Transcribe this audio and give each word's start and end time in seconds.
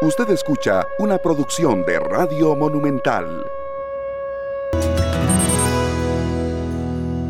Usted 0.00 0.30
escucha 0.30 0.86
una 1.00 1.18
producción 1.18 1.84
de 1.84 1.98
Radio 1.98 2.54
Monumental. 2.54 3.42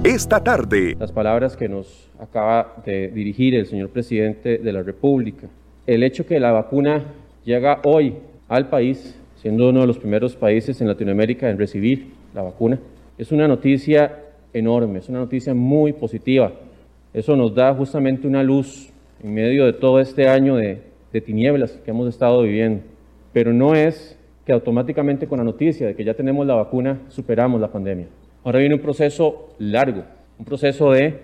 Esta 0.05 0.45
tarde. 0.45 0.95
Las 1.01 1.11
palabras 1.11 1.57
que 1.57 1.67
nos 1.67 2.11
acaba 2.21 2.75
de 2.85 3.09
dirigir 3.09 3.55
el 3.55 3.65
señor 3.65 3.89
presidente 3.89 4.59
de 4.59 4.71
la 4.71 4.83
República. 4.83 5.49
El 5.87 6.03
hecho 6.03 6.27
que 6.27 6.39
la 6.39 6.53
vacuna 6.53 7.05
llega 7.43 7.81
hoy 7.85 8.17
al 8.51 8.69
país, 8.69 9.19
siendo 9.41 9.71
uno 9.71 9.81
de 9.81 9.87
los 9.87 9.97
primeros 9.97 10.37
países 10.37 10.79
en 10.83 10.89
Latinoamérica 10.89 11.49
en 11.49 11.57
recibir 11.57 12.11
la 12.35 12.43
vacuna, 12.43 12.79
es 13.17 13.33
una 13.33 13.49
noticia 13.49 14.25
enorme, 14.53 14.99
es 14.99 15.09
una 15.09 15.21
noticia 15.21 15.55
muy 15.55 15.95
positiva. 15.95 16.53
Eso 17.15 17.35
nos 17.35 17.55
da 17.55 17.73
justamente 17.73 18.29
una 18.29 18.43
luz 18.43 18.91
en 19.25 19.33
medio 19.33 19.65
de 19.65 19.73
todo 19.73 20.01
este 20.01 20.29
año 20.29 20.57
de, 20.57 20.88
de 21.13 21.21
tinieblas 21.21 21.73
que 21.85 21.91
hemos 21.91 22.09
estado 22.09 22.43
viviendo. 22.43 22.83
Pero 23.33 23.53
no 23.53 23.75
es 23.75 24.19
que 24.45 24.53
automáticamente 24.53 25.27
con 25.27 25.39
la 25.39 25.45
noticia 25.45 25.87
de 25.87 25.95
que 25.95 26.05
ya 26.05 26.15
tenemos 26.15 26.47
la 26.47 26.55
vacuna 26.55 27.01
superamos 27.09 27.61
la 27.61 27.71
pandemia. 27.71 28.07
Ahora 28.45 28.61
viene 28.61 28.75
un 28.75 28.81
proceso 28.81 29.49
largo, 29.59 30.05
un 30.39 30.45
proceso 30.45 30.91
de 30.93 31.21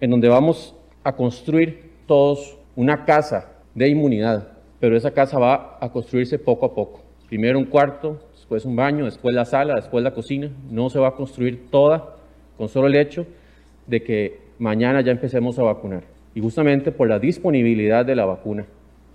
en 0.00 0.10
donde 0.10 0.28
vamos 0.28 0.74
a 1.02 1.12
construir 1.14 1.90
todos 2.06 2.58
una 2.76 3.04
casa 3.04 3.52
de 3.74 3.88
inmunidad, 3.88 4.48
pero 4.80 4.96
esa 4.96 5.10
casa 5.10 5.38
va 5.38 5.78
a 5.80 5.90
construirse 5.90 6.38
poco 6.38 6.66
a 6.66 6.74
poco. 6.74 7.00
Primero 7.28 7.58
un 7.58 7.64
cuarto, 7.64 8.20
después 8.32 8.64
un 8.64 8.76
baño, 8.76 9.04
después 9.04 9.34
la 9.34 9.44
sala, 9.44 9.74
después 9.74 10.02
la 10.04 10.12
cocina. 10.12 10.50
No 10.70 10.88
se 10.90 10.98
va 10.98 11.08
a 11.08 11.14
construir 11.14 11.70
toda 11.70 12.16
con 12.56 12.68
solo 12.68 12.86
el 12.86 12.96
hecho 12.96 13.26
de 13.86 14.02
que 14.02 14.38
mañana 14.58 15.00
ya 15.00 15.12
empecemos 15.12 15.58
a 15.58 15.62
vacunar. 15.62 16.04
Y 16.34 16.40
justamente 16.40 16.92
por 16.92 17.08
la 17.08 17.18
disponibilidad 17.18 18.04
de 18.06 18.14
la 18.14 18.24
vacuna, 18.24 18.64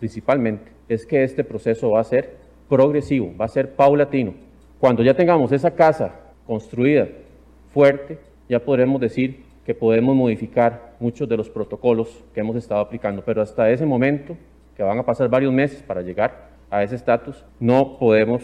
principalmente, 0.04 0.70
es 0.90 1.06
que 1.06 1.24
este 1.24 1.46
proceso 1.46 1.92
va 1.92 2.02
a 2.02 2.04
ser 2.04 2.36
progresivo, 2.68 3.32
va 3.40 3.46
a 3.46 3.48
ser 3.48 3.74
paulatino. 3.74 4.34
Cuando 4.78 5.02
ya 5.02 5.14
tengamos 5.14 5.54
esa 5.54 5.72
casa 5.72 6.14
construida, 6.46 7.08
fuerte, 7.74 8.20
ya 8.50 8.60
podremos 8.60 9.00
decir 9.00 9.46
que 9.66 9.74
podemos 9.74 10.14
modificar 10.14 10.96
muchos 11.00 11.30
de 11.30 11.38
los 11.38 11.50
protocolos 11.50 12.22
que 12.34 12.42
hemos 12.42 12.58
estado 12.58 12.82
aplicando, 12.82 13.24
pero 13.26 13.42
hasta 13.42 13.72
ese 13.72 13.86
momento, 13.86 14.36
que 14.76 14.84
van 14.84 15.00
a 15.00 15.06
pasar 15.06 15.30
varios 15.30 15.54
meses 15.54 15.82
para 15.82 16.02
llegar 16.02 16.50
a 16.70 16.84
ese 16.84 16.96
estatus, 16.96 17.46
no 17.62 17.98
podemos 17.98 18.44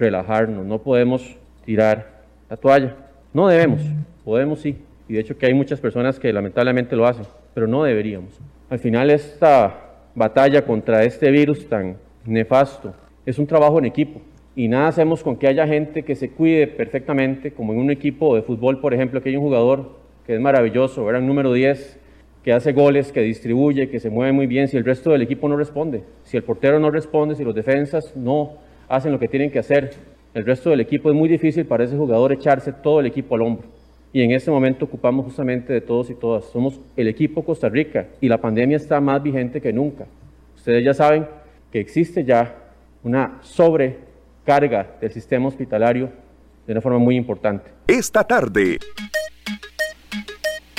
relajarnos, 0.00 0.66
no 0.66 0.82
podemos 0.82 1.36
tirar 1.64 2.24
la 2.50 2.56
toalla. 2.56 2.96
No 3.32 3.46
debemos, 3.46 3.80
podemos 4.24 4.58
sí, 4.58 4.76
y 5.06 5.14
de 5.14 5.20
hecho 5.20 5.38
que 5.38 5.46
hay 5.46 5.54
muchas 5.54 5.80
personas 5.80 6.18
que 6.18 6.32
lamentablemente 6.32 6.96
lo 6.96 7.06
hacen, 7.06 7.26
pero 7.54 7.68
no 7.68 7.84
deberíamos. 7.84 8.40
Al 8.68 8.80
final 8.80 9.10
esta 9.10 9.85
batalla 10.16 10.64
contra 10.64 11.04
este 11.04 11.30
virus 11.30 11.68
tan 11.68 11.98
nefasto 12.24 12.94
es 13.26 13.38
un 13.38 13.46
trabajo 13.46 13.78
en 13.78 13.84
equipo 13.84 14.22
y 14.56 14.66
nada 14.66 14.88
hacemos 14.88 15.22
con 15.22 15.36
que 15.36 15.46
haya 15.46 15.66
gente 15.66 16.04
que 16.04 16.14
se 16.14 16.30
cuide 16.30 16.66
perfectamente, 16.66 17.52
como 17.52 17.74
en 17.74 17.78
un 17.78 17.90
equipo 17.90 18.34
de 18.34 18.40
fútbol, 18.40 18.80
por 18.80 18.94
ejemplo, 18.94 19.22
que 19.22 19.28
hay 19.28 19.36
un 19.36 19.42
jugador 19.42 19.90
que 20.24 20.34
es 20.34 20.40
maravilloso, 20.40 21.08
era 21.10 21.18
el 21.18 21.26
número 21.26 21.52
10, 21.52 22.00
que 22.42 22.54
hace 22.54 22.72
goles, 22.72 23.12
que 23.12 23.20
distribuye, 23.20 23.90
que 23.90 24.00
se 24.00 24.08
mueve 24.08 24.32
muy 24.32 24.46
bien, 24.46 24.68
si 24.68 24.78
el 24.78 24.84
resto 24.86 25.10
del 25.10 25.20
equipo 25.20 25.46
no 25.50 25.56
responde, 25.58 26.04
si 26.22 26.38
el 26.38 26.42
portero 26.42 26.80
no 26.80 26.90
responde, 26.90 27.34
si 27.34 27.44
los 27.44 27.54
defensas 27.54 28.16
no 28.16 28.54
hacen 28.88 29.12
lo 29.12 29.18
que 29.18 29.28
tienen 29.28 29.50
que 29.50 29.58
hacer, 29.58 29.90
el 30.32 30.46
resto 30.46 30.70
del 30.70 30.80
equipo 30.80 31.10
es 31.10 31.14
muy 31.14 31.28
difícil 31.28 31.66
para 31.66 31.84
ese 31.84 31.96
jugador 31.96 32.32
echarse 32.32 32.72
todo 32.72 33.00
el 33.00 33.06
equipo 33.06 33.34
al 33.34 33.42
hombro. 33.42 33.68
Y 34.12 34.22
en 34.22 34.30
este 34.30 34.50
momento 34.50 34.84
ocupamos 34.84 35.24
justamente 35.26 35.72
de 35.72 35.80
todos 35.80 36.10
y 36.10 36.14
todas. 36.14 36.44
Somos 36.46 36.80
el 36.96 37.08
equipo 37.08 37.44
Costa 37.44 37.68
Rica 37.68 38.08
y 38.20 38.28
la 38.28 38.40
pandemia 38.40 38.76
está 38.76 39.00
más 39.00 39.22
vigente 39.22 39.60
que 39.60 39.72
nunca. 39.72 40.06
Ustedes 40.56 40.84
ya 40.84 40.94
saben 40.94 41.26
que 41.70 41.80
existe 41.80 42.24
ya 42.24 42.54
una 43.02 43.38
sobrecarga 43.42 44.96
del 45.00 45.12
sistema 45.12 45.48
hospitalario 45.48 46.10
de 46.66 46.72
una 46.72 46.80
forma 46.80 46.98
muy 46.98 47.16
importante. 47.16 47.70
Esta 47.86 48.24
tarde. 48.24 48.78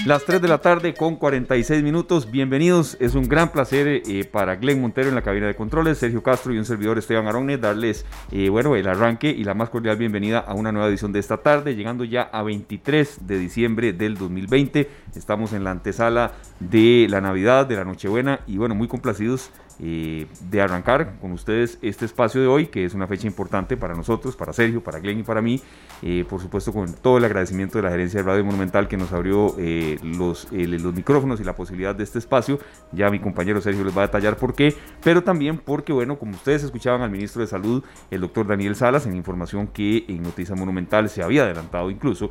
Las 0.06 0.24
3 0.26 0.42
de 0.42 0.48
la 0.48 0.60
tarde 0.60 0.94
con 0.94 1.16
46 1.16 1.84
minutos. 1.84 2.32
Bienvenidos. 2.32 2.96
Es 3.02 3.16
un 3.16 3.28
gran 3.28 3.52
placer 3.52 3.88
eh, 3.88 4.24
para 4.24 4.56
Glenn 4.56 4.80
Montero 4.80 5.10
en 5.10 5.16
la 5.16 5.22
cabina 5.22 5.48
de 5.48 5.56
controles, 5.56 5.98
Sergio 5.98 6.24
Castro 6.24 6.54
y 6.54 6.58
un 6.58 6.66
servidor 6.66 6.98
Esteban 6.98 7.28
Aronne 7.28 7.58
darles 7.58 8.06
eh, 8.32 8.48
bueno, 8.50 8.76
el 8.76 8.88
arranque 8.88 9.30
y 9.30 9.44
la 9.44 9.54
más 9.54 9.70
cordial 9.70 9.98
bienvenida 9.98 10.40
a 10.40 10.54
una 10.54 10.72
nueva 10.72 10.88
edición 10.88 11.12
de 11.12 11.20
esta 11.20 11.38
tarde, 11.38 11.76
llegando 11.76 12.06
ya 12.06 12.22
a 12.22 12.44
23 12.44 13.28
de 13.28 13.40
diciembre 13.40 13.92
del 13.92 14.18
2020. 14.18 14.90
Estamos 15.16 15.52
en 15.52 15.64
la 15.64 15.72
antesala 15.72 16.34
de 16.60 17.08
la 17.10 17.20
Navidad, 17.20 17.66
de 17.66 17.76
la 17.76 17.84
Nochebuena 17.84 18.40
y 18.48 18.58
bueno, 18.58 18.76
muy 18.76 18.88
complacidos 18.88 19.52
eh, 19.80 20.26
de 20.50 20.62
arrancar 20.62 21.16
con 21.22 21.32
ustedes 21.32 21.78
este 21.82 22.06
espacio 22.06 22.42
de 22.42 22.48
hoy, 22.48 22.68
que 22.68 22.84
es 22.84 22.96
una 22.96 23.06
fecha 23.06 23.28
importante 23.28 23.78
para 23.78 23.94
nosotros, 23.94 24.36
para 24.36 24.52
Sergio, 24.52 24.82
para 24.84 25.00
Glenn 25.00 25.20
y 25.20 25.24
para 25.24 25.42
mí. 25.42 25.62
Eh, 26.02 26.26
por 26.28 26.42
supuesto, 26.42 26.74
con 26.74 26.94
todo 26.94 27.18
el 27.18 27.26
agradecimiento 27.26 27.78
de 27.78 27.84
la 27.84 27.92
gerencia 27.92 28.22
de 28.22 28.28
Radio 28.28 28.44
Monumental 28.44 28.88
que 28.88 28.98
nos 28.98 29.12
abrió 29.12 29.56
eh, 29.60 30.00
los, 30.02 30.48
los 30.52 30.94
micrófonos 30.94 31.40
y 31.40 31.44
la 31.44 31.56
posibilidad 31.56 31.94
de 31.94 32.04
este 32.04 32.18
espacio. 32.20 32.60
Ya 32.92 33.10
mi 33.10 33.20
compañero 33.20 33.62
Sergio 33.62 33.84
les 33.84 33.96
va 33.96 34.04
a 34.04 34.08
detallar 34.08 34.38
por 34.38 34.56
qué, 34.56 34.76
pero 35.04 35.24
también 35.24 35.58
porque, 35.58 35.94
bueno, 35.94 36.18
como 36.18 36.32
ustedes 36.32 36.64
escuchaban 36.64 37.02
al 37.02 37.12
ministro 37.12 37.42
de 37.42 37.48
Salud, 37.48 37.84
el 38.10 38.22
doctor 38.22 38.48
Daniel 38.48 38.76
Salas, 38.76 39.06
en 39.06 39.16
información 39.16 39.68
que 39.68 40.06
en 40.08 40.24
Noticia 40.24 40.56
Monumental 40.56 41.10
se 41.10 41.22
había 41.22 41.44
adelantado 41.44 41.92
incluso, 41.92 42.30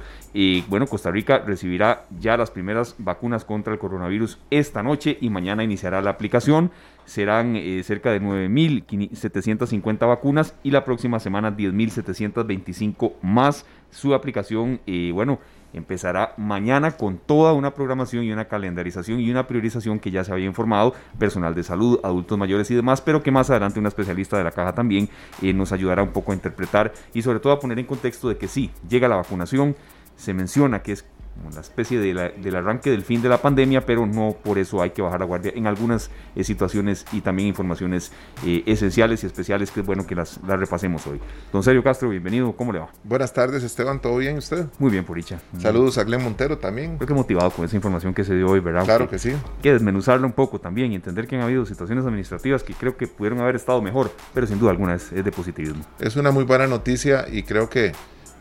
bueno, 0.69 0.87
Costa 0.87 1.11
Rica 1.11 1.39
recibirá 1.39 2.05
ya 2.19 2.37
las 2.37 2.51
primeras 2.51 2.95
vacunas 2.99 3.45
contra 3.45 3.73
el 3.73 3.79
coronavirus 3.79 4.39
esta 4.51 4.83
noche 4.83 5.17
y 5.21 5.31
mañana 5.31 5.65
iniciará 5.65 6.01
la 6.03 6.11
aplicación 6.11 6.71
serán 7.07 7.57
eh, 7.57 7.83
cerca 7.83 8.11
de 8.11 8.21
9.750 8.21 10.07
vacunas 10.07 10.55
y 10.63 10.71
la 10.71 10.85
próxima 10.85 11.19
semana 11.19 11.57
10.725 11.57 13.15
más. 13.23 13.65
Su 13.91 14.15
aplicación, 14.15 14.81
eh, 14.87 15.13
bueno, 15.15 15.39
empezará 15.73 16.35
mañana 16.37 16.93
con 16.93 17.19
toda 17.19 17.53
una 17.53 17.75
programación 17.75 18.25
y 18.25 18.33
una 18.33 18.47
calendarización 18.47 19.21
y 19.21 19.31
una 19.31 19.47
priorización 19.47 19.99
que 20.01 20.11
ya 20.11 20.25
se 20.25 20.33
había 20.33 20.47
informado, 20.47 20.95
personal 21.19 21.55
de 21.55 21.63
salud, 21.63 22.01
adultos 22.03 22.37
mayores 22.37 22.71
y 22.71 22.75
demás, 22.75 23.01
pero 23.01 23.23
que 23.23 23.31
más 23.31 23.49
adelante 23.51 23.79
una 23.79 23.89
especialista 23.89 24.37
de 24.37 24.45
la 24.45 24.51
caja 24.51 24.75
también 24.75 25.09
eh, 25.43 25.53
nos 25.53 25.73
ayudará 25.73 26.03
un 26.03 26.11
poco 26.11 26.33
a 26.33 26.35
interpretar 26.35 26.93
y 27.15 27.23
sobre 27.23 27.41
todo 27.41 27.53
a 27.53 27.61
poner 27.61 27.79
en 27.79 27.87
contexto 27.87 28.29
de 28.29 28.37
que 28.37 28.49
sí, 28.49 28.71
llega 28.89 29.09
la 29.09 29.17
vacunación, 29.17 29.77
se 30.17 30.35
menciona 30.35 30.83
que 30.83 30.93
es 30.93 31.05
una 31.45 31.61
especie 31.61 31.99
de 31.99 32.07
del 32.37 32.57
arranque 32.57 32.91
del 32.91 33.03
fin 33.03 33.23
de 33.23 33.29
la 33.29 33.39
pandemia, 33.39 33.85
pero 33.85 34.07
no 34.07 34.37
por 34.43 34.59
eso 34.59 34.83
hay 34.83 34.91
que 34.91 35.03
bajar 35.03 35.21
la 35.21 35.27
guardia 35.27 35.53
en 35.55 35.67
algunas 35.67 36.11
eh, 36.35 36.45
situaciones 36.45 37.05
y 37.13 37.21
también 37.21 37.49
informaciones 37.49 38.13
eh, 38.45 38.63
esenciales 38.67 39.23
y 39.23 39.27
especiales 39.27 39.71
que 39.71 39.81
es 39.81 39.87
bueno 39.87 40.07
que 40.07 40.15
las, 40.15 40.41
las, 40.47 40.59
repasemos 40.59 41.07
hoy. 41.07 41.21
Don 41.53 41.63
Sergio 41.63 41.83
Castro, 41.83 42.09
bienvenido, 42.09 42.53
¿cómo 42.53 42.73
le 42.73 42.79
va? 42.79 42.89
Buenas 43.05 43.33
tardes 43.33 43.63
Esteban, 43.63 44.01
¿todo 44.01 44.17
bien 44.19 44.39
usted? 44.39 44.67
Muy 44.79 44.91
bien, 44.91 45.05
por 45.05 45.17
dicha. 45.17 45.41
Saludos 45.59 45.99
a 45.99 46.05
Glenn 46.05 46.23
Montero 46.23 46.59
también. 46.59 46.97
Creo 46.97 47.09
que 47.09 47.15
motivado 47.15 47.51
con 47.51 47.65
esa 47.65 47.77
información 47.77 48.15
que 48.15 48.25
se 48.25 48.35
dio 48.35 48.49
hoy, 48.49 48.61
¿verdad? 48.61 48.85
Claro 48.85 49.09
que, 49.09 49.19
sí. 49.19 49.31
Hay 49.31 49.63
que 49.63 49.73
desmenuzarla 49.73 50.27
un 50.27 50.33
poco 50.33 50.61
también 50.61 50.93
y 50.93 50.95
entender 50.95 51.27
que 51.27 51.37
han 51.37 51.43
habido 51.43 51.67
situaciones 51.67 52.05
administrativas 52.05 52.63
que 52.63 52.75
creo 52.75 52.97
que 52.97 53.07
pudieron 53.07 53.41
haber 53.41 53.57
estado 53.57 53.81
mejor, 53.83 54.11
pero 54.35 54.47
sin 54.47 54.59
duda 54.59 54.71
alguna 54.71 54.95
es, 54.95 55.13
es 55.13 55.25
de 55.25 55.33
positivismo. 55.33 55.85
Es 55.99 56.17
una 56.17 56.31
muy 56.31 56.45
buena 56.45 56.67
noticia 56.67 57.27
y 57.31 57.43
creo 57.43 57.69
que 57.69 57.93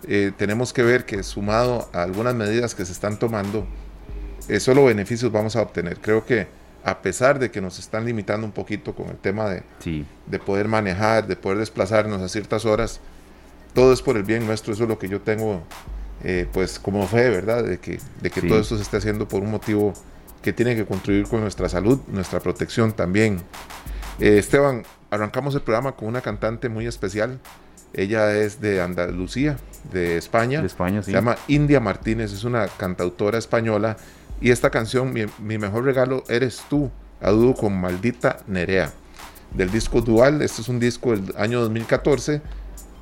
eh, 0.07 0.31
tenemos 0.37 0.73
que 0.73 0.83
ver 0.83 1.05
que 1.05 1.21
sumado 1.23 1.89
a 1.93 2.03
algunas 2.03 2.35
medidas 2.35 2.75
que 2.75 2.85
se 2.85 2.91
están 2.91 3.17
tomando, 3.17 3.65
eh, 4.47 4.59
solo 4.59 4.85
beneficios 4.85 5.31
vamos 5.31 5.55
a 5.55 5.61
obtener. 5.61 5.97
Creo 5.99 6.25
que 6.25 6.47
a 6.83 7.01
pesar 7.01 7.39
de 7.39 7.49
que 7.49 7.61
nos 7.61 7.79
están 7.79 8.05
limitando 8.05 8.45
un 8.45 8.53
poquito 8.53 8.93
con 8.93 9.09
el 9.09 9.17
tema 9.17 9.49
de, 9.49 9.63
de 10.27 10.39
poder 10.39 10.67
manejar, 10.67 11.25
de 11.25 11.35
poder 11.35 11.57
desplazarnos 11.57 12.21
a 12.21 12.29
ciertas 12.29 12.65
horas, 12.65 12.99
todo 13.73 13.91
es 13.91 14.01
por 14.01 14.17
el 14.17 14.23
bien 14.23 14.45
nuestro, 14.45 14.73
eso 14.73 14.83
es 14.83 14.89
lo 14.89 14.99
que 14.99 15.09
yo 15.09 15.21
tengo 15.21 15.63
eh, 16.23 16.47
pues 16.53 16.79
como 16.79 17.05
fe, 17.07 17.29
¿verdad? 17.29 17.63
De 17.63 17.79
que, 17.79 17.99
de 18.21 18.29
que 18.29 18.41
todo 18.41 18.59
esto 18.59 18.75
se 18.77 18.83
esté 18.83 18.97
haciendo 18.97 19.27
por 19.27 19.41
un 19.41 19.51
motivo 19.51 19.93
que 20.41 20.53
tiene 20.53 20.75
que 20.75 20.85
contribuir 20.85 21.27
con 21.27 21.41
nuestra 21.41 21.67
salud, 21.67 21.99
nuestra 22.07 22.39
protección 22.39 22.93
también. 22.93 23.41
Esteban, 24.19 24.83
arrancamos 25.09 25.55
el 25.55 25.61
programa 25.61 25.93
con 25.93 26.07
una 26.07 26.21
cantante 26.21 26.69
muy 26.69 26.85
especial. 26.85 27.39
Ella 27.95 28.35
es 28.35 28.59
de 28.59 28.81
Andalucía, 28.81 29.57
de 29.91 30.17
España. 30.17 30.59
De 30.59 30.67
España, 30.67 31.01
Se 31.01 31.13
llama 31.13 31.37
India 31.47 31.79
Martínez, 31.79 32.33
es 32.33 32.43
una 32.43 32.67
cantautora 32.67 33.37
española. 33.37 33.95
Y 34.41 34.51
esta 34.51 34.69
canción, 34.69 35.13
mi, 35.13 35.57
mejor 35.57 35.85
regalo 35.85 36.25
eres 36.27 36.61
tú, 36.69 36.91
a 37.21 37.29
dúo 37.29 37.55
con 37.55 37.79
Maldita 37.79 38.39
Nerea, 38.47 38.91
del 39.53 39.71
disco 39.71 40.01
Dual. 40.01 40.41
Este 40.41 40.61
es 40.61 40.67
un 40.67 40.77
disco 40.77 41.11
del 41.11 41.33
año 41.37 41.61
2014, 41.61 42.41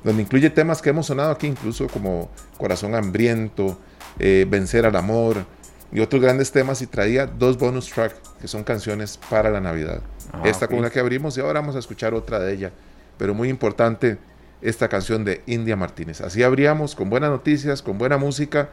donde 0.04 0.22
incluye 0.22 0.48
temas 0.50 0.80
que 0.80 0.90
hemos 0.90 1.06
sonado 1.06 1.32
aquí, 1.32 1.48
incluso 1.48 1.88
como 1.88 2.30
Corazón 2.56 2.94
Hambriento, 2.94 3.76
eh, 4.20 4.46
Vencer 4.48 4.86
al 4.86 4.94
Amor 4.94 5.44
y 5.90 5.98
otros 5.98 6.22
grandes 6.22 6.52
temas. 6.52 6.80
Y 6.82 6.86
traía 6.86 7.26
dos 7.26 7.58
bonus 7.58 7.90
tracks, 7.90 8.14
que 8.40 8.46
son 8.46 8.62
canciones 8.62 9.18
para 9.28 9.50
la 9.50 9.60
Navidad. 9.60 10.02
Ah, 10.32 10.42
esta 10.44 10.68
con 10.68 10.82
la 10.82 10.90
que 10.90 11.00
abrimos 11.00 11.36
y 11.36 11.40
ahora 11.40 11.60
vamos 11.60 11.74
a 11.74 11.80
escuchar 11.80 12.14
otra 12.14 12.38
de 12.38 12.52
ella. 12.52 12.72
Pero 13.18 13.34
muy 13.34 13.48
importante 13.48 14.18
esta 14.62 14.88
canción 14.88 15.24
de 15.24 15.42
India 15.46 15.76
Martínez. 15.76 16.20
Así 16.20 16.42
abríamos 16.42 16.94
con 16.94 17.10
buenas 17.10 17.30
noticias, 17.30 17.82
con 17.82 17.98
buena 17.98 18.16
música, 18.16 18.70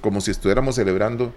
como 0.00 0.20
si 0.20 0.30
estuviéramos 0.30 0.74
celebrando 0.76 1.32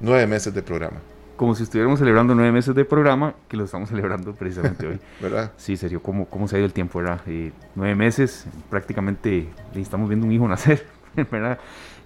nueve 0.00 0.26
meses 0.26 0.52
de 0.54 0.62
programa. 0.62 0.98
como 1.36 1.54
si 1.56 1.64
estuviéramos 1.64 1.98
celebrando 1.98 2.34
nueve 2.34 2.52
meses 2.52 2.74
de 2.74 2.84
programa, 2.84 3.34
que 3.48 3.56
lo 3.56 3.64
estamos 3.64 3.88
celebrando 3.90 4.32
precisamente 4.34 4.86
hoy. 4.86 5.00
¿Verdad? 5.20 5.52
Sí, 5.56 5.76
serio, 5.76 6.00
¿cómo, 6.02 6.26
cómo 6.26 6.46
se 6.46 6.56
ha 6.56 6.58
ido 6.58 6.66
el 6.66 6.72
tiempo, 6.72 7.00
verdad? 7.00 7.20
Eh, 7.26 7.52
nueve 7.74 7.94
meses, 7.96 8.46
prácticamente 8.70 9.48
estamos 9.74 10.08
viendo 10.08 10.26
un 10.26 10.32
hijo 10.32 10.46
nacer, 10.46 10.86
¿verdad? 11.30 11.58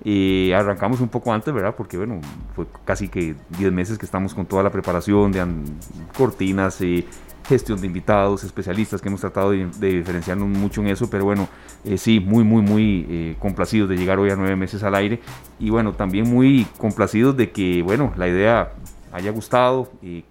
Y 0.05 0.53
arrancamos 0.53 1.01
un 1.01 1.09
poco 1.09 1.33
antes, 1.33 1.53
¿verdad? 1.53 1.75
Porque, 1.77 1.97
bueno, 1.97 2.21
fue 2.55 2.67
casi 2.85 3.09
que 3.09 3.35
diez 3.59 3.73
meses 3.73 3.99
que 3.99 4.07
estamos 4.07 4.35
con 4.35 4.47
toda 4.47 4.63
la 4.63 4.71
preparación 4.71 5.33
de 5.33 5.45
cortinas, 6.17 6.81
y 6.81 7.07
gestión 7.49 7.81
de 7.81 7.87
invitados, 7.87 8.45
especialistas 8.45 9.01
que 9.01 9.09
hemos 9.09 9.21
tratado 9.21 9.51
de, 9.51 9.67
diferenciarnos 9.67 10.49
mucho 10.49 10.81
en 10.81 10.89
eso, 10.89 11.09
pero 11.09 11.25
bueno, 11.25 11.49
eh, 11.85 11.99
sí, 11.99 12.21
muy, 12.21 12.45
muy, 12.45 12.63
muy 12.63 13.07
eh, 13.09 13.37
complacidos 13.39 13.89
de 13.89 13.97
llegar 13.97 14.19
hoy 14.19 14.31
a 14.31 14.37
nueve 14.37 14.57
meses 14.57 14.83
al 14.83 14.95
aire. 14.95 15.21
Y 15.59 15.71
bueno, 15.71 15.93
también 15.93 16.29
muy 16.29 16.67
complacidos 16.79 17.37
de 17.37 17.51
que, 17.51 17.83
bueno, 17.83 18.13
la 18.17 18.29
idea 18.29 18.73
haya 19.13 19.31
gustado 19.31 19.91
y 20.03 20.25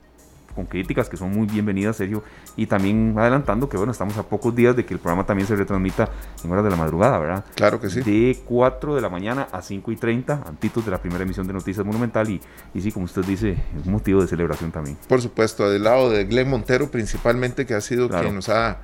con 0.56 0.66
críticas 0.66 1.10
que 1.10 1.18
son 1.18 1.32
muy 1.32 1.46
bienvenidas, 1.46 1.98
Sergio, 1.98 2.24
y 2.56 2.66
también 2.66 3.14
adelantando 3.18 3.70
que 3.70 3.78
bueno, 3.78 3.92
estamos 3.92 4.18
a 4.18 4.24
pocos 4.24 4.56
días 4.56 4.76
de 4.76 4.86
que 4.86 4.94
el 4.94 5.00
programa 5.00 5.26
también 5.26 5.48
se 5.48 5.56
retransmita 5.56 6.10
en 6.44 6.52
horas 6.52 6.64
de 6.64 6.70
la 6.70 6.76
madrugada, 6.78 7.20
¿verdad? 7.20 7.46
Claro 7.56 7.80
que 7.80 7.90
sí. 7.90 8.02
De 8.02 8.40
4 8.46 8.96
de 8.96 9.02
la 9.02 9.10
mañana 9.10 9.48
a 9.52 9.62
5 9.62 9.92
y 9.92 9.96
30, 9.96 10.44
antitos 10.46 10.86
de 10.86 10.92
la 10.92 11.00
primera 11.00 11.24
emisión 11.24 11.46
de 11.46 11.54
Noticias 11.54 11.86
Monumental, 11.86 12.30
y, 12.30 12.42
y 12.74 12.82
sí, 12.82 12.92
como 12.92 13.06
usted 13.06 13.24
dice, 13.24 13.58
es 13.80 13.86
motivo 13.86 14.22
de 14.22 14.28
celebración 14.28 14.72
también. 14.72 14.98
Por 15.08 15.22
supuesto, 15.22 15.70
del 15.70 15.84
lado 15.84 16.10
de 16.10 16.26
Glenn 16.26 16.50
Montero 16.50 16.90
principalmente, 16.90 17.66
que 17.66 17.74
ha 17.74 17.82
sido 17.82 18.10
quien 18.10 18.34
nos 18.34 18.50
ha 18.50 18.78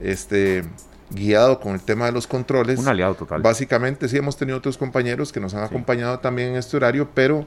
este, 0.00 0.64
guiado 1.10 1.60
con 1.60 1.74
el 1.74 1.80
tema 1.80 2.06
de 2.06 2.12
los 2.12 2.26
controles. 2.26 2.78
Un 2.78 2.88
aliado 2.88 3.14
total. 3.14 3.42
Básicamente 3.42 4.08
sí 4.08 4.16
hemos 4.16 4.36
tenido 4.36 4.58
otros 4.58 4.78
compañeros 4.78 5.32
que 5.32 5.40
nos 5.40 5.54
han 5.54 5.64
acompañado 5.64 6.18
también 6.18 6.50
en 6.50 6.56
este 6.56 6.76
horario, 6.76 7.08
pero 7.14 7.46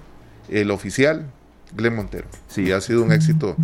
el 0.49 0.71
oficial, 0.71 1.31
Glenn 1.73 1.95
Montero. 1.95 2.27
Sí, 2.47 2.71
ha 2.71 2.81
sido 2.81 3.03
un 3.03 3.11
éxito 3.11 3.55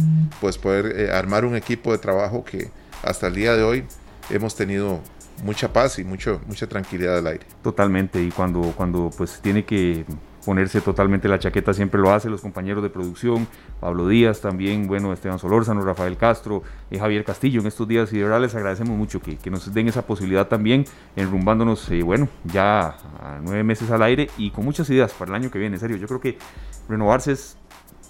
pues 0.42 0.58
poder 0.58 1.00
eh, 1.00 1.12
armar 1.12 1.46
un 1.46 1.56
equipo 1.56 1.92
de 1.92 1.98
trabajo 1.98 2.44
que 2.44 2.70
hasta 3.04 3.28
el 3.28 3.36
día 3.36 3.56
de 3.56 3.64
hoy 3.64 3.84
hemos 4.30 4.56
tenido 4.56 5.02
mucha 5.44 5.72
paz 5.74 6.00
y 6.00 6.04
mucho, 6.04 6.42
mucha 6.48 6.68
tranquilidad 6.68 7.18
al 7.18 7.28
aire. 7.28 7.46
Totalmente, 7.62 8.22
y 8.22 8.32
cuando, 8.32 8.74
cuando 8.76 9.10
pues 9.16 9.40
tiene 9.42 9.66
que 9.66 10.06
ponerse 10.46 10.80
totalmente 10.80 11.28
la 11.28 11.40
chaqueta 11.40 11.74
siempre 11.74 12.00
lo 12.00 12.14
hace 12.14 12.30
los 12.30 12.40
compañeros 12.42 12.84
de 12.84 12.90
producción, 12.92 13.48
Pablo 13.80 14.08
Díaz 14.08 14.42
también, 14.42 14.88
bueno, 14.88 15.12
Esteban 15.12 15.40
Solórzano, 15.40 15.82
Rafael 15.82 16.18
Castro, 16.18 16.62
y 16.92 16.96
eh, 16.96 17.00
Javier 17.00 17.26
Castillo 17.26 17.62
en 17.62 17.68
estos 17.68 17.88
días. 17.88 18.14
Y 18.14 18.18
de 18.18 18.24
verdad 18.24 18.42
les 18.42 18.54
agradecemos 18.54 18.96
mucho 18.96 19.20
que, 19.20 19.38
que 19.38 19.50
nos 19.50 19.74
den 19.74 19.88
esa 19.88 20.06
posibilidad 20.06 20.48
también, 20.48 20.86
enrumbándonos, 21.16 21.90
eh, 21.90 22.04
bueno, 22.04 22.30
ya 22.44 22.90
a 23.20 23.40
nueve 23.42 23.64
meses 23.64 23.90
al 23.90 24.04
aire 24.04 24.30
y 24.38 24.52
con 24.52 24.64
muchas 24.64 24.90
ideas 24.90 25.12
para 25.14 25.32
el 25.32 25.36
año 25.36 25.52
que 25.52 25.58
viene, 25.58 25.76
en 25.76 25.80
serio, 25.80 25.98
yo 25.98 26.08
creo 26.08 26.22
que 26.22 26.38
renovarse 26.88 27.32
es 27.32 27.58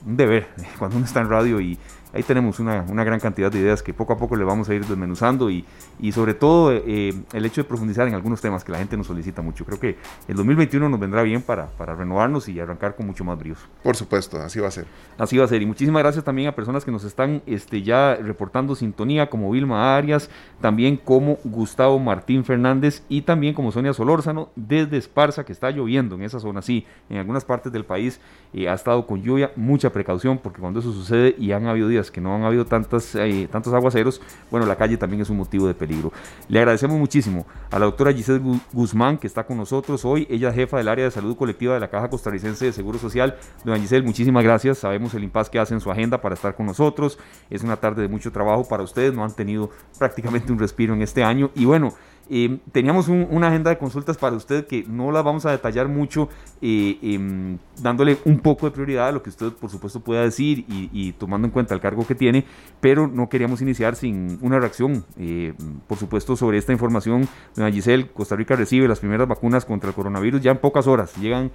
un 0.05 0.17
deber 0.17 0.47
cuando 0.77 0.97
uno 0.97 1.05
está 1.05 1.21
en 1.21 1.29
radio 1.29 1.59
y 1.59 1.77
ahí 2.15 2.23
tenemos 2.23 2.59
una, 2.59 2.81
gran 2.83 3.19
cantidad 3.19 3.51
de 3.51 3.59
ideas 3.59 3.83
que 3.83 3.93
poco 3.93 4.13
a 4.13 4.17
poco 4.17 4.35
le 4.37 4.45
vamos 4.45 4.69
a 4.69 4.73
ir 4.73 4.85
desmenuzando 4.85 5.49
y, 5.49 5.65
y 5.99 6.13
sobre 6.13 6.33
todo 6.33 6.71
eh, 6.71 7.13
el 7.33 7.45
hecho 7.45 7.61
de 7.61 7.67
profundizar 7.67 8.07
en 8.07 8.13
algunos 8.13 8.39
temas 8.39 8.63
que 8.63 8.71
la 8.71 8.77
gente 8.77 8.95
nos 8.95 9.07
solicita 9.07 9.41
mucho. 9.41 9.65
Creo 9.65 9.79
que 9.79 9.97
el 10.27 10.35
2021 10.37 10.87
nos 10.87 10.99
vendrá 10.99 11.23
bien 11.23 11.41
para, 11.41 11.67
para 11.67 11.93
renovarnos 11.93 12.47
y 12.47 12.59
arrancar 12.59 12.95
con 12.95 13.05
mucho 13.05 13.25
más 13.25 13.37
bríos. 13.37 13.59
Por 13.83 13.97
supuesto, 13.97 14.37
así 14.37 14.59
va 14.61 14.69
a 14.69 14.71
ser. 14.71 14.85
Así 15.17 15.37
va 15.37 15.43
a 15.43 15.47
ser. 15.47 15.61
Y 15.61 15.65
muchísimas 15.65 16.01
gracias 16.01 16.23
también 16.23 16.47
a 16.47 16.55
personas 16.55 16.85
que 16.85 16.91
nos 16.91 17.03
están 17.03 17.41
este, 17.45 17.81
ya 17.81 18.15
reportando 18.15 18.75
sintonía, 18.75 19.29
como 19.29 19.51
Vilma 19.51 19.97
Arias, 19.97 20.29
también 20.61 20.95
como 20.95 21.37
Gustavo 21.43 21.99
Martín 21.99 22.45
Fernández 22.45 23.03
y 23.09 23.23
también 23.23 23.53
como 23.53 23.73
Sonia 23.73 23.93
Solórzano 23.93 24.49
desde 24.55 24.97
Esparza, 24.97 25.43
que 25.43 25.51
está 25.51 25.69
lloviendo 25.69 26.15
en 26.15 26.23
esa 26.23 26.39
zona. 26.39 26.61
Sí, 26.61 26.85
en 27.09 27.17
algunas 27.17 27.43
partes 27.43 27.73
del 27.73 27.83
país 27.83 28.21
eh, 28.53 28.69
ha 28.69 28.73
estado 28.73 29.05
con 29.05 29.21
lluvia, 29.21 29.51
mucha 29.57 29.91
precaución, 29.91 30.37
porque 30.37 30.61
cuando 30.61 30.79
eso 30.79 30.93
sucede 30.93 31.35
y 31.37 31.51
han 31.51 31.67
habido 31.67 31.89
días 31.89 32.04
que 32.11 32.21
no 32.21 32.35
han 32.35 32.43
habido 32.43 32.65
tantas, 32.65 33.15
eh, 33.15 33.47
tantos 33.51 33.73
aguaceros, 33.73 34.21
bueno, 34.51 34.65
la 34.65 34.75
calle 34.75 34.97
también 34.97 35.21
es 35.21 35.29
un 35.29 35.37
motivo 35.37 35.67
de 35.67 35.73
peligro. 35.73 36.11
Le 36.47 36.59
agradecemos 36.59 36.97
muchísimo 36.97 37.45
a 37.71 37.79
la 37.79 37.85
doctora 37.85 38.13
Giselle 38.13 38.41
Guzmán, 38.73 39.17
que 39.17 39.27
está 39.27 39.45
con 39.45 39.57
nosotros 39.57 40.05
hoy. 40.05 40.27
Ella 40.29 40.49
es 40.49 40.55
jefa 40.55 40.77
del 40.77 40.87
área 40.87 41.05
de 41.05 41.11
salud 41.11 41.35
colectiva 41.35 41.73
de 41.73 41.79
la 41.79 41.89
Caja 41.89 42.09
Costarricense 42.09 42.65
de 42.65 42.73
Seguro 42.73 42.99
Social. 42.99 43.35
Doña 43.63 43.79
Giselle, 43.79 44.05
muchísimas 44.05 44.43
gracias. 44.43 44.79
Sabemos 44.79 45.13
el 45.13 45.23
impas 45.23 45.49
que 45.49 45.59
hace 45.59 45.73
en 45.73 45.81
su 45.81 45.91
agenda 45.91 46.21
para 46.21 46.35
estar 46.35 46.55
con 46.55 46.65
nosotros. 46.65 47.17
Es 47.49 47.63
una 47.63 47.77
tarde 47.77 48.01
de 48.01 48.07
mucho 48.07 48.31
trabajo 48.31 48.67
para 48.67 48.83
ustedes. 48.83 49.13
No 49.13 49.23
han 49.23 49.33
tenido 49.33 49.69
prácticamente 49.97 50.51
un 50.51 50.59
respiro 50.59 50.93
en 50.93 51.01
este 51.01 51.23
año. 51.23 51.51
Y 51.55 51.65
bueno, 51.65 51.93
eh, 52.29 52.59
teníamos 52.71 53.07
una 53.07 53.49
agenda 53.49 53.69
de 53.69 53.77
consultas 53.77 54.17
para 54.17 54.35
usted 54.35 54.65
que 54.65 54.83
no 54.87 55.11
la 55.11 55.21
vamos 55.21 55.45
a 55.45 55.51
detallar 55.51 55.87
mucho, 55.87 56.29
eh, 56.61 56.97
em, 57.01 57.57
dándole 57.81 58.17
un 58.25 58.39
poco 58.39 58.65
de 58.65 58.71
prioridad 58.71 59.09
a 59.09 59.11
lo 59.11 59.21
que 59.21 59.29
usted 59.29 59.51
por 59.51 59.69
supuesto 59.69 59.99
pueda 59.99 60.21
decir 60.21 60.65
y, 60.67 61.11
tomando 61.13 61.47
en 61.47 61.51
cuenta 61.51 61.75
el 61.75 61.81
cargo 61.81 62.05
que 62.05 62.15
tiene, 62.15 62.45
pero 62.81 63.07
no 63.07 63.29
queríamos 63.29 63.61
iniciar 63.61 63.95
sin 63.95 64.39
una 64.41 64.59
reacción, 64.59 65.05
eh, 65.17 65.53
por 65.87 65.97
supuesto, 65.97 66.35
sobre 66.35 66.57
esta 66.57 66.71
información. 66.71 67.27
Doña 67.55 67.71
Giselle, 67.71 68.07
Costa 68.07 68.35
Rica 68.35 68.55
recibe 68.55 68.87
las 68.87 68.99
primeras 68.99 69.27
vacunas 69.27 69.65
contra 69.65 69.89
el 69.89 69.95
coronavirus 69.95 70.41
ya 70.41 70.51
en 70.51 70.57
pocas 70.57 70.87
horas, 70.87 71.15
llegan 71.17 71.51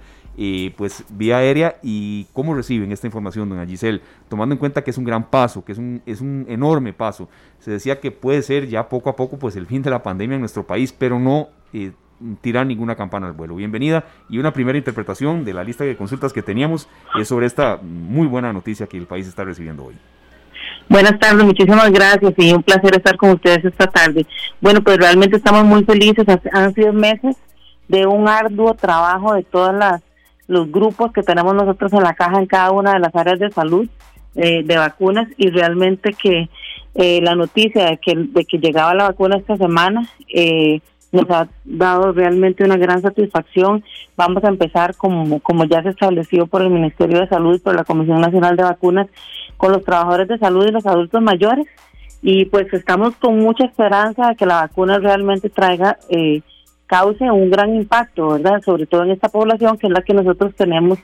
pues 0.77 1.03
vía 1.09 1.37
aérea 1.37 1.75
y 1.83 2.25
cómo 2.33 2.55
reciben 2.55 2.91
esta 2.91 3.05
información, 3.05 3.49
doña 3.49 3.65
Giselle, 3.65 4.01
tomando 4.29 4.53
en 4.53 4.59
cuenta 4.59 4.83
que 4.83 4.91
es 4.91 4.97
un 4.97 5.03
gran 5.03 5.29
paso, 5.29 5.63
que 5.63 5.73
es 5.73 5.77
un, 5.77 6.01
es 6.05 6.21
un 6.21 6.45
enorme 6.47 6.93
paso. 6.93 7.27
Se 7.61 7.69
decía 7.71 7.99
que 7.99 8.11
puede 8.11 8.41
ser 8.41 8.67
ya 8.67 8.89
poco 8.89 9.09
a 9.09 9.15
poco 9.15 9.37
pues 9.37 9.55
el 9.55 9.67
fin 9.67 9.83
de 9.83 9.91
la 9.91 10.01
pandemia 10.01 10.35
en 10.35 10.41
nuestro 10.41 10.65
país, 10.65 10.93
pero 10.97 11.19
no 11.19 11.49
eh, 11.73 11.91
tirar 12.41 12.65
ninguna 12.65 12.95
campana 12.95 13.27
al 13.27 13.33
vuelo. 13.33 13.55
Bienvenida 13.55 14.03
y 14.29 14.39
una 14.39 14.51
primera 14.51 14.77
interpretación 14.77 15.45
de 15.45 15.53
la 15.53 15.63
lista 15.63 15.83
de 15.83 15.95
consultas 15.95 16.33
que 16.33 16.41
teníamos 16.41 16.89
es 17.19 17.27
sobre 17.27 17.45
esta 17.45 17.77
muy 17.77 18.25
buena 18.25 18.51
noticia 18.51 18.87
que 18.87 18.97
el 18.97 19.05
país 19.05 19.27
está 19.27 19.43
recibiendo 19.43 19.85
hoy. 19.85 19.95
Buenas 20.89 21.19
tardes, 21.19 21.45
muchísimas 21.45 21.91
gracias 21.91 22.33
y 22.35 22.51
un 22.51 22.63
placer 22.63 22.95
estar 22.95 23.15
con 23.15 23.29
ustedes 23.31 23.63
esta 23.63 23.87
tarde. 23.87 24.25
Bueno, 24.59 24.81
pues 24.81 24.97
realmente 24.97 25.37
estamos 25.37 25.63
muy 25.63 25.83
felices, 25.83 26.25
han 26.51 26.73
sido 26.73 26.91
meses 26.91 27.37
de 27.87 28.07
un 28.07 28.27
arduo 28.27 28.73
trabajo 28.73 29.35
de 29.35 29.43
todas 29.43 29.75
las 29.75 30.01
los 30.47 30.69
grupos 30.69 31.13
que 31.13 31.23
tenemos 31.23 31.55
nosotros 31.55 31.93
en 31.93 32.03
la 32.03 32.13
caja 32.13 32.37
en 32.37 32.45
cada 32.45 32.71
una 32.71 32.93
de 32.93 32.99
las 32.99 33.15
áreas 33.15 33.39
de 33.39 33.51
salud 33.51 33.87
eh, 34.35 34.63
de 34.63 34.77
vacunas 34.77 35.27
y 35.37 35.49
realmente 35.49 36.13
que 36.13 36.49
eh, 36.95 37.21
la 37.21 37.35
noticia 37.35 37.85
de 37.85 37.97
que, 37.97 38.15
de 38.15 38.45
que 38.45 38.57
llegaba 38.57 38.93
la 38.93 39.09
vacuna 39.09 39.37
esta 39.37 39.57
semana 39.57 40.07
eh, 40.27 40.81
nos 41.11 41.29
ha 41.29 41.47
dado 41.65 42.11
realmente 42.11 42.63
una 42.63 42.77
gran 42.77 43.01
satisfacción. 43.01 43.83
Vamos 44.15 44.43
a 44.43 44.49
empezar 44.49 44.95
como, 44.95 45.39
como 45.39 45.65
ya 45.65 45.83
se 45.83 45.89
estableció 45.89 46.47
por 46.47 46.61
el 46.61 46.69
Ministerio 46.69 47.19
de 47.19 47.27
Salud 47.27 47.55
y 47.55 47.59
por 47.59 47.75
la 47.75 47.83
Comisión 47.83 48.21
Nacional 48.21 48.55
de 48.55 48.63
Vacunas 48.63 49.07
con 49.57 49.71
los 49.71 49.83
trabajadores 49.83 50.27
de 50.27 50.37
salud 50.37 50.65
y 50.67 50.71
los 50.71 50.85
adultos 50.85 51.21
mayores 51.21 51.67
y 52.21 52.45
pues 52.45 52.71
estamos 52.73 53.15
con 53.15 53.39
mucha 53.39 53.65
esperanza 53.65 54.29
de 54.29 54.35
que 54.35 54.45
la 54.45 54.61
vacuna 54.61 54.99
realmente 54.99 55.49
traiga 55.49 55.97
eh, 56.09 56.41
cause 56.85 57.31
un 57.31 57.49
gran 57.49 57.75
impacto, 57.75 58.29
¿verdad? 58.29 58.61
Sobre 58.63 58.85
todo 58.85 59.03
en 59.03 59.11
esta 59.11 59.29
población 59.29 59.77
que 59.77 59.87
es 59.87 59.93
la 59.93 60.03
que 60.03 60.13
nosotros 60.13 60.53
tenemos 60.55 60.99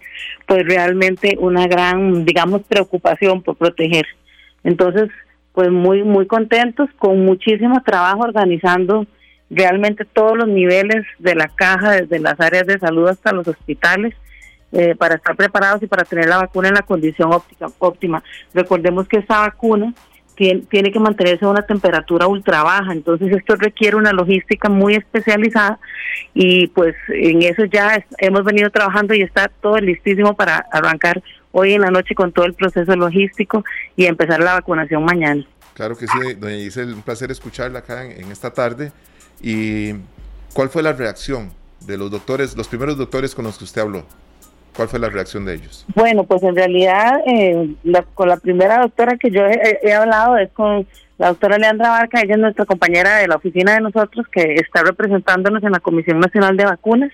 pues 0.45 0.65
realmente 0.65 1.37
una 1.39 1.65
gran, 1.67 2.25
digamos, 2.25 2.61
preocupación 2.63 3.41
por 3.41 3.55
proteger. 3.55 4.05
Entonces, 4.63 5.09
pues 5.57 5.71
muy, 5.71 6.03
muy 6.03 6.27
contentos, 6.27 6.87
con 6.99 7.25
muchísimo 7.25 7.81
trabajo 7.83 8.19
organizando 8.19 9.07
realmente 9.49 10.05
todos 10.05 10.37
los 10.37 10.47
niveles 10.47 11.03
de 11.17 11.33
la 11.33 11.47
caja, 11.47 11.93
desde 11.93 12.19
las 12.19 12.39
áreas 12.39 12.67
de 12.67 12.77
salud 12.77 13.07
hasta 13.07 13.31
los 13.31 13.47
hospitales, 13.47 14.13
eh, 14.71 14.93
para 14.95 15.15
estar 15.15 15.35
preparados 15.35 15.81
y 15.81 15.87
para 15.87 16.03
tener 16.03 16.27
la 16.27 16.37
vacuna 16.37 16.67
en 16.67 16.75
la 16.75 16.83
condición 16.83 17.33
óptima. 17.33 17.71
óptima. 17.79 18.23
Recordemos 18.53 19.07
que 19.07 19.17
esta 19.17 19.39
vacuna 19.39 19.95
tiene, 20.35 20.91
que 20.91 20.99
mantenerse 20.99 21.43
a 21.43 21.49
una 21.49 21.63
temperatura 21.63 22.27
ultra 22.27 22.61
baja, 22.61 22.93
entonces 22.93 23.35
esto 23.35 23.55
requiere 23.55 23.97
una 23.97 24.13
logística 24.13 24.69
muy 24.69 24.93
especializada 24.93 25.79
y 26.35 26.67
pues 26.67 26.95
en 27.07 27.41
eso 27.41 27.65
ya 27.65 28.05
hemos 28.19 28.43
venido 28.43 28.69
trabajando 28.69 29.15
y 29.15 29.23
está 29.23 29.49
todo 29.59 29.79
listísimo 29.79 30.35
para 30.35 30.67
arrancar 30.71 31.23
hoy 31.57 31.73
en 31.73 31.81
la 31.81 31.89
noche 31.89 32.13
con 32.13 32.31
todo 32.31 32.45
el 32.45 32.53
proceso 32.53 32.95
logístico 32.95 33.63
y 33.95 34.05
empezar 34.05 34.39
la 34.39 34.53
vacunación 34.53 35.03
mañana. 35.03 35.43
Claro 35.73 35.97
que 35.97 36.07
sí, 36.07 36.33
doña 36.35 36.55
Giselle, 36.55 36.93
un 36.93 37.01
placer 37.01 37.31
escucharla 37.31 37.79
acá 37.79 38.03
en 38.05 38.31
esta 38.31 38.51
tarde. 38.51 38.91
¿Y 39.41 39.93
cuál 40.53 40.69
fue 40.69 40.83
la 40.83 40.93
reacción 40.93 41.51
de 41.81 41.97
los 41.97 42.11
doctores, 42.11 42.55
los 42.55 42.67
primeros 42.67 42.97
doctores 42.97 43.33
con 43.33 43.45
los 43.45 43.57
que 43.57 43.63
usted 43.63 43.81
habló? 43.81 44.05
¿Cuál 44.75 44.87
fue 44.87 44.99
la 44.99 45.09
reacción 45.09 45.45
de 45.45 45.55
ellos? 45.55 45.85
Bueno, 45.95 46.23
pues 46.25 46.43
en 46.43 46.55
realidad 46.55 47.21
eh, 47.25 47.73
con 48.13 48.29
la 48.29 48.37
primera 48.37 48.79
doctora 48.79 49.17
que 49.17 49.31
yo 49.31 49.41
he, 49.43 49.93
hablado 49.93 50.37
es 50.37 50.51
con 50.51 50.87
la 51.17 51.29
doctora 51.29 51.57
Leandra 51.57 51.89
Barca, 51.89 52.21
ella 52.21 52.35
es 52.35 52.39
nuestra 52.39 52.65
compañera 52.65 53.17
de 53.17 53.27
la 53.27 53.37
oficina 53.37 53.73
de 53.73 53.81
nosotros 53.81 54.27
que 54.31 54.53
está 54.55 54.83
representándonos 54.83 55.63
en 55.63 55.71
la 55.71 55.79
Comisión 55.79 56.19
Nacional 56.19 56.55
de 56.55 56.65
Vacunas 56.65 57.11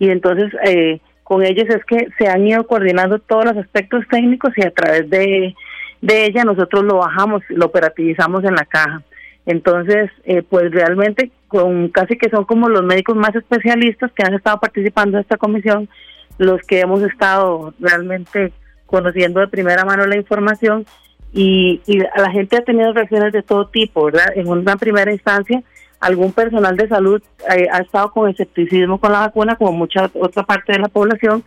y 0.00 0.10
entonces 0.10 0.52
eh, 0.64 1.00
con 1.28 1.44
ellos 1.44 1.66
es 1.68 1.84
que 1.84 2.08
se 2.16 2.26
han 2.26 2.46
ido 2.46 2.66
coordinando 2.66 3.18
todos 3.18 3.44
los 3.44 3.58
aspectos 3.58 4.02
técnicos 4.10 4.50
y 4.56 4.64
a 4.64 4.70
través 4.70 5.10
de, 5.10 5.54
de 6.00 6.24
ella 6.24 6.42
nosotros 6.42 6.84
lo 6.84 6.96
bajamos, 6.96 7.42
lo 7.50 7.66
operativizamos 7.66 8.44
en 8.44 8.54
la 8.54 8.64
caja. 8.64 9.02
Entonces, 9.44 10.10
eh, 10.24 10.42
pues 10.42 10.70
realmente 10.70 11.30
con 11.46 11.88
casi 11.88 12.16
que 12.16 12.30
son 12.30 12.46
como 12.46 12.70
los 12.70 12.82
médicos 12.82 13.14
más 13.14 13.34
especialistas 13.34 14.10
que 14.12 14.22
han 14.22 14.32
estado 14.32 14.58
participando 14.58 15.18
en 15.18 15.20
esta 15.20 15.36
comisión, 15.36 15.90
los 16.38 16.62
que 16.62 16.80
hemos 16.80 17.02
estado 17.02 17.74
realmente 17.78 18.54
conociendo 18.86 19.40
de 19.40 19.48
primera 19.48 19.84
mano 19.84 20.06
la 20.06 20.16
información 20.16 20.86
y, 21.34 21.82
la 22.16 22.30
gente 22.30 22.56
ha 22.56 22.64
tenido 22.64 22.94
reacciones 22.94 23.34
de 23.34 23.42
todo 23.42 23.68
tipo, 23.68 24.06
¿verdad? 24.06 24.32
En 24.34 24.48
una 24.48 24.76
primera 24.76 25.12
instancia, 25.12 25.62
algún 26.00 26.32
personal 26.32 26.76
de 26.76 26.88
salud 26.88 27.22
eh, 27.54 27.66
ha 27.72 27.78
estado 27.78 28.10
con 28.12 28.28
escepticismo 28.28 28.98
con 28.98 29.12
la 29.12 29.20
vacuna, 29.20 29.56
como 29.56 29.72
mucha 29.72 30.10
otra 30.14 30.44
parte 30.44 30.72
de 30.72 30.78
la 30.78 30.88
población, 30.88 31.44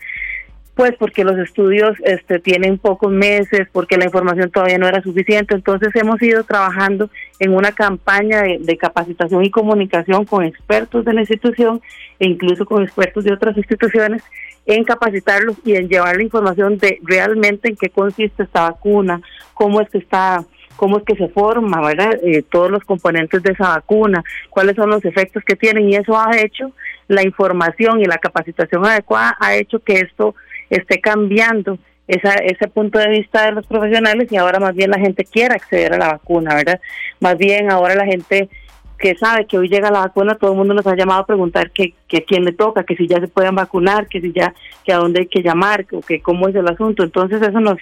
pues 0.75 0.93
porque 0.97 1.23
los 1.23 1.37
estudios 1.37 1.95
este, 2.03 2.39
tienen 2.39 2.77
pocos 2.77 3.11
meses, 3.11 3.67
porque 3.71 3.97
la 3.97 4.05
información 4.05 4.49
todavía 4.51 4.77
no 4.77 4.87
era 4.87 5.01
suficiente. 5.01 5.53
Entonces 5.53 5.89
hemos 5.95 6.21
ido 6.21 6.43
trabajando 6.43 7.09
en 7.39 7.53
una 7.53 7.71
campaña 7.71 8.41
de, 8.41 8.77
capacitación 8.77 9.43
y 9.43 9.51
comunicación 9.51 10.25
con 10.25 10.43
expertos 10.43 11.05
de 11.05 11.13
la 11.13 11.21
institución 11.21 11.81
e 12.19 12.27
incluso 12.27 12.65
con 12.65 12.83
expertos 12.83 13.25
de 13.25 13.33
otras 13.33 13.57
instituciones 13.57 14.23
en 14.65 14.83
capacitarlos 14.83 15.57
y 15.65 15.75
en 15.75 15.89
llevar 15.89 16.15
la 16.15 16.23
información 16.23 16.77
de 16.77 16.99
realmente 17.03 17.69
en 17.69 17.75
qué 17.75 17.89
consiste 17.89 18.43
esta 18.43 18.69
vacuna, 18.71 19.21
cómo 19.53 19.81
es 19.81 19.89
que 19.89 19.97
está 19.97 20.45
cómo 20.81 20.97
es 20.97 21.03
que 21.03 21.15
se 21.15 21.27
forma, 21.27 21.79
¿verdad? 21.79 22.17
Eh, 22.23 22.41
todos 22.41 22.71
los 22.71 22.83
componentes 22.83 23.43
de 23.43 23.51
esa 23.51 23.67
vacuna, 23.67 24.23
cuáles 24.49 24.75
son 24.75 24.89
los 24.89 25.05
efectos 25.05 25.43
que 25.43 25.55
tienen 25.55 25.87
y 25.87 25.95
eso 25.95 26.17
ha 26.17 26.35
hecho 26.35 26.71
la 27.07 27.21
información 27.21 28.01
y 28.01 28.05
la 28.05 28.17
capacitación 28.17 28.83
adecuada 28.83 29.37
ha 29.39 29.53
hecho 29.53 29.77
que 29.77 29.99
esto 29.99 30.33
esté 30.71 30.99
cambiando 30.99 31.77
esa, 32.07 32.33
ese 32.33 32.67
punto 32.67 32.97
de 32.97 33.09
vista 33.09 33.45
de 33.45 33.51
los 33.51 33.67
profesionales 33.67 34.31
y 34.31 34.37
ahora 34.37 34.59
más 34.59 34.73
bien 34.73 34.89
la 34.89 34.97
gente 34.97 35.23
quiere 35.23 35.53
acceder 35.53 35.93
a 35.93 35.99
la 35.99 36.13
vacuna, 36.13 36.55
¿verdad? 36.55 36.81
Más 37.19 37.37
bien 37.37 37.69
ahora 37.69 37.93
la 37.93 38.07
gente 38.07 38.49
que 38.97 39.15
sabe 39.15 39.45
que 39.45 39.59
hoy 39.59 39.69
llega 39.69 39.91
la 39.91 39.99
vacuna, 39.99 40.33
todo 40.33 40.53
el 40.53 40.57
mundo 40.57 40.73
nos 40.73 40.87
ha 40.87 40.95
llamado 40.95 41.21
a 41.21 41.27
preguntar 41.27 41.69
que, 41.69 41.93
que 42.07 42.23
quién 42.23 42.43
le 42.43 42.53
toca, 42.53 42.85
que 42.85 42.95
si 42.95 43.07
ya 43.07 43.19
se 43.19 43.27
pueden 43.27 43.53
vacunar, 43.53 44.07
que 44.07 44.19
si 44.19 44.33
ya, 44.33 44.55
que 44.83 44.93
a 44.93 44.97
dónde 44.97 45.19
hay 45.19 45.27
que 45.27 45.43
llamar, 45.43 45.85
o 45.91 46.01
que 46.01 46.21
cómo 46.21 46.47
es 46.47 46.55
el 46.55 46.67
asunto. 46.67 47.03
Entonces 47.03 47.39
eso 47.39 47.59
nos, 47.59 47.77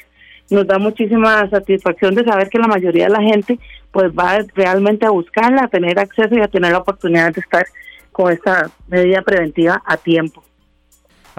nos 0.49 0.67
da 0.67 0.79
muchísima 0.79 1.49
satisfacción 1.49 2.15
de 2.15 2.23
saber 2.23 2.49
que 2.49 2.59
la 2.59 2.67
mayoría 2.67 3.05
de 3.05 3.11
la 3.11 3.21
gente 3.21 3.59
pues 3.91 4.11
va 4.11 4.39
realmente 4.55 5.05
a 5.05 5.11
buscarla, 5.11 5.63
a 5.63 5.67
tener 5.67 5.99
acceso 5.99 6.35
y 6.35 6.41
a 6.41 6.47
tener 6.47 6.71
la 6.71 6.79
oportunidad 6.79 7.33
de 7.33 7.41
estar 7.41 7.65
con 8.11 8.31
esta 8.31 8.69
medida 8.87 9.21
preventiva 9.21 9.81
a 9.85 9.97
tiempo. 9.97 10.43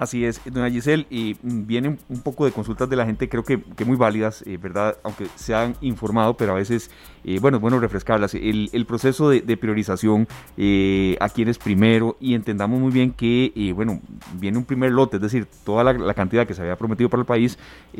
Así 0.01 0.25
es, 0.25 0.41
doña 0.45 0.67
Giselle, 0.71 1.05
y 1.11 1.37
mm, 1.43 1.67
vienen 1.67 1.99
un 2.09 2.21
poco 2.21 2.45
de 2.45 2.51
consultas 2.51 2.89
de 2.89 2.95
la 2.95 3.05
gente, 3.05 3.29
creo 3.29 3.43
que, 3.43 3.61
que 3.61 3.85
muy 3.85 3.97
válidas, 3.97 4.43
eh, 4.47 4.57
¿verdad? 4.57 4.97
Aunque 5.03 5.27
se 5.35 5.53
han 5.53 5.75
informado, 5.79 6.35
pero 6.35 6.53
a 6.53 6.55
veces, 6.55 6.89
eh, 7.23 7.37
bueno, 7.39 7.57
es 7.57 7.61
bueno 7.61 7.79
refrescarlas. 7.79 8.33
El, 8.33 8.71
el 8.73 8.87
proceso 8.87 9.29
de, 9.29 9.57
priorización, 9.57 10.27
eh, 10.57 11.17
a 11.19 11.29
quienes 11.29 11.59
primero, 11.59 12.17
y 12.19 12.33
entendamos 12.33 12.79
muy 12.79 12.91
bien 12.91 13.11
que, 13.11 13.71
bueno, 13.75 14.01
viene 14.39 14.57
un 14.57 14.65
primer 14.65 14.91
lote, 14.91 15.17
es 15.17 15.21
decir, 15.21 15.45
toda 15.63 15.83
la, 15.83 16.13
cantidad 16.15 16.47
que 16.47 16.55
se 16.55 16.63
había 16.63 16.77
prometido 16.77 17.07
para 17.07 17.21
el 17.21 17.27
país, 17.27 17.59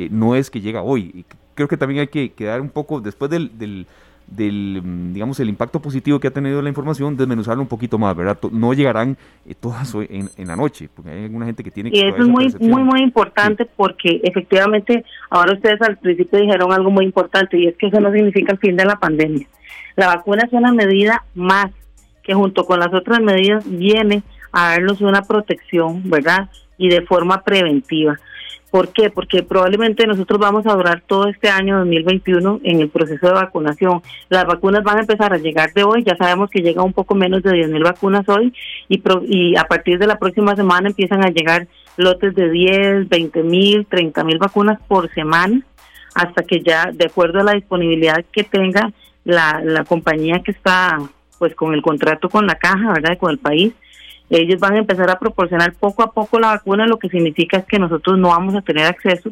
no 0.10 0.34
es 0.36 0.50
que 0.50 0.60
llega 0.60 0.82
hoy. 0.82 1.24
Creo 1.54 1.68
que 1.68 1.78
también 1.78 2.00
hay 2.00 2.08
que 2.08 2.34
quedar 2.34 2.62
un 2.62 2.70
poco, 2.70 3.00
después 3.00 3.30
del, 3.30 3.56
del 3.60 3.86
del, 4.32 4.82
mm, 4.84 5.14
digamos, 5.14 5.40
el 5.40 5.50
impacto 5.50 5.82
positivo 5.82 6.20
que 6.20 6.28
ha 6.28 6.32
tenido 6.32 6.62
la 6.62 6.70
información, 6.70 7.18
desmenuzarlo 7.18 7.62
un 7.62 7.68
poquito 7.68 7.98
más, 7.98 8.16
¿verdad? 8.16 8.40
No 8.52 8.74
llegarán 8.74 9.18
eh, 9.46 9.54
todas 9.60 9.94
en, 9.94 10.30
en, 10.38 10.48
la 10.48 10.56
noche, 10.56 10.90
porque 10.94 11.12
hay 11.12 11.24
alguna 11.26 11.46
gente 11.46 11.64
que 11.64 11.72
tiene 11.72 11.92
que... 11.92 11.98
Y 11.98 12.02
eso 12.02 12.18
es 12.18 12.28
muy, 12.28 12.48
muy, 12.60 12.84
muy 12.84 13.02
importante 13.02 13.66
porque 13.66 14.22
efectivamente, 14.24 15.04
ahora 15.30 15.54
ustedes 15.54 15.82
al 15.82 15.98
principio 15.98 16.40
dijeron 16.40 16.72
algo 16.72 16.90
muy 16.90 17.06
importante 17.06 17.60
y 17.60 17.68
es 17.68 17.76
que 17.78 17.88
eso 17.88 18.00
no 18.00 18.12
significa 18.12 18.54
el 18.54 18.60
fin 18.60 18.78
de 18.78 18.86
la 18.86 18.96
pandemia. 18.96 19.46
La 19.96 20.08
vacuna 20.08 20.44
es 20.46 20.54
una 20.54 20.72
medida 20.72 21.26
más 21.36 21.68
que 22.24 22.34
junto 22.34 22.66
con 22.66 22.80
las 22.80 22.94
otras 22.94 23.20
medidas 23.20 23.66
viene 23.68 24.24
a 24.52 24.72
darnos 24.72 25.02
una 25.02 25.24
protección, 25.24 26.10
¿verdad? 26.10 26.50
Y 26.78 26.90
de 26.90 27.02
forma 27.02 27.44
preventiva. 27.44 28.20
¿Por 28.72 28.94
qué? 28.94 29.10
Porque 29.10 29.44
probablemente 29.44 30.08
nosotros 30.08 30.40
vamos 30.40 30.66
a 30.66 30.74
durar 30.74 31.04
todo 31.06 31.28
este 31.28 31.50
año 31.50 31.80
2021 31.80 32.62
en 32.64 32.80
el 32.80 32.90
proceso 32.90 33.28
de 33.28 33.34
vacunación. 33.34 34.02
Las 34.30 34.46
vacunas 34.46 34.84
van 34.84 34.98
a 34.98 35.02
empezar 35.02 35.34
a 35.34 35.38
llegar 35.38 35.74
de 35.74 35.84
hoy, 35.84 36.04
ya 36.04 36.16
sabemos 36.16 36.50
que 36.50 36.62
llega 36.62 36.82
un 36.82 36.94
poco 36.94 37.14
menos 37.14 37.44
de 37.44 37.52
10.000 37.52 37.84
vacunas 37.84 38.28
hoy 38.30 38.54
y, 38.88 39.02
y 39.28 39.58
a 39.58 39.66
partir 39.66 40.00
de 40.00 40.08
la 40.08 40.18
próxima 40.18 40.56
semana 40.56 40.88
empiezan 40.88 41.24
a 41.24 41.30
llegar 41.30 41.68
lotes 41.98 42.34
de 42.34 42.50
10, 42.50 43.10
20.000, 43.10 43.88
30.000 43.88 44.40
vacunas 44.40 44.80
por 44.88 45.14
semana 45.14 45.62
hasta 46.16 46.44
que 46.44 46.62
ya, 46.62 46.92
de 46.94 47.06
acuerdo 47.06 47.42
a 47.42 47.44
la 47.44 47.54
disponibilidad 47.54 48.24
que 48.32 48.44
tenga 48.44 48.92
la, 49.26 49.62
la 49.64 49.84
compañía 49.84 50.42
que 50.44 50.52
está 50.52 50.98
pues 51.40 51.56
con 51.56 51.74
el 51.74 51.82
contrato 51.82 52.30
con 52.30 52.46
la 52.46 52.56
caja, 52.56 52.94
¿verdad? 52.94 53.18
Con 53.18 53.32
el 53.32 53.40
país, 53.40 53.74
ellos 54.40 54.60
van 54.60 54.76
a 54.76 54.80
empezar 54.80 55.10
a 55.10 55.20
proporcionar 55.20 55.74
poco 55.74 56.04
a 56.04 56.12
poco 56.12 56.40
la 56.40 56.48
vacuna, 56.48 56.88
lo 56.88 56.98
que 56.98 57.10
significa 57.10 57.58
es 57.58 57.66
que 57.66 57.80
nosotros 57.80 58.18
no 58.18 58.30
vamos 58.30 58.56
a 58.56 58.62
tener 58.62 58.86
acceso 58.86 59.30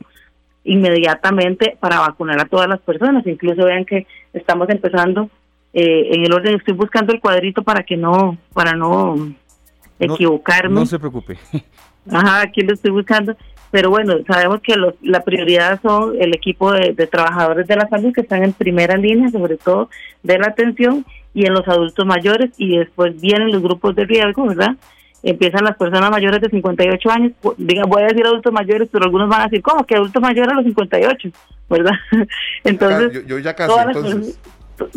inmediatamente 0.66 1.78
para 1.80 2.02
vacunar 2.02 2.40
a 2.42 2.46
todas 2.46 2.68
las 2.68 2.82
personas. 2.82 3.26
Incluso 3.26 3.64
vean 3.66 3.86
que 3.86 4.06
estamos 4.34 4.70
empezando 4.70 5.30
eh, 5.74 6.10
en 6.12 6.26
el 6.26 6.34
orden, 6.34 6.56
estoy 6.56 6.74
buscando 6.74 7.14
el 7.14 7.22
cuadrito 7.22 7.64
para 7.64 7.84
que 7.84 7.96
no, 7.96 8.38
para 8.54 8.74
no, 8.74 9.34
equivocarme. 10.00 10.76
No 10.76 10.86
se 10.86 11.00
preocupe. 11.00 11.38
Ajá, 12.12 12.42
aquí 12.42 12.62
lo 12.62 12.74
estoy 12.74 12.92
buscando. 12.92 13.38
Pero 13.72 13.92
bueno, 13.92 14.16
sabemos 14.28 14.62
que 14.62 14.76
la 15.04 15.24
prioridad 15.24 15.80
son 15.82 16.16
el 16.20 16.34
equipo 16.34 16.72
de, 16.72 16.94
de, 16.94 17.08
trabajadores 17.08 17.68
de 17.68 17.76
la 17.76 17.88
salud 17.88 18.12
que 18.12 18.22
están 18.22 18.44
en 18.44 18.52
primera 18.52 18.98
línea, 18.98 19.30
sobre 19.30 19.58
todo 19.58 19.90
de 20.24 20.40
la 20.40 20.48
atención, 20.48 21.06
y 21.34 21.46
en 21.46 21.54
los 21.54 21.68
adultos 21.68 22.06
mayores 22.06 22.52
y 22.58 22.78
después 22.78 23.20
vienen 23.20 23.52
los 23.52 23.62
grupos 23.62 23.96
de 23.96 24.06
riesgo, 24.06 24.48
¿verdad? 24.48 24.76
Empiezan 25.22 25.66
las 25.66 25.76
personas 25.76 26.10
mayores 26.10 26.42
de 26.42 26.50
58 26.50 27.12
años, 27.12 27.34
diga, 27.58 27.84
voy 27.86 28.04
a 28.04 28.08
decir 28.08 28.26
adultos 28.26 28.54
mayores, 28.54 28.88
pero 28.92 29.06
algunos 29.06 29.30
van 29.30 29.42
a 29.42 29.44
decir, 29.46 29.62
¿cómo 29.62 29.86
que 29.86 29.96
adultos 29.96 30.22
mayores 30.22 30.52
a 30.52 30.56
los 30.56 30.66
58? 30.66 31.30
¿Verdad? 31.70 31.92
Entonces, 32.64 33.26
yo, 33.28 33.38
ya 33.38 33.54
casi, 33.54 33.74
entonces. 33.78 34.40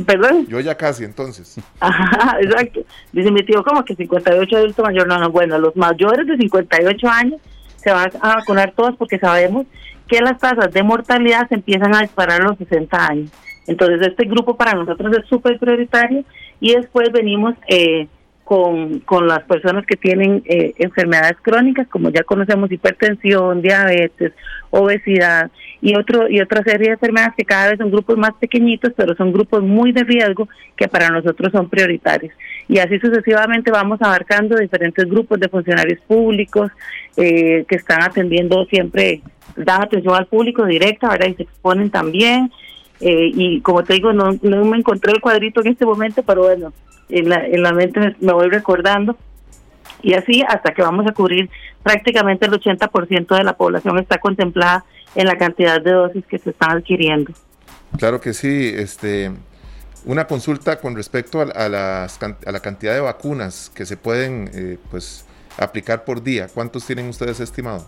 ¿Perdón? 0.07 0.47
Yo 0.47 0.61
ya 0.61 0.77
casi, 0.77 1.05
entonces. 1.05 1.59
Ajá, 1.81 2.39
exacto. 2.41 2.81
Dice 3.12 3.31
mi 3.33 3.45
tío, 3.45 3.65
¿cómo 3.65 3.85
que 3.85 3.97
58 3.97 4.57
adultos 4.57 4.85
mayores? 4.85 5.09
No, 5.09 5.19
no, 5.19 5.31
bueno, 5.31 5.59
los 5.59 5.75
mayores 5.77 6.27
de 6.27 6.37
58 6.37 7.09
años 7.09 7.41
se 7.77 7.91
van 7.91 8.11
a 8.21 8.37
vacunar 8.37 8.73
todos 8.77 8.97
porque 8.97 9.19
sabemos 9.19 9.67
que 10.07 10.21
las 10.21 10.39
tasas 10.39 10.73
de 10.73 10.83
mortalidad 10.83 11.49
se 11.49 11.57
empiezan 11.57 11.95
a 11.95 12.03
disparar 12.03 12.43
a 12.43 12.45
los 12.45 12.59
60 12.59 13.07
años. 13.07 13.31
Entonces, 13.66 14.07
este 14.07 14.25
grupo 14.25 14.57
para 14.57 14.75
nosotros 14.75 15.16
es 15.16 15.26
súper 15.28 15.59
prioritario 15.59 16.25
y 16.61 16.75
después 16.75 17.11
venimos 17.12 17.54
eh, 17.69 18.09
con, 18.45 19.00
con 19.00 19.28
las 19.28 19.45
personas 19.45 19.87
que 19.87 19.97
tienen 19.97 20.42
eh, 20.47 20.75
enfermedades 20.78 21.37
crónicas, 21.42 21.87
como 21.88 22.11
ya 22.11 22.23
conocemos, 22.25 22.71
hipertensión, 22.73 23.62
diabetes, 23.62 24.33
obesidad 24.71 25.50
y, 25.81 25.95
otro, 25.97 26.28
y 26.28 26.40
otra 26.40 26.62
serie 26.62 26.88
de 26.88 26.95
enfermedades 26.95 27.35
que 27.37 27.45
cada 27.45 27.71
vez 27.71 27.78
son 27.78 27.90
grupos 27.90 28.19
más 28.19 28.33
pequeñitos, 28.35 28.92
pero 28.97 29.14
son 29.14 29.33
grupos 29.33 29.62
muy 29.62 29.92
de 29.92 30.04
riesgo 30.04 30.49
que 30.76 30.88
para 30.88 31.09
nosotros 31.09 31.52
son 31.52 31.69
prioritarios. 31.69 32.33
Y 32.69 32.78
así 32.78 32.99
sucesivamente 32.99 33.71
vamos 33.71 34.00
abarcando 34.02 34.57
diferentes 34.57 35.07
grupos 35.09 35.40
de 35.40 35.49
funcionarios 35.49 36.00
públicos 36.00 36.71
eh, 37.16 37.64
que 37.69 37.76
están 37.76 38.02
atendiendo 38.02 38.64
siempre, 38.66 39.23
dan 39.57 39.83
atención 39.83 40.14
al 40.14 40.26
público 40.26 40.66
directa, 40.66 41.09
ahora 41.09 41.26
y 41.26 41.35
se 41.35 41.45
exponen 41.45 41.90
también 41.90 42.50
eh, 43.02 43.32
y 43.35 43.61
como 43.62 43.82
te 43.82 43.94
digo, 43.94 44.12
no, 44.12 44.38
no 44.42 44.64
me 44.64 44.78
encontré 44.78 45.12
el 45.12 45.21
cuadrito 45.21 45.61
en 45.61 45.68
este 45.68 45.85
momento, 45.85 46.23
pero 46.23 46.42
bueno, 46.42 46.73
en 47.09 47.28
la, 47.28 47.44
en 47.44 47.62
la 47.62 47.73
mente 47.73 48.14
me, 48.21 48.32
voy 48.32 48.49
recordando. 48.49 49.16
Y 50.02 50.14
así 50.14 50.42
hasta 50.47 50.73
que 50.73 50.82
vamos 50.82 51.06
a 51.09 51.12
cubrir 51.12 51.50
prácticamente 51.82 52.47
el 52.47 52.52
80% 52.52 53.37
de 53.37 53.44
la 53.44 53.56
población 53.56 53.99
está 53.99 54.18
contemplada 54.18 54.85
en 55.16 55.26
la 55.26 55.37
cantidad 55.37 55.80
de 55.80 55.90
dosis 55.90 56.25
que 56.26 56.38
se 56.38 56.50
están 56.50 56.78
adquiriendo. 56.78 57.32
Claro 57.99 58.21
que 58.21 58.32
sí, 58.32 58.73
este 58.75 59.32
una 60.04 60.26
consulta 60.26 60.80
con 60.80 60.97
respecto 60.97 61.40
a, 61.40 61.68
las, 61.68 62.21
a 62.23 62.52
la 62.52 62.61
cantidad 62.61 62.94
de 62.94 63.00
vacunas 63.00 63.71
que 63.75 63.87
se 63.87 63.97
pueden 63.97 64.50
eh, 64.52 64.78
pues 64.90 65.25
aplicar 65.59 66.04
por 66.04 66.23
día. 66.23 66.49
¿Cuántos 66.52 66.87
tienen 66.87 67.09
ustedes 67.09 67.38
estimado? 67.40 67.87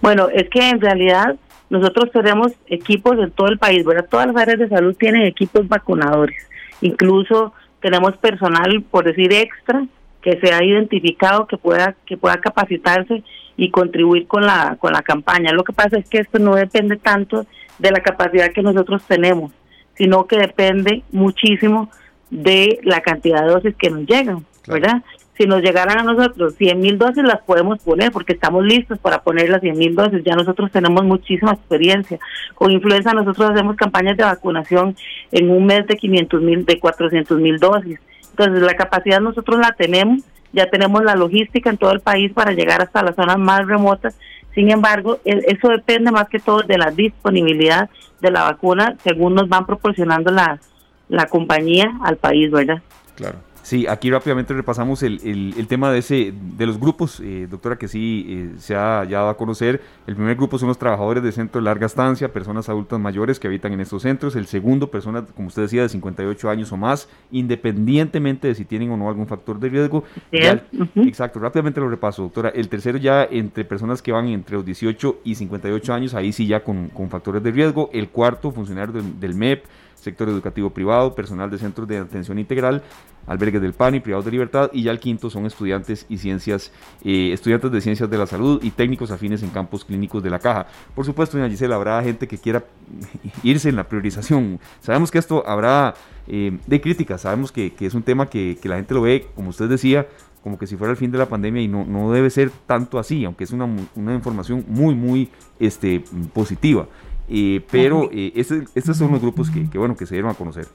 Bueno, 0.00 0.28
es 0.30 0.48
que 0.48 0.68
en 0.68 0.80
realidad 0.80 1.36
nosotros 1.70 2.10
tenemos 2.12 2.52
equipos 2.66 3.18
en 3.18 3.30
todo 3.30 3.48
el 3.48 3.58
país, 3.58 3.84
¿verdad? 3.84 4.08
Todas 4.10 4.26
las 4.26 4.36
áreas 4.36 4.58
de 4.58 4.68
salud 4.68 4.94
tienen 4.98 5.22
equipos 5.22 5.68
vacunadores. 5.68 6.36
Incluso 6.80 7.52
tenemos 7.80 8.16
personal, 8.16 8.82
por 8.90 9.04
decir 9.04 9.32
extra, 9.32 9.86
que 10.20 10.38
se 10.38 10.52
ha 10.52 10.62
identificado 10.62 11.46
que 11.46 11.56
pueda 11.56 11.94
que 12.04 12.16
pueda 12.16 12.40
capacitarse 12.40 13.22
y 13.56 13.70
contribuir 13.70 14.26
con 14.26 14.44
la 14.44 14.76
con 14.78 14.92
la 14.92 15.02
campaña. 15.02 15.52
Lo 15.52 15.64
que 15.64 15.72
pasa 15.72 15.98
es 15.98 16.08
que 16.08 16.18
esto 16.18 16.38
no 16.38 16.56
depende 16.56 16.96
tanto 16.96 17.46
de 17.78 17.90
la 17.90 18.00
capacidad 18.00 18.52
que 18.52 18.62
nosotros 18.62 19.02
tenemos, 19.06 19.52
sino 19.94 20.26
que 20.26 20.36
depende 20.36 21.04
muchísimo 21.12 21.88
de 22.30 22.80
la 22.82 23.00
cantidad 23.00 23.42
de 23.42 23.52
dosis 23.52 23.74
que 23.76 23.90
nos 23.90 24.06
llegan, 24.06 24.44
¿verdad? 24.66 25.02
Si 25.40 25.46
nos 25.46 25.62
llegaran 25.62 25.98
a 25.98 26.02
nosotros 26.02 26.54
100 26.56 26.78
mil 26.78 26.98
dosis, 26.98 27.24
las 27.24 27.40
podemos 27.40 27.82
poner 27.82 28.12
porque 28.12 28.34
estamos 28.34 28.62
listos 28.62 28.98
para 28.98 29.22
poner 29.22 29.48
las 29.48 29.62
100 29.62 29.78
mil 29.78 29.94
dosis. 29.94 30.22
Ya 30.22 30.36
nosotros 30.36 30.70
tenemos 30.70 31.02
muchísima 31.02 31.52
experiencia. 31.52 32.18
Con 32.54 32.72
influenza 32.72 33.14
nosotros 33.14 33.50
hacemos 33.50 33.74
campañas 33.76 34.18
de 34.18 34.24
vacunación 34.24 34.94
en 35.32 35.50
un 35.50 35.64
mes 35.64 35.86
de 35.86 35.96
500 35.96 36.42
mil, 36.42 36.66
de 36.66 36.78
400 36.78 37.38
mil 37.38 37.58
dosis. 37.58 37.98
Entonces 38.32 38.62
la 38.62 38.74
capacidad 38.74 39.18
nosotros 39.18 39.58
la 39.58 39.72
tenemos, 39.72 40.20
ya 40.52 40.66
tenemos 40.66 41.02
la 41.04 41.14
logística 41.14 41.70
en 41.70 41.78
todo 41.78 41.92
el 41.92 42.00
país 42.00 42.30
para 42.34 42.52
llegar 42.52 42.82
hasta 42.82 43.02
las 43.02 43.16
zonas 43.16 43.38
más 43.38 43.66
remotas 43.66 44.18
Sin 44.54 44.70
embargo, 44.70 45.20
e, 45.24 45.40
eso 45.46 45.68
depende 45.68 46.10
más 46.10 46.28
que 46.28 46.38
todo 46.38 46.60
de 46.64 46.76
la 46.76 46.90
disponibilidad 46.90 47.88
de 48.20 48.30
la 48.30 48.42
vacuna 48.42 48.94
según 49.02 49.36
nos 49.36 49.48
van 49.48 49.64
proporcionando 49.64 50.30
la, 50.30 50.60
la 51.08 51.24
compañía 51.28 51.92
al 52.04 52.18
país, 52.18 52.50
¿verdad? 52.50 52.82
Claro. 53.16 53.38
Sí, 53.70 53.86
aquí 53.86 54.10
rápidamente 54.10 54.52
repasamos 54.52 55.00
el, 55.04 55.20
el, 55.56 55.66
tema 55.68 55.92
de 55.92 56.00
ese 56.00 56.34
de 56.34 56.66
los 56.66 56.80
grupos, 56.80 57.20
eh, 57.20 57.46
doctora, 57.48 57.78
que 57.78 57.86
sí 57.86 58.26
eh, 58.28 58.54
se 58.58 58.74
ha 58.74 59.04
dado 59.04 59.28
a 59.28 59.36
conocer. 59.36 59.80
El 60.08 60.16
primer 60.16 60.34
grupo 60.34 60.58
son 60.58 60.66
los 60.66 60.76
trabajadores 60.76 61.22
de 61.22 61.30
centro 61.30 61.60
de 61.60 61.66
larga 61.66 61.86
estancia, 61.86 62.32
personas 62.32 62.68
adultas 62.68 62.98
mayores 62.98 63.38
que 63.38 63.46
habitan 63.46 63.72
en 63.72 63.78
estos 63.78 64.02
centros. 64.02 64.34
El 64.34 64.48
segundo, 64.48 64.90
personas, 64.90 65.22
como 65.36 65.46
usted 65.46 65.62
decía, 65.62 65.82
de 65.82 65.88
58 65.88 66.50
años 66.50 66.72
o 66.72 66.76
más, 66.76 67.08
independientemente 67.30 68.48
de 68.48 68.56
si 68.56 68.64
tienen 68.64 68.90
o 68.90 68.96
no 68.96 69.08
algún 69.08 69.28
factor 69.28 69.60
de 69.60 69.68
riesgo. 69.68 70.02
Exacto, 70.32 71.38
rápidamente 71.38 71.78
lo 71.78 71.88
repaso, 71.88 72.22
doctora. 72.22 72.48
El 72.48 72.68
tercero 72.68 72.98
ya 72.98 73.22
entre 73.22 73.64
personas 73.64 74.02
que 74.02 74.10
van 74.10 74.26
entre 74.26 74.56
los 74.56 74.64
18 74.64 75.20
y 75.22 75.36
58 75.36 75.94
años, 75.94 76.14
ahí 76.14 76.32
sí 76.32 76.48
ya 76.48 76.64
con, 76.64 76.88
con 76.88 77.08
factores 77.08 77.40
de 77.40 77.52
riesgo. 77.52 77.88
El 77.92 78.08
cuarto, 78.08 78.50
funcionario 78.50 78.94
del, 78.94 79.20
del 79.20 79.36
MEP 79.36 79.62
sector 80.00 80.28
educativo 80.28 80.70
privado, 80.70 81.14
personal 81.14 81.50
de 81.50 81.58
centros 81.58 81.86
de 81.86 81.98
atención 81.98 82.38
integral, 82.38 82.82
albergues 83.30 83.62
del 83.62 83.72
PAN 83.72 83.94
y 83.94 84.00
privados 84.00 84.24
de 84.24 84.32
libertad, 84.32 84.70
y 84.72 84.82
ya 84.82 84.90
el 84.90 84.98
quinto 84.98 85.30
son 85.30 85.46
estudiantes 85.46 86.04
y 86.08 86.18
ciencias, 86.18 86.72
eh, 87.04 87.30
estudiantes 87.32 87.70
de 87.70 87.80
ciencias 87.80 88.10
de 88.10 88.18
la 88.18 88.26
salud 88.26 88.60
y 88.62 88.70
técnicos 88.70 89.10
afines 89.10 89.42
en 89.42 89.50
campos 89.50 89.84
clínicos 89.84 90.22
de 90.22 90.30
la 90.30 90.38
caja. 90.38 90.66
Por 90.94 91.04
supuesto, 91.04 91.38
doña 91.38 91.48
Gisela, 91.48 91.76
habrá 91.76 92.02
gente 92.02 92.26
que 92.26 92.38
quiera 92.38 92.64
irse 93.42 93.68
en 93.68 93.76
la 93.76 93.84
priorización. 93.84 94.58
Sabemos 94.80 95.10
que 95.10 95.18
esto 95.18 95.46
habrá 95.46 95.94
eh, 96.26 96.58
de 96.66 96.80
críticas, 96.80 97.22
sabemos 97.22 97.52
que, 97.52 97.72
es 97.78 97.94
un 97.94 98.02
tema 98.02 98.26
que, 98.26 98.58
la 98.64 98.76
gente 98.76 98.94
lo 98.94 99.02
ve, 99.02 99.28
como 99.34 99.50
usted 99.50 99.68
decía, 99.68 100.08
como 100.42 100.58
que 100.58 100.66
si 100.66 100.76
fuera 100.76 100.90
el 100.90 100.96
fin 100.96 101.12
de 101.12 101.18
la 101.18 101.26
pandemia 101.26 101.62
y 101.62 101.68
no, 101.68 101.84
no 101.84 102.10
debe 102.10 102.30
ser 102.30 102.50
tanto 102.66 102.98
así, 102.98 103.24
aunque 103.24 103.44
es 103.44 103.52
una, 103.52 103.68
una 103.94 104.14
información 104.14 104.64
muy, 104.66 104.94
muy 104.94 105.28
este, 105.58 106.02
positiva. 106.32 106.86
Eh, 107.32 107.60
pero 107.70 108.10
eh, 108.12 108.32
estos 108.34 108.96
son 108.96 109.12
los 109.12 109.20
grupos 109.20 109.50
que, 109.50 109.78
bueno 109.78 109.96
que 109.96 110.04
se 110.04 110.16
dieron 110.16 110.32
a 110.32 110.34
conocer. 110.34 110.66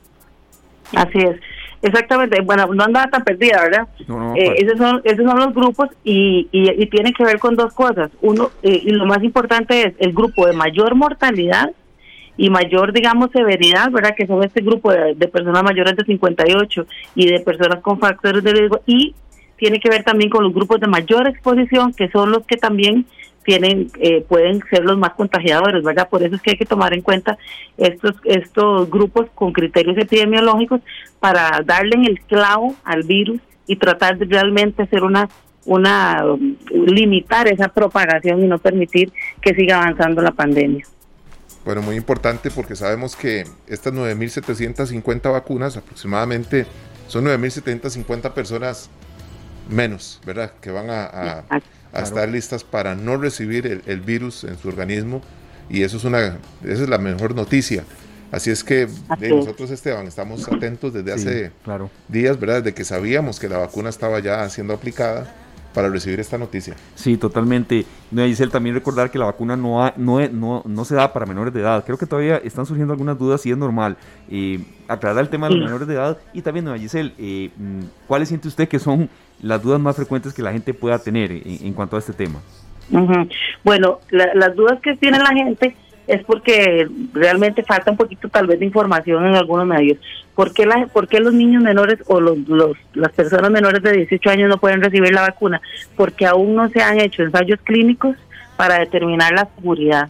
Así 0.96 1.18
es, 1.18 1.38
exactamente. 1.86 2.42
Bueno, 2.42 2.68
no 2.74 2.84
andaba 2.84 3.10
tan 3.10 3.24
perdida, 3.24 3.62
¿verdad? 3.62 3.88
Eh, 4.36 4.56
esos, 4.58 4.78
son, 4.78 5.02
esos 5.04 5.26
son 5.26 5.40
los 5.40 5.54
grupos 5.54 5.90
y, 6.04 6.48
y, 6.52 6.86
tienen 6.88 7.14
que 7.14 7.24
ver 7.24 7.40
con 7.40 7.56
dos 7.56 7.74
cosas. 7.74 8.12
Uno, 8.22 8.52
y 8.62 8.90
lo 8.92 9.06
más 9.06 9.24
importante 9.24 9.88
es 9.88 9.94
el 10.00 10.14
grupo 10.14 10.46
de 10.46 10.54
mayor 10.54 10.96
mortalidad 10.96 11.72
y 12.38 12.50
mayor, 12.50 12.92
digamos, 12.92 13.32
severidad, 13.32 13.90
¿verdad? 13.92 14.16
Que 14.16 14.28
son 14.28 14.44
este 14.44 14.62
grupo 14.62 14.92
de, 14.92 15.16
de 15.16 15.28
personas 15.28 15.64
mayores 15.64 15.96
de 15.96 16.04
58 16.04 16.86
y 17.16 17.28
de 17.28 17.40
personas 17.40 17.82
con 17.82 18.00
factores 18.00 18.44
de 18.44 18.52
riesgo 18.52 18.82
y 18.86 19.16
tiene 19.58 19.80
que 19.80 19.90
ver 19.90 20.04
también 20.04 20.30
con 20.30 20.44
los 20.44 20.54
grupos 20.54 20.80
de 20.80 20.88
mayor 20.88 21.28
exposición, 21.28 21.94
que 21.94 22.10
son 22.10 22.32
los 22.32 22.46
que 22.46 22.58
también 22.58 23.06
tienen 23.46 23.92
eh, 24.00 24.26
pueden 24.28 24.62
ser 24.70 24.84
los 24.84 24.98
más 24.98 25.14
contagiadores, 25.14 25.84
¿verdad? 25.84 26.10
Por 26.10 26.24
eso 26.24 26.36
es 26.36 26.42
que 26.42 26.52
hay 26.52 26.58
que 26.58 26.66
tomar 26.66 26.94
en 26.94 27.02
cuenta 27.02 27.38
estos 27.78 28.16
estos 28.26 28.90
grupos 28.90 29.28
con 29.36 29.54
criterios 29.54 29.98
epidemiológicos 29.98 30.82
para 31.20 31.62
darle 31.64 31.96
en 31.96 32.06
el 32.06 32.20
clavo 32.22 32.76
al 32.84 33.04
virus 33.04 33.40
y 33.68 33.78
tratar 33.78 34.18
de 34.18 34.26
realmente 34.26 34.84
hacer 34.84 35.04
una 35.04 35.30
una 35.66 36.24
limitar 36.72 37.48
esa 37.48 37.70
propagación 37.70 38.44
y 38.44 38.48
no 38.48 38.60
permitir 38.60 39.12
que 39.42 39.56
siga 39.56 39.82
avanzando 39.82 40.22
la 40.22 40.32
pandemia. 40.32 40.86
Bueno, 41.64 41.82
muy 41.82 41.96
importante 41.96 42.52
porque 42.52 42.76
sabemos 42.76 43.16
que 43.16 43.46
estas 43.68 43.92
9.750 43.92 45.32
vacunas 45.32 45.78
aproximadamente 45.78 46.68
son 47.08 47.26
9.750 47.26 48.34
personas 48.34 48.90
menos, 49.68 50.22
¿verdad? 50.26 50.54
Que 50.62 50.70
van 50.70 50.92
a, 50.92 51.06
a 51.06 51.62
estar 52.04 52.28
listas 52.30 52.64
para 52.64 52.96
no 52.96 53.18
recibir 53.18 53.82
el, 53.86 54.02
virus 54.02 54.44
en 54.44 54.58
su 54.58 54.68
organismo 54.68 55.22
y 55.70 55.84
eso 55.84 55.98
es 55.98 56.04
una 56.04 56.38
esa 56.64 56.84
es 56.84 56.90
la 56.90 56.98
mejor 56.98 57.36
noticia. 57.36 57.84
Así 58.32 58.50
es 58.50 58.64
que 58.64 58.88
nosotros, 59.30 59.72
Esteban, 59.72 60.08
estamos 60.08 60.48
atentos 60.52 60.94
desde 60.94 61.14
hace 61.14 61.52
días, 62.10 62.40
¿verdad? 62.40 62.64
Desde 62.64 62.74
que 62.74 62.84
sabíamos 62.84 63.40
que 63.40 63.48
la 63.48 63.58
vacuna 63.58 63.90
estaba 63.90 64.20
ya 64.20 64.50
siendo 64.50 64.74
aplicada 64.74 65.34
para 65.76 65.90
recibir 65.90 66.20
esta 66.22 66.38
noticia. 66.38 66.74
Sí, 66.96 67.18
totalmente. 67.18 67.86
Giselle, 68.10 68.50
también 68.50 68.74
recordar 68.74 69.12
que 69.12 69.20
la 69.20 69.26
vacuna 69.26 69.58
no, 69.58 69.92
no, 69.98 70.28
no, 70.30 70.64
no 70.66 70.86
se 70.86 70.96
da 70.96 71.12
para 71.12 71.26
menores 71.26 71.54
de 71.54 71.60
edad. 71.60 71.84
Creo 71.86 71.98
que 71.98 72.06
todavía 72.06 72.38
están 72.38 72.66
surgiendo 72.66 72.94
algunas 72.94 73.20
dudas 73.20 73.46
y 73.46 73.52
es 73.52 73.58
normal. 73.58 73.98
Eh, 74.30 74.64
aclarar 74.88 75.24
el 75.24 75.30
tema 75.30 75.50
de 75.50 75.56
los 75.56 75.66
menores 75.66 75.88
de 75.88 75.94
edad 75.96 76.18
y 76.34 76.42
también, 76.42 76.74
Giselle, 76.80 77.14
eh, 77.18 77.52
mm, 77.58 77.82
¿cuáles 78.08 78.30
siente 78.30 78.48
usted 78.48 78.70
que 78.70 78.80
son 78.80 79.10
las 79.42 79.62
dudas 79.62 79.80
más 79.80 79.96
frecuentes 79.96 80.34
que 80.34 80.42
la 80.42 80.52
gente 80.52 80.74
pueda 80.74 81.00
tener 81.00 81.32
en, 81.32 81.74
cuanto 81.74 81.96
a 81.96 82.00
este 82.00 82.14
tema? 82.14 82.40
Bueno, 83.64 84.00
las 84.10 84.56
dudas 84.56 84.80
que 84.82 84.96
tiene 84.96 85.20
la 85.20 85.34
gente 85.34 85.76
es 86.08 86.24
porque 86.24 86.88
realmente 87.14 87.64
falta 87.64 87.92
un 87.92 87.98
poquito 87.98 88.30
tal 88.30 88.48
vez 88.48 88.60
de 88.60 88.66
información 88.66 89.26
en 89.26 89.36
algunos 89.36 89.66
medios. 89.66 89.98
¿Por 90.36 90.54
qué, 90.54 90.66
la, 90.66 90.88
por 90.88 91.08
qué 91.08 91.20
los 91.20 91.34
niños 91.34 91.64
menores 91.64 92.00
o 92.08 92.20
los, 92.20 92.38
los, 92.48 92.78
las 92.94 93.12
personas 93.12 93.50
menores 93.50 93.82
de 93.82 93.94
18 93.94 94.30
años 94.30 94.50
no 94.50 94.58
pueden 94.58 94.82
recibir 94.82 95.14
la 95.14 95.22
vacuna? 95.22 95.62
Porque 95.96 96.26
aún 96.26 96.56
no 96.56 96.70
se 96.70 96.82
han 96.82 97.00
hecho 97.00 97.24
ensayos 97.24 97.60
clínicos 97.64 98.18
para 98.56 98.80
determinar 98.80 99.34
la 99.34 99.48
seguridad, 99.56 100.10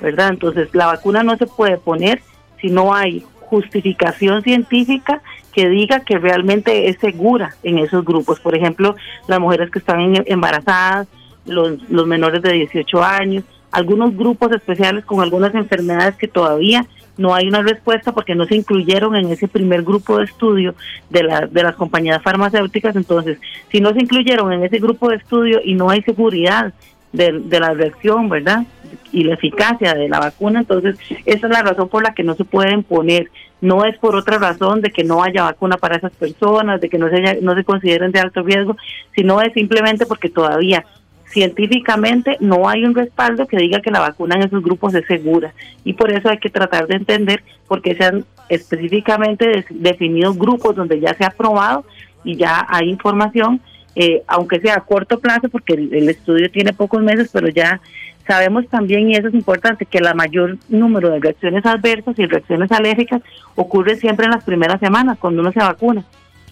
¿verdad? 0.00 0.30
Entonces 0.30 0.68
la 0.74 0.86
vacuna 0.86 1.22
no 1.22 1.36
se 1.36 1.46
puede 1.46 1.78
poner 1.78 2.20
si 2.60 2.68
no 2.68 2.94
hay 2.94 3.24
justificación 3.40 4.42
científica 4.42 5.22
que 5.52 5.68
diga 5.68 6.00
que 6.00 6.18
realmente 6.18 6.88
es 6.88 6.98
segura 6.98 7.54
en 7.62 7.78
esos 7.78 8.04
grupos. 8.04 8.40
Por 8.40 8.56
ejemplo, 8.56 8.96
las 9.26 9.40
mujeres 9.40 9.70
que 9.70 9.78
están 9.78 10.22
embarazadas, 10.26 11.08
los, 11.46 11.82
los 11.88 12.06
menores 12.06 12.42
de 12.42 12.52
18 12.52 13.02
años, 13.02 13.44
algunos 13.72 14.16
grupos 14.16 14.52
especiales 14.52 15.04
con 15.04 15.20
algunas 15.20 15.54
enfermedades 15.54 16.16
que 16.16 16.28
todavía 16.28 16.86
no 17.16 17.34
hay 17.34 17.48
una 17.48 17.62
respuesta 17.62 18.12
porque 18.12 18.34
no 18.34 18.46
se 18.46 18.56
incluyeron 18.56 19.14
en 19.14 19.30
ese 19.30 19.46
primer 19.46 19.82
grupo 19.82 20.18
de 20.18 20.24
estudio 20.24 20.74
de, 21.10 21.22
la, 21.22 21.46
de 21.46 21.62
las 21.62 21.76
compañías 21.76 22.22
farmacéuticas. 22.22 22.96
Entonces, 22.96 23.38
si 23.70 23.80
no 23.80 23.92
se 23.92 24.00
incluyeron 24.00 24.52
en 24.52 24.64
ese 24.64 24.78
grupo 24.78 25.10
de 25.10 25.16
estudio 25.16 25.60
y 25.62 25.74
no 25.74 25.90
hay 25.90 26.02
seguridad 26.02 26.72
de, 27.12 27.40
de, 27.44 27.60
la 27.60 27.74
reacción, 27.74 28.28
¿verdad? 28.28 28.64
Y 29.12 29.24
la 29.24 29.34
eficacia 29.34 29.94
de 29.94 30.08
la 30.08 30.20
vacuna. 30.20 30.60
Entonces, 30.60 30.96
esa 31.26 31.46
es 31.46 31.52
la 31.52 31.62
razón 31.62 31.88
por 31.88 32.02
la 32.02 32.14
que 32.14 32.22
no 32.22 32.34
se 32.34 32.44
pueden 32.44 32.82
poner. 32.82 33.30
No 33.60 33.84
es 33.84 33.98
por 33.98 34.16
otra 34.16 34.38
razón 34.38 34.80
de 34.80 34.90
que 34.90 35.04
no 35.04 35.22
haya 35.22 35.42
vacuna 35.42 35.76
para 35.76 35.96
esas 35.96 36.12
personas, 36.12 36.80
de 36.80 36.88
que 36.88 36.98
no 36.98 37.08
se, 37.10 37.40
no 37.42 37.54
se 37.54 37.64
consideren 37.64 38.12
de 38.12 38.20
alto 38.20 38.42
riesgo, 38.42 38.76
sino 39.14 39.40
es 39.40 39.52
simplemente 39.52 40.06
porque 40.06 40.30
todavía 40.30 40.84
científicamente 41.30 42.36
no 42.40 42.68
hay 42.68 42.84
un 42.84 42.94
respaldo 42.94 43.46
que 43.46 43.56
diga 43.56 43.80
que 43.80 43.90
la 43.90 44.00
vacuna 44.00 44.34
en 44.36 44.42
esos 44.42 44.62
grupos 44.62 44.94
es 44.94 45.06
segura. 45.06 45.52
Y 45.84 45.92
por 45.92 46.10
eso 46.10 46.28
hay 46.28 46.38
que 46.38 46.50
tratar 46.50 46.86
de 46.86 46.96
entender 46.96 47.42
por 47.68 47.82
qué 47.82 47.94
se 47.94 48.04
han 48.04 48.24
específicamente 48.48 49.64
definido 49.70 50.34
grupos 50.34 50.74
donde 50.74 50.98
ya 50.98 51.14
se 51.14 51.24
ha 51.24 51.30
probado 51.30 51.84
y 52.24 52.36
ya 52.36 52.66
hay 52.68 52.90
información 52.90 53.60
eh, 53.96 54.22
aunque 54.26 54.60
sea 54.60 54.74
a 54.76 54.80
corto 54.80 55.18
plazo, 55.18 55.48
porque 55.48 55.74
el, 55.74 56.08
estudio 56.08 56.50
tiene 56.50 56.72
pocos 56.72 57.02
meses, 57.02 57.30
pero 57.32 57.48
ya 57.48 57.80
sabemos 58.26 58.68
también, 58.68 59.10
y 59.10 59.16
eso 59.16 59.28
es 59.28 59.34
importante, 59.34 59.86
que 59.86 60.00
la 60.00 60.14
mayor 60.14 60.58
número 60.68 61.10
de 61.10 61.20
reacciones 61.20 61.66
adversas 61.66 62.18
y 62.18 62.26
reacciones 62.26 62.70
alérgicas 62.70 63.22
ocurre 63.56 63.96
siempre 63.96 64.26
en 64.26 64.32
las 64.32 64.44
primeras 64.44 64.80
semanas, 64.80 65.18
cuando 65.18 65.42
uno 65.42 65.52
se 65.52 65.58
vacuna. 65.58 66.04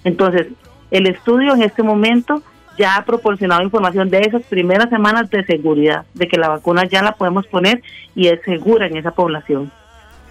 Entonces, 0.05 0.49
el 0.91 1.07
estudio 1.07 1.55
en 1.55 1.63
este 1.63 1.83
momento 1.83 2.43
ya 2.79 2.97
ha 2.97 3.05
proporcionado 3.05 3.63
información 3.63 4.09
de 4.09 4.21
esas 4.21 4.43
primeras 4.45 4.89
semanas 4.89 5.29
de 5.31 5.45
seguridad, 5.45 6.07
de 6.15 6.29
que 6.29 6.39
la 6.39 6.49
vacuna 6.49 6.85
ya 6.85 7.03
la 7.03 7.13
podemos 7.13 7.47
poner 7.47 7.83
y 8.15 8.29
es 8.29 8.41
segura 8.43 8.87
en 8.87 8.97
esa 8.97 9.11
población. 9.11 9.71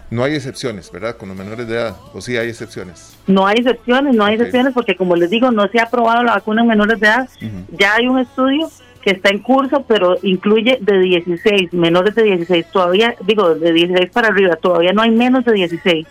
No 0.10 0.24
hay 0.24 0.36
excepciones, 0.36 0.90
¿verdad? 0.92 1.18
Con 1.18 1.30
los 1.30 1.38
menores 1.38 1.68
de 1.68 1.76
edad, 1.76 1.96
o 2.14 2.22
sí 2.22 2.38
hay 2.38 2.50
excepciones. 2.50 3.18
No 3.28 3.46
hay 3.46 3.58
excepciones, 3.58 4.16
no 4.16 4.24
hay 4.24 4.36
excepciones 4.36 4.74
porque 4.74 4.96
como 4.96 5.16
les 5.16 5.30
digo, 5.30 5.52
no 5.52 5.68
se 5.68 5.80
ha 5.80 5.84
aprobado 5.84 6.24
la 6.24 6.36
vacuna 6.36 6.62
en 6.62 6.68
menores 6.68 7.00
de 7.00 7.08
edad. 7.08 7.30
Ya 7.78 7.96
hay 7.96 8.08
un 8.08 8.20
estudio 8.20 8.70
que 9.02 9.12
está 9.12 9.30
en 9.30 9.40
curso, 9.40 9.84
pero 9.88 10.18
incluye 10.22 10.80
de 10.82 11.00
16, 11.00 11.74
menores 11.74 12.16
de 12.16 12.24
16, 12.24 12.72
todavía, 12.72 13.16
digo, 13.26 13.56
de 13.56 13.74
16 13.74 14.12
para 14.12 14.30
arriba, 14.30 14.56
todavía 14.56 14.94
no 14.94 15.02
hay 15.02 15.12
menos 15.12 15.44
de 15.46 15.54
16. 15.54 16.08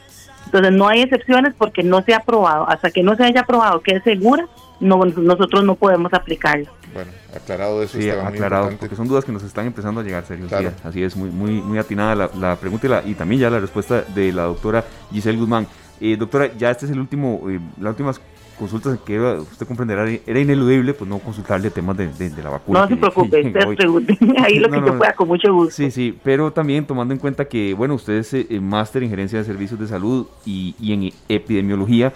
Entonces 0.46 0.72
no 0.72 0.88
hay 0.88 1.02
excepciones 1.02 1.54
porque 1.56 1.82
no 1.82 2.02
se 2.02 2.14
ha 2.14 2.18
aprobado. 2.18 2.68
Hasta 2.68 2.90
que 2.90 3.02
no 3.02 3.16
se 3.16 3.24
haya 3.24 3.40
aprobado 3.40 3.80
que 3.80 3.96
es 3.96 4.02
segura, 4.02 4.46
no, 4.80 5.04
nosotros 5.04 5.64
no 5.64 5.74
podemos 5.74 6.12
aplicarlo. 6.12 6.70
Bueno, 6.96 7.10
aclarado 7.34 7.82
eso. 7.82 8.00
Sí, 8.00 8.08
aclarado, 8.08 8.70
porque 8.78 8.96
son 8.96 9.06
dudas 9.06 9.24
que 9.24 9.32
nos 9.32 9.42
están 9.42 9.66
empezando 9.66 10.00
a 10.00 10.04
llegar, 10.04 10.24
serios. 10.24 10.50
así 10.82 11.02
es, 11.02 11.14
muy, 11.14 11.28
muy, 11.28 11.60
muy 11.60 11.78
atinada 11.78 12.30
la, 12.34 12.56
pregunta 12.56 13.02
y, 13.04 13.14
también 13.14 13.42
ya 13.42 13.50
la 13.50 13.60
respuesta 13.60 14.00
de 14.02 14.32
la 14.32 14.44
doctora 14.44 14.82
Giselle 15.12 15.38
Guzmán. 15.38 15.66
Eh, 16.00 16.16
doctora, 16.16 16.50
ya 16.56 16.70
este 16.70 16.86
es 16.86 16.92
el 16.92 16.98
último, 17.00 17.42
eh, 17.50 17.60
las 17.78 17.90
últimas 17.90 18.20
consultas 18.58 18.98
que 19.04 19.20
usted 19.20 19.66
comprenderá, 19.66 20.08
era 20.26 20.40
ineludible 20.40 20.94
pues 20.94 21.08
no 21.08 21.18
consultarle 21.18 21.70
temas 21.70 21.96
de, 21.98 22.30
la 22.42 22.48
vacuna. 22.48 22.80
No 22.80 22.88
se 22.88 22.96
preocupe, 22.96 23.40
usted 23.46 23.86
ahí 24.38 24.58
lo 24.58 24.70
que 24.70 24.80
yo 24.80 24.96
pueda, 24.96 25.12
con 25.12 25.28
mucho 25.28 25.52
gusto. 25.52 25.74
Sí, 25.74 25.90
sí, 25.90 26.18
pero 26.24 26.50
también 26.50 26.86
tomando 26.86 27.12
en 27.12 27.20
cuenta 27.20 27.44
que, 27.44 27.74
bueno, 27.74 27.94
usted 27.94 28.14
es 28.14 28.32
eh, 28.32 28.46
máster 28.60 29.02
en 29.02 29.10
gerencia 29.10 29.38
de 29.38 29.44
servicios 29.44 29.78
de 29.78 29.86
salud 29.86 30.26
y, 30.46 30.74
y 30.80 30.92
en 30.92 31.12
epidemiología, 31.28 32.14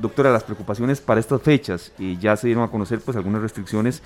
doctora, 0.00 0.30
las 0.30 0.44
preocupaciones 0.44 1.00
para 1.00 1.20
estas 1.20 1.40
fechas, 1.42 1.92
ya 2.20 2.36
se 2.36 2.46
dieron 2.46 2.64
a 2.64 2.68
conocer 2.68 3.00
pues 3.00 3.16
algunas 3.16 3.42
restricciones, 3.42 4.02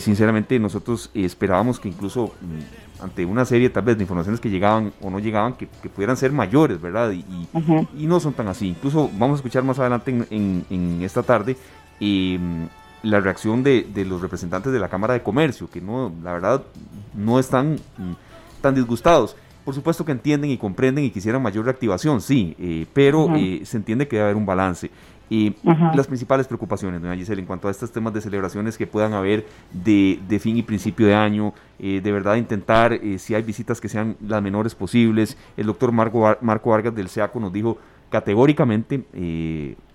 sinceramente 0.00 0.58
nosotros 0.58 1.10
esperábamos 1.14 1.80
que 1.80 1.88
incluso 1.88 2.32
mm, 2.40 3.02
ante 3.02 3.24
una 3.24 3.44
serie 3.44 3.70
tal 3.70 3.84
vez 3.84 3.96
de 3.96 4.04
informaciones 4.04 4.40
que 4.40 4.50
llegaban 4.50 4.92
o 5.00 5.10
no 5.10 5.18
llegaban, 5.18 5.54
que, 5.54 5.66
pudieran 5.66 6.16
ser 6.16 6.32
mayores, 6.32 6.80
¿verdad? 6.80 7.12
Y, 7.12 7.24
y, 7.96 8.06
no 8.06 8.20
son 8.20 8.32
tan 8.32 8.48
así. 8.48 8.68
Incluso 8.68 9.10
vamos 9.14 9.36
a 9.36 9.36
escuchar 9.36 9.62
más 9.62 9.78
adelante 9.78 10.10
en, 10.30 10.64
en, 10.68 11.02
esta 11.02 11.22
tarde 11.22 11.56
mm, 12.00 12.64
la 13.02 13.20
reacción 13.20 13.62
de, 13.62 13.86
de, 13.94 14.04
los 14.04 14.20
representantes 14.20 14.72
de 14.72 14.78
la 14.78 14.88
Cámara 14.88 15.14
de 15.14 15.22
Comercio, 15.22 15.70
que 15.70 15.80
no, 15.80 16.12
la 16.22 16.32
verdad, 16.32 16.62
no 17.14 17.38
están 17.38 17.74
mm, 17.74 18.12
tan 18.60 18.74
disgustados. 18.74 19.36
Por 19.68 19.74
supuesto 19.74 20.02
que 20.02 20.12
entienden 20.12 20.50
y 20.50 20.56
comprenden 20.56 21.04
y 21.04 21.10
quisieran 21.10 21.42
mayor 21.42 21.66
reactivación, 21.66 22.22
sí, 22.22 22.56
eh, 22.58 22.86
pero 22.94 23.36
eh, 23.36 23.60
se 23.64 23.76
entiende 23.76 24.08
que 24.08 24.16
debe 24.16 24.30
haber 24.30 24.36
un 24.36 24.46
balance. 24.46 24.90
Y 25.28 25.56
las 25.94 26.06
principales 26.06 26.46
preocupaciones, 26.46 27.02
doña 27.02 27.14
Giselle, 27.14 27.42
en 27.42 27.46
cuanto 27.46 27.68
a 27.68 27.70
estos 27.70 27.92
temas 27.92 28.14
de 28.14 28.22
celebraciones 28.22 28.78
que 28.78 28.86
puedan 28.86 29.12
haber 29.12 29.44
de, 29.70 30.20
de 30.26 30.38
fin 30.38 30.56
y 30.56 30.62
principio 30.62 31.06
de 31.06 31.14
año, 31.14 31.52
eh, 31.78 32.00
de 32.02 32.12
verdad 32.12 32.36
intentar, 32.36 32.98
si 33.18 33.34
hay 33.34 33.42
visitas 33.42 33.78
que 33.78 33.90
sean 33.90 34.16
las 34.26 34.42
menores 34.42 34.74
posibles. 34.74 35.36
El 35.54 35.66
doctor 35.66 35.92
Marco, 35.92 36.34
Marco 36.40 36.70
Vargas 36.70 36.94
del 36.94 37.10
SEACO 37.10 37.38
nos 37.38 37.52
dijo 37.52 37.76
categóricamente 38.08 39.04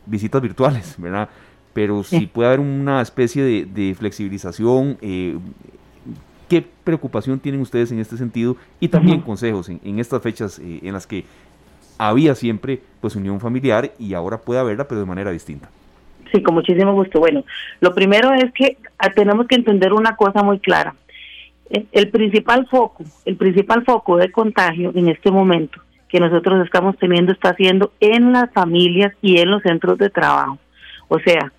visitas 0.06 0.40
virtuales, 0.40 0.94
¿verdad? 1.00 1.30
Pero 1.74 2.04
si 2.04 2.28
puede 2.28 2.50
haber 2.50 2.60
una 2.60 3.02
especie 3.02 3.42
de, 3.42 3.66
de 3.66 3.96
flexibilización, 3.96 5.00
¿Qué 6.50 6.64
preocupación 6.84 7.40
tienen 7.40 7.62
ustedes 7.62 7.92
en 7.92 8.00
este 8.00 8.18
sentido? 8.18 8.58
Y 8.80 8.88
también 8.88 9.22
consejos 9.22 9.70
en, 9.70 10.00
estas 10.00 10.22
fechas 10.22 10.60
eh, 10.60 10.80
en 10.84 10.94
las 10.94 11.08
que 11.08 11.26
había 11.98 12.36
siempre 12.36 12.82
pues 13.02 13.16
unión 13.16 13.40
familiar 13.40 13.92
y 14.00 14.14
ahora 14.14 14.40
puede 14.40 14.60
haberla, 14.60 14.88
pero 14.88 15.02
de 15.02 15.08
manera 15.08 15.32
distinta. 15.32 15.70
Sí, 16.32 16.42
con 16.42 16.56
muchísimo 16.56 16.94
gusto. 16.94 17.20
Bueno, 17.20 17.44
lo 17.80 17.94
primero 17.94 18.34
es 18.34 18.52
que 18.54 18.78
ah, 18.98 19.12
tenemos 19.12 19.48
que 19.48 19.56
entender 19.56 19.94
una 19.94 20.16
cosa 20.16 20.44
muy 20.44 20.60
clara. 20.60 20.96
El, 21.70 21.88
el 21.92 22.10
principal 22.10 22.68
foco, 22.68 23.04
el 23.26 23.36
principal 23.36 23.84
foco 23.86 24.18
de 24.18 24.32
contagio 24.32 24.92
en 24.96 25.10
este 25.10 25.32
momento 25.32 25.80
que 26.14 26.20
nosotros 26.20 26.64
estamos 26.64 26.96
teniendo 27.00 27.32
está 27.32 27.56
siendo 27.56 27.92
en 28.00 28.34
las 28.34 28.52
familias 28.54 29.14
y 29.24 29.40
en 29.40 29.50
los 29.50 29.64
centros 29.64 29.98
de 29.98 30.12
trabajo. 30.12 30.60
O 31.08 31.18
sea, 31.20 31.52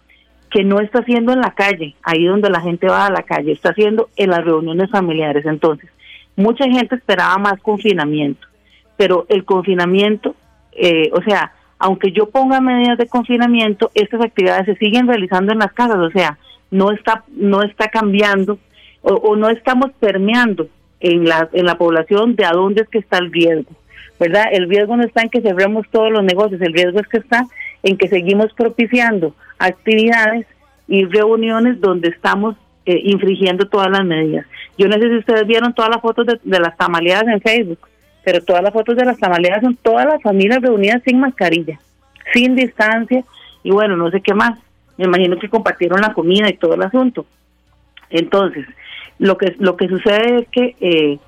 que 0.55 0.62
no 0.62 0.79
está 0.79 1.01
haciendo 1.01 1.33
en 1.33 1.40
la 1.40 1.51
calle, 1.51 1.97
ahí 2.05 2.27
donde 2.27 2.49
la 2.49 2.61
gente 2.61 2.87
va 2.87 3.07
a 3.07 3.11
la 3.11 3.25
calle, 3.25 3.51
está 3.51 3.71
haciendo 3.71 4.09
en 4.14 4.31
las 4.31 4.45
reuniones 4.45 4.88
familiares. 4.88 5.45
Entonces, 5.47 5.90
mucha 6.37 6.64
gente 6.67 6.95
esperaba 6.95 7.37
más 7.38 7.61
confinamiento, 7.61 8.47
pero 8.97 9.27
el 9.31 9.45
confinamiento, 9.45 10.37
eh, 10.71 11.11
o 11.12 11.21
sea, 11.23 11.53
aunque 11.81 12.12
yo 12.12 12.31
ponga 12.31 12.61
medidas 12.61 12.99
de 12.99 13.09
confinamiento, 13.09 13.90
estas 13.95 14.21
actividades 14.21 14.67
se 14.67 14.77
siguen 14.77 15.09
realizando 15.09 15.53
en 15.53 15.59
las 15.59 15.73
casas, 15.73 15.97
o 15.97 16.11
sea, 16.11 16.38
no 16.71 16.93
está, 16.93 17.25
no 17.33 17.64
está 17.64 17.88
cambiando 17.88 18.61
o, 19.03 19.35
no 19.35 19.49
estamos 19.49 19.90
permeando 19.99 20.69
en 21.01 21.25
la, 21.25 21.49
en 21.53 21.67
la 21.67 21.77
población 21.77 22.37
de 22.37 22.45
a 22.45 22.53
dónde 22.53 22.83
es 22.83 22.88
que 22.88 22.99
está 22.99 23.19
el 23.19 23.33
riesgo, 23.33 23.73
¿verdad? 24.21 24.45
El 24.53 24.69
riesgo 24.69 24.97
no 24.97 25.03
está 25.03 25.23
en 25.23 25.31
que 25.31 25.40
cerremos 25.40 25.85
todos 25.90 26.12
los 26.12 26.23
negocios, 26.23 26.61
el 26.62 26.73
riesgo 26.73 27.01
es 27.01 27.09
que 27.09 27.19
está 27.19 27.45
en 27.85 27.99
que 27.99 28.09
seguimos 28.09 28.53
propiciando 28.55 29.35
actividades 29.59 30.47
y 30.88 31.05
reuniones 31.05 31.81
donde 31.81 32.09
estamos 32.09 32.57
eh, 32.87 33.01
infringiendo 33.05 33.68
todas 33.68 33.90
las 33.90 34.05
medidas. 34.05 34.47
Yo 34.77 34.88
no 34.88 34.94
sé 34.94 35.09
si 35.09 35.16
ustedes 35.18 35.47
vieron 35.47 35.75
todas 35.75 35.90
las 35.90 36.01
fotos 36.01 36.27
de, 36.27 36.59
las 36.59 36.77
tamaleadas 36.77 37.29
en 37.29 37.40
Facebook, 37.40 37.79
pero 38.25 38.42
todas 38.42 38.62
las 38.62 38.73
fotos 38.73 38.97
de 38.97 39.05
las 39.05 39.18
tamaleadas 39.18 39.62
son 39.62 39.77
todas 39.77 40.07
las 40.07 40.20
familias 40.23 40.62
reunidas 40.62 41.03
sin 41.05 41.20
mascarilla, 41.20 41.79
sin 42.33 42.57
distancia 42.57 43.23
y 43.62 43.70
bueno, 43.70 43.97
no 43.97 44.11
sé 44.11 44.20
qué 44.20 44.35
más. 44.35 44.59
Me 44.97 45.05
imagino 45.05 45.38
que 45.38 45.49
compartieron 45.49 46.01
la 46.01 46.14
comida 46.14 46.49
y 46.49 46.57
todo 46.57 46.75
el 46.75 46.83
asunto. 46.83 47.27
Entonces, 48.11 48.66
lo 49.18 49.37
que 49.37 49.55
lo 49.59 49.77
que 49.77 49.88
sucede 49.88 50.40
es 50.40 50.49
que 50.49 50.77
eh, 50.81 51.18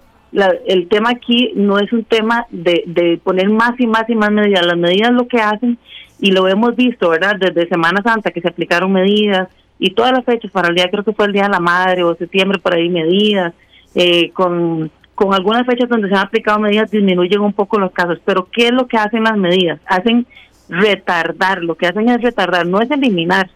el 0.66 0.88
tema 0.88 1.10
aquí 1.10 1.52
no 1.54 1.78
es 1.78 1.92
un 1.92 2.04
tema 2.04 2.46
de, 2.50 2.82
de 2.86 3.18
poner 3.22 3.48
más 3.48 3.78
y 3.78 3.86
más 3.86 4.08
y 4.08 4.14
más 4.14 4.30
medidas. 4.30 4.66
Las 4.66 4.76
medidas 4.76 5.12
lo 5.12 5.26
que 5.26 5.38
hacen 5.38 5.78
y 6.18 6.30
lo 6.32 6.48
hemos 6.48 6.74
visto, 6.76 7.10
¿verdad? 7.10 7.36
Desde 7.38 7.68
Semana 7.68 8.02
Santa 8.02 8.30
que 8.30 8.40
se 8.40 8.48
aplicaron 8.48 8.92
medidas 8.92 9.48
y 9.78 9.90
todas 9.90 10.12
las 10.12 10.24
fechas 10.24 10.50
para 10.50 10.68
el 10.68 10.74
día, 10.74 10.90
creo 10.90 11.04
que 11.04 11.12
fue 11.12 11.26
el 11.26 11.32
Día 11.32 11.44
de 11.44 11.50
la 11.50 11.60
Madre 11.60 12.02
o 12.02 12.16
septiembre, 12.16 12.58
por 12.58 12.74
ahí 12.74 12.88
medidas, 12.88 13.52
eh, 13.94 14.30
con, 14.30 14.90
con 15.14 15.34
algunas 15.34 15.66
fechas 15.66 15.88
donde 15.88 16.08
se 16.08 16.14
han 16.14 16.26
aplicado 16.26 16.58
medidas 16.58 16.90
disminuyen 16.90 17.40
un 17.40 17.52
poco 17.52 17.78
los 17.78 17.92
casos, 17.92 18.18
pero 18.24 18.48
¿qué 18.50 18.68
es 18.68 18.72
lo 18.72 18.86
que 18.86 18.96
hacen 18.96 19.24
las 19.24 19.36
medidas? 19.36 19.80
Hacen 19.86 20.26
retardar, 20.68 21.62
lo 21.62 21.74
que 21.74 21.86
hacen 21.86 22.08
es 22.08 22.22
retardar, 22.22 22.66
no 22.66 22.80
es 22.80 22.90
eliminar 22.90 23.50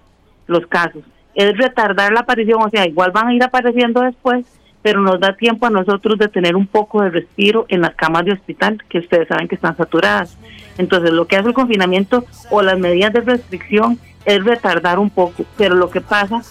los 0.47 0.67
casos, 0.67 1.03
es 1.35 1.57
retardar 1.57 2.13
la 2.13 2.21
aparición, 2.21 2.63
o 2.63 2.71
sea, 2.71 2.87
igual 2.87 3.13
van 3.13 3.29
a 3.29 3.35
ir 3.35 3.43
apareciendo 3.43 4.03
después, 4.03 4.45
pero 4.83 5.01
nos 5.01 5.21
da 5.21 5.37
tiempo 5.37 5.67
a 5.67 5.71
nosotros 5.71 6.19
de 6.19 6.29
tener 6.29 6.57
un 6.57 6.67
poco 6.67 7.03
de 7.03 7.11
respiro 7.11 7.67
en 7.69 7.83
las 7.83 7.95
camas 7.95 8.25
de 8.25 8.33
hospital, 8.33 8.83
que 8.89 8.99
ustedes 8.99 9.29
saben 9.29 9.49
que 9.49 9.55
están 9.55 9.77
saturadas. 9.77 10.39
Entonces, 10.81 11.13
lo 11.13 11.27
que 11.27 11.37
hace 11.37 11.49
el 11.49 11.55
confinamiento 11.55 12.25
o 12.51 12.63
las 12.63 12.79
medidas 12.79 13.13
de 13.13 13.21
restricción 13.21 13.99
es 14.25 14.43
retardar 14.43 14.99
un 14.99 15.11
poco, 15.11 15.45
pero 15.57 15.75
lo 15.75 15.91
que 15.91 16.01
pasa 16.01 16.43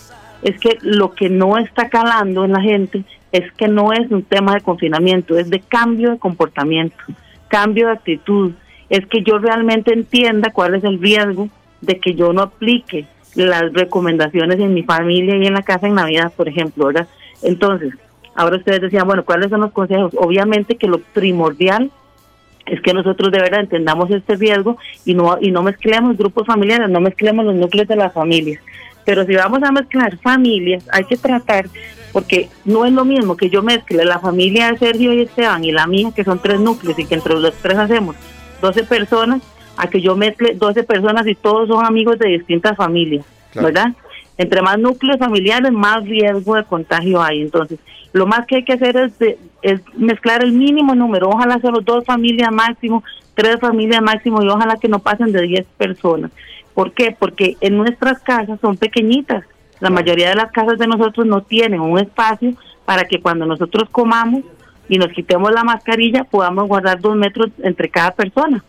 es 0.44 0.60
que 0.60 0.78
lo 0.82 1.14
que 1.14 1.30
no 1.30 1.58
está 1.58 1.90
calando 1.90 2.46
en 2.46 2.54
la 2.54 2.62
gente 2.62 3.04
es 3.32 3.52
que 3.54 3.68
no 3.68 3.92
es 3.92 4.10
un 4.12 4.24
tema 4.24 4.54
de 4.54 4.62
confinamiento, 4.62 5.38
es 5.38 5.50
de 5.50 5.60
cambio 5.60 6.12
de 6.12 6.20
comportamiento, 6.20 6.96
cambio 7.48 7.88
de 7.88 7.94
actitud, 7.94 8.52
es 8.90 9.06
que 9.08 9.24
yo 9.24 9.40
realmente 9.40 9.94
entienda 9.94 10.52
cuál 10.52 10.76
es 10.76 10.84
el 10.84 11.00
riesgo 11.00 11.50
de 11.82 12.00
que 12.00 12.14
yo 12.14 12.32
no 12.32 12.44
aplique 12.44 13.08
las 13.36 13.74
recomendaciones 13.74 14.60
en 14.60 14.74
mi 14.74 14.84
familia 14.84 15.36
y 15.38 15.48
en 15.48 15.54
la 15.54 15.64
casa 15.64 15.88
en 15.88 15.96
Navidad, 15.96 16.32
por 16.36 16.48
ejemplo, 16.48 16.86
¿verdad? 16.88 17.08
Entonces, 17.42 17.94
Ahora 18.40 18.56
ustedes 18.56 18.80
decían, 18.80 19.06
bueno, 19.06 19.26
¿cuáles 19.26 19.50
son 19.50 19.60
los 19.60 19.74
consejos? 19.74 20.14
Obviamente 20.18 20.78
que 20.78 20.88
lo 20.88 21.00
primordial 21.00 21.92
es 22.72 22.82
que 22.82 22.94
nosotros 22.94 23.32
de 23.32 23.40
verdad 23.40 23.62
entendamos 23.62 24.10
este 24.12 24.36
riesgo 24.36 24.78
y 25.06 25.14
no 25.14 25.38
y 25.42 25.52
no 25.52 25.64
mezclemos 25.64 26.18
grupos 26.18 26.46
familiares, 26.46 26.90
no 26.90 27.00
mezclemos 27.00 27.46
los 27.46 27.56
núcleos 27.56 27.88
de 27.88 27.96
las 27.96 28.14
familias. 28.14 28.62
Pero 29.06 29.26
si 29.26 29.36
vamos 29.36 29.64
a 29.64 29.72
mezclar 29.72 30.18
familias, 30.18 30.88
hay 30.92 31.04
que 31.06 31.18
tratar, 31.18 31.68
porque 32.12 32.50
no 32.66 32.86
es 32.86 32.94
lo 32.94 33.06
mismo 33.06 33.38
que 33.38 33.50
yo 33.50 33.64
mezcle 33.64 34.06
la 34.06 34.20
familia 34.20 34.72
de 34.72 34.78
Sergio 34.78 35.14
y 35.14 35.22
Esteban 35.22 35.64
y 35.64 35.72
la 35.72 35.88
mía, 35.88 36.12
que 36.16 36.24
son 36.24 36.40
tres 36.40 36.60
núcleos 36.60 37.00
y 37.00 37.06
que 37.06 37.16
entre 37.16 37.40
los 37.40 37.54
tres 37.56 37.78
hacemos 37.78 38.16
12 38.62 38.84
personas, 38.84 39.42
a 39.78 39.88
que 39.88 40.02
yo 40.02 40.16
mezcle 40.16 40.54
12 40.56 40.84
personas 40.84 41.26
y 41.26 41.36
todos 41.36 41.70
son 41.70 41.86
amigos 41.86 42.20
de 42.20 42.30
distintas 42.30 42.76
familias, 42.76 43.26
¿verdad? 43.56 43.94
Entre 44.38 44.62
más 44.62 44.78
núcleos 44.78 45.18
familiares, 45.18 45.72
más 45.72 46.04
riesgo 46.04 46.56
de 46.56 46.66
contagio 46.66 47.22
hay. 47.22 47.42
Entonces, 47.42 47.80
lo 48.14 48.28
más 48.28 48.46
que 48.46 48.58
hay 48.58 48.64
que 48.64 48.74
hacer 48.74 48.96
es, 48.98 49.38
mezclar 49.96 50.44
el 50.44 50.54
mínimo 50.54 50.96
número, 50.96 51.30
ojalá 51.30 51.60
solo 51.60 51.82
dos 51.82 52.06
familias 52.06 52.52
máximo, 52.52 53.04
tres 53.36 53.60
familias 53.60 54.02
máximo 54.02 54.42
y 54.44 54.50
ojalá 54.50 54.78
que 54.78 54.88
no 54.88 55.00
pasen 55.00 55.32
de 55.32 55.42
10 55.42 55.66
personas. 55.78 56.32
¿Por 56.74 56.94
qué? 56.94 57.16
Porque 57.18 57.58
en 57.62 57.78
nuestras 57.78 58.20
casas 58.20 58.60
son 58.62 58.78
pequeñitas. 58.78 59.44
La 59.80 59.90
mayoría 59.90 60.30
de 60.30 60.36
las 60.36 60.52
casas 60.52 60.78
de 60.78 60.88
nosotros 60.88 61.26
no 61.26 61.42
tienen 61.42 61.80
un 61.82 62.00
espacio 62.00 62.54
para 62.86 63.06
que 63.06 63.22
cuando 63.22 63.46
nosotros 63.46 63.90
comamos 63.90 64.44
y 64.88 64.98
nos 64.98 65.10
quitemos 65.10 65.52
la 65.52 65.64
mascarilla 65.64 66.24
podamos 66.24 66.68
guardar 66.68 67.00
dos 67.00 67.16
metros 67.16 67.50
entre 67.64 67.90
cada 67.90 68.12
persona. 68.12 68.64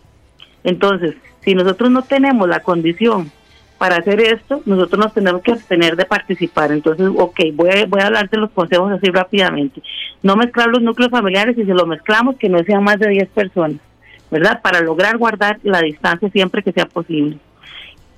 Entonces, 0.63 1.15
si 1.41 1.55
nosotros 1.55 1.91
no 1.91 2.03
tenemos 2.03 2.49
la 2.49 2.61
condición 2.61 3.33
para 3.81 3.97
hacer 3.97 4.21
esto, 4.21 4.61
nosotros 4.67 4.99
nos 5.03 5.15
tenemos 5.15 5.41
que 5.41 5.53
abstener 5.53 5.97
de 5.97 6.05
participar. 6.05 6.71
Entonces, 6.71 7.09
ok, 7.17 7.41
voy 7.55 7.71
a, 7.71 7.87
voy 7.87 8.03
a 8.03 8.09
hablar 8.09 8.29
de 8.29 8.37
los 8.37 8.51
consejos 8.51 8.93
así 8.93 9.07
rápidamente. 9.11 9.81
No 10.23 10.37
mezclar 10.37 10.69
los 10.69 10.83
núcleos 10.83 11.11
familiares 11.11 11.57
y 11.57 11.65
si 11.65 11.73
lo 11.73 11.87
mezclamos, 11.87 12.37
que 12.37 12.51
no 12.51 12.63
sean 12.65 12.85
más 12.85 12.99
de 12.99 13.09
10 13.09 13.31
personas, 13.31 13.79
¿verdad? 14.31 14.61
Para 14.61 14.83
lograr 14.83 15.17
guardar 15.17 15.61
la 15.63 15.81
distancia 15.81 16.29
siempre 16.29 16.63
que 16.63 16.73
sea 16.73 16.85
posible. 16.85 17.39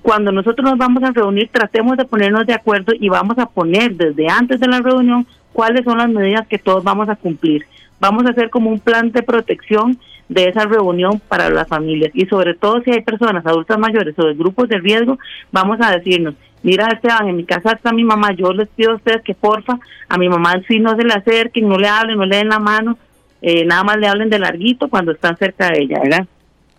Cuando 0.01 0.33
nosotros 0.33 0.69
nos 0.69 0.77
vamos 0.77 1.01
a 1.01 1.11
reunir, 1.11 1.47
tratemos 1.49 1.95
de 1.95 2.03
ponernos 2.03 2.45
de 2.45 2.55
acuerdo 2.55 2.91
y 2.99 3.07
vamos 3.07 3.37
a 3.37 3.45
poner 3.45 3.95
desde 3.95 4.27
antes 4.27 4.59
de 4.59 4.67
la 4.67 4.81
reunión 4.81 5.25
cuáles 5.53 5.85
son 5.85 5.97
las 5.97 6.09
medidas 6.09 6.45
que 6.45 6.59
todos 6.59 6.83
vamos 6.83 7.07
a 7.07 7.15
cumplir. 7.15 7.65
Vamos 8.01 8.25
a 8.25 8.31
hacer 8.31 8.49
como 8.49 8.69
un 8.69 8.81
plan 8.81 9.13
de 9.13 9.23
protección 9.23 9.97
de 10.29 10.49
esa 10.49 10.65
reunión 10.65 11.21
para 11.27 11.49
las 11.49 11.67
familias. 11.67 12.11
Y 12.13 12.25
sobre 12.25 12.55
todo 12.55 12.81
si 12.81 12.91
hay 12.91 13.01
personas 13.01 13.45
adultas 13.45 13.77
mayores 13.77 14.17
o 14.17 14.25
de 14.25 14.33
grupos 14.33 14.69
de 14.69 14.79
riesgo, 14.79 15.19
vamos 15.51 15.77
a 15.81 15.91
decirnos, 15.91 16.35
mira 16.63 16.87
Esteban, 16.87 17.27
en 17.27 17.37
mi 17.37 17.43
casa 17.45 17.73
está 17.73 17.91
mi 17.91 18.03
mamá, 18.03 18.33
yo 18.33 18.53
les 18.53 18.69
pido 18.69 18.91
a 18.91 18.95
ustedes 18.95 19.21
que 19.21 19.33
porfa, 19.33 19.79
a 20.07 20.17
mi 20.17 20.29
mamá 20.29 20.61
sí 20.67 20.79
no 20.79 20.95
se 20.95 21.03
le 21.03 21.13
acerquen, 21.13 21.67
no 21.67 21.77
le 21.77 21.87
hablen, 21.87 22.17
no 22.17 22.25
le 22.25 22.37
den 22.37 22.49
la 22.49 22.59
mano, 22.59 22.97
eh, 23.41 23.65
nada 23.65 23.83
más 23.83 23.97
le 23.97 24.07
hablen 24.07 24.29
de 24.29 24.39
larguito 24.39 24.87
cuando 24.87 25.11
están 25.11 25.37
cerca 25.37 25.69
de 25.69 25.81
ella, 25.81 25.99
¿verdad? 26.01 26.27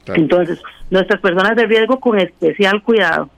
Entonces, 0.07 0.61
nuestras 0.91 1.21
personas 1.21 1.57
de 1.57 1.67
riesgo 1.67 2.01
con 2.01 2.19
especial 2.19 2.83
cuidado. 2.83 3.31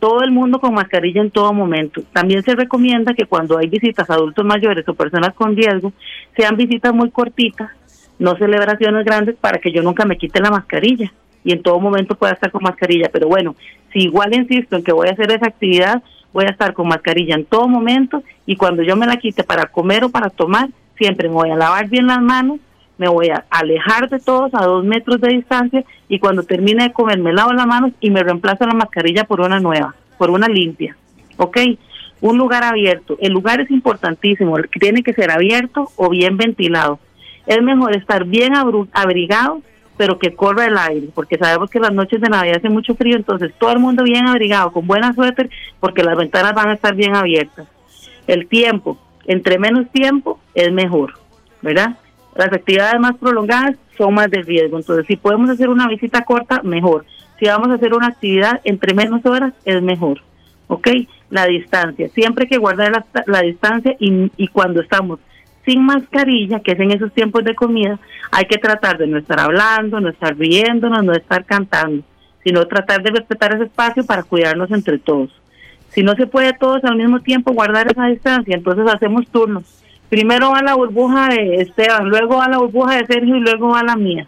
Todo 0.00 0.22
el 0.22 0.30
mundo 0.30 0.58
con 0.58 0.74
mascarilla 0.74 1.22
en 1.22 1.30
todo 1.30 1.52
momento. 1.54 2.02
También 2.12 2.42
se 2.42 2.54
recomienda 2.54 3.14
que 3.14 3.24
cuando 3.24 3.56
hay 3.56 3.68
visitas 3.68 4.08
a 4.10 4.14
adultos 4.14 4.44
mayores 4.44 4.86
o 4.86 4.94
personas 4.94 5.32
con 5.34 5.56
riesgo, 5.56 5.92
sean 6.36 6.56
visitas 6.56 6.92
muy 6.92 7.10
cortitas, 7.10 7.70
no 8.18 8.36
celebraciones 8.36 9.04
grandes 9.04 9.36
para 9.36 9.58
que 9.58 9.72
yo 9.72 9.82
nunca 9.82 10.04
me 10.04 10.16
quite 10.16 10.40
la 10.40 10.50
mascarilla 10.50 11.12
y 11.44 11.52
en 11.52 11.62
todo 11.62 11.78
momento 11.78 12.14
pueda 12.14 12.32
estar 12.32 12.50
con 12.50 12.62
mascarilla. 12.62 13.10
Pero 13.12 13.28
bueno, 13.28 13.54
si 13.92 14.00
igual 14.00 14.34
insisto 14.34 14.76
en 14.76 14.82
que 14.82 14.92
voy 14.92 15.08
a 15.08 15.12
hacer 15.12 15.30
esa 15.30 15.46
actividad, 15.46 16.02
voy 16.32 16.46
a 16.46 16.50
estar 16.50 16.74
con 16.74 16.88
mascarilla 16.88 17.36
en 17.36 17.44
todo 17.44 17.68
momento 17.68 18.22
y 18.46 18.56
cuando 18.56 18.82
yo 18.82 18.96
me 18.96 19.06
la 19.06 19.16
quite 19.18 19.44
para 19.44 19.66
comer 19.66 20.04
o 20.04 20.08
para 20.08 20.30
tomar, 20.30 20.68
siempre 20.96 21.28
me 21.28 21.34
voy 21.34 21.50
a 21.50 21.56
lavar 21.56 21.88
bien 21.88 22.06
las 22.06 22.20
manos, 22.20 22.58
me 22.98 23.08
voy 23.08 23.28
a 23.28 23.44
alejar 23.50 24.08
de 24.08 24.20
todos 24.20 24.52
a 24.54 24.64
dos 24.64 24.84
metros 24.84 25.20
de 25.20 25.28
distancia 25.28 25.84
y 26.08 26.18
cuando 26.18 26.42
termine 26.42 26.84
de 26.84 26.92
comer 26.92 27.18
me 27.18 27.32
lavo 27.32 27.52
las 27.52 27.66
manos 27.66 27.92
y 28.00 28.10
me 28.10 28.22
reemplazo 28.22 28.66
la 28.66 28.74
mascarilla 28.74 29.24
por 29.24 29.40
una 29.40 29.60
nueva, 29.60 29.94
por 30.18 30.30
una 30.30 30.48
limpia. 30.48 30.96
¿Ok? 31.36 31.58
Un 32.20 32.38
lugar 32.38 32.64
abierto. 32.64 33.18
El 33.20 33.32
lugar 33.32 33.60
es 33.60 33.70
importantísimo, 33.70 34.56
tiene 34.80 35.02
que 35.02 35.12
ser 35.12 35.30
abierto 35.30 35.90
o 35.96 36.08
bien 36.08 36.36
ventilado. 36.36 36.98
Es 37.46 37.62
mejor 37.62 37.94
estar 37.96 38.24
bien 38.24 38.54
abrigado 38.92 39.62
pero 39.96 40.18
que 40.18 40.34
corra 40.34 40.66
el 40.66 40.76
aire, 40.76 41.08
porque 41.14 41.38
sabemos 41.38 41.70
que 41.70 41.78
las 41.78 41.92
noches 41.92 42.20
de 42.20 42.28
Navidad 42.28 42.56
hace 42.58 42.68
mucho 42.68 42.94
frío, 42.94 43.16
entonces 43.16 43.52
todo 43.58 43.72
el 43.72 43.78
mundo 43.78 44.02
bien 44.02 44.28
abrigado, 44.28 44.72
con 44.72 44.86
buena 44.86 45.12
suéter, 45.12 45.50
porque 45.80 46.02
las 46.02 46.16
ventanas 46.16 46.54
van 46.54 46.68
a 46.68 46.74
estar 46.74 46.94
bien 46.94 47.14
abiertas. 47.14 47.66
El 48.26 48.48
tiempo, 48.48 48.98
entre 49.26 49.58
menos 49.58 49.90
tiempo 49.90 50.40
es 50.54 50.72
mejor, 50.72 51.14
¿verdad? 51.62 51.96
Las 52.34 52.52
actividades 52.52 53.00
más 53.00 53.16
prolongadas 53.16 53.76
son 53.96 54.14
más 54.14 54.30
de 54.30 54.42
riesgo, 54.42 54.78
entonces 54.78 55.06
si 55.06 55.16
podemos 55.16 55.48
hacer 55.50 55.68
una 55.68 55.86
visita 55.86 56.24
corta, 56.24 56.60
mejor. 56.62 57.04
Si 57.38 57.46
vamos 57.46 57.68
a 57.68 57.74
hacer 57.74 57.94
una 57.94 58.08
actividad 58.08 58.60
entre 58.64 58.94
menos 58.94 59.24
horas, 59.26 59.52
es 59.64 59.82
mejor. 59.82 60.20
¿Ok? 60.66 60.88
La 61.30 61.46
distancia, 61.46 62.08
siempre 62.08 62.44
hay 62.44 62.48
que 62.48 62.58
guardar 62.58 62.90
la, 62.90 63.04
la 63.26 63.42
distancia 63.42 63.94
y, 63.98 64.30
y 64.36 64.48
cuando 64.48 64.80
estamos 64.80 65.20
sin 65.64 65.84
mascarilla, 65.84 66.60
que 66.60 66.72
es 66.72 66.80
en 66.80 66.90
esos 66.90 67.12
tiempos 67.12 67.44
de 67.44 67.54
comida, 67.54 67.98
hay 68.30 68.44
que 68.44 68.58
tratar 68.58 68.98
de 68.98 69.06
no 69.06 69.18
estar 69.18 69.40
hablando, 69.40 70.00
no 70.00 70.08
estar 70.08 70.36
riéndonos, 70.36 71.04
no 71.04 71.12
estar 71.12 71.44
cantando, 71.44 72.02
sino 72.42 72.66
tratar 72.66 73.02
de 73.02 73.10
respetar 73.10 73.54
ese 73.54 73.64
espacio 73.64 74.04
para 74.04 74.22
cuidarnos 74.22 74.70
entre 74.70 74.98
todos. 74.98 75.30
Si 75.90 76.02
no 76.02 76.14
se 76.14 76.26
puede 76.26 76.52
todos 76.52 76.84
al 76.84 76.96
mismo 76.96 77.20
tiempo 77.20 77.52
guardar 77.52 77.90
esa 77.90 78.06
distancia, 78.06 78.54
entonces 78.54 78.86
hacemos 78.92 79.26
turnos. 79.28 79.64
Primero 80.08 80.50
va 80.50 80.62
la 80.62 80.74
burbuja 80.74 81.28
de 81.28 81.56
Esteban, 81.56 82.08
luego 82.08 82.36
va 82.36 82.48
la 82.48 82.58
burbuja 82.58 82.96
de 82.96 83.06
Sergio 83.06 83.36
y 83.36 83.40
luego 83.40 83.68
va 83.68 83.82
la 83.82 83.96
mía. 83.96 84.26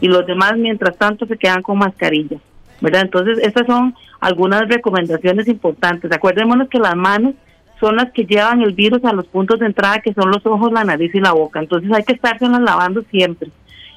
Y 0.00 0.08
los 0.08 0.26
demás, 0.26 0.56
mientras 0.56 0.96
tanto, 0.96 1.26
se 1.26 1.36
quedan 1.36 1.62
con 1.62 1.78
mascarilla. 1.78 2.38
¿verdad? 2.80 3.02
Entonces, 3.02 3.38
estas 3.42 3.66
son 3.66 3.94
algunas 4.20 4.68
recomendaciones 4.68 5.48
importantes. 5.48 6.10
Acuérdémonos 6.12 6.68
que 6.68 6.78
las 6.78 6.96
manos 6.96 7.34
son 7.80 7.96
las 7.96 8.10
que 8.12 8.24
llevan 8.24 8.62
el 8.62 8.72
virus 8.72 9.04
a 9.04 9.12
los 9.12 9.26
puntos 9.26 9.60
de 9.60 9.66
entrada 9.66 10.00
que 10.00 10.14
son 10.14 10.30
los 10.30 10.44
ojos, 10.46 10.72
la 10.72 10.84
nariz 10.84 11.14
y 11.14 11.20
la 11.20 11.32
boca. 11.32 11.60
Entonces 11.60 11.90
hay 11.92 12.04
que 12.04 12.14
estarse 12.14 12.48
lavando 12.48 13.02
siempre 13.10 13.50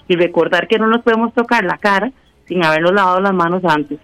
y 0.08 0.16
recordar 0.16 0.68
que 0.68 0.80
no 0.80 0.88
nos 0.88 1.02
podemos 1.02 1.34
tocar 1.34 1.64
la 1.64 1.78
cara 1.78 2.12
sin 2.48 2.64
habernos 2.64 2.94
lavado 2.94 3.22
las 3.22 3.34
manos 3.34 3.64
antes. 3.64 4.00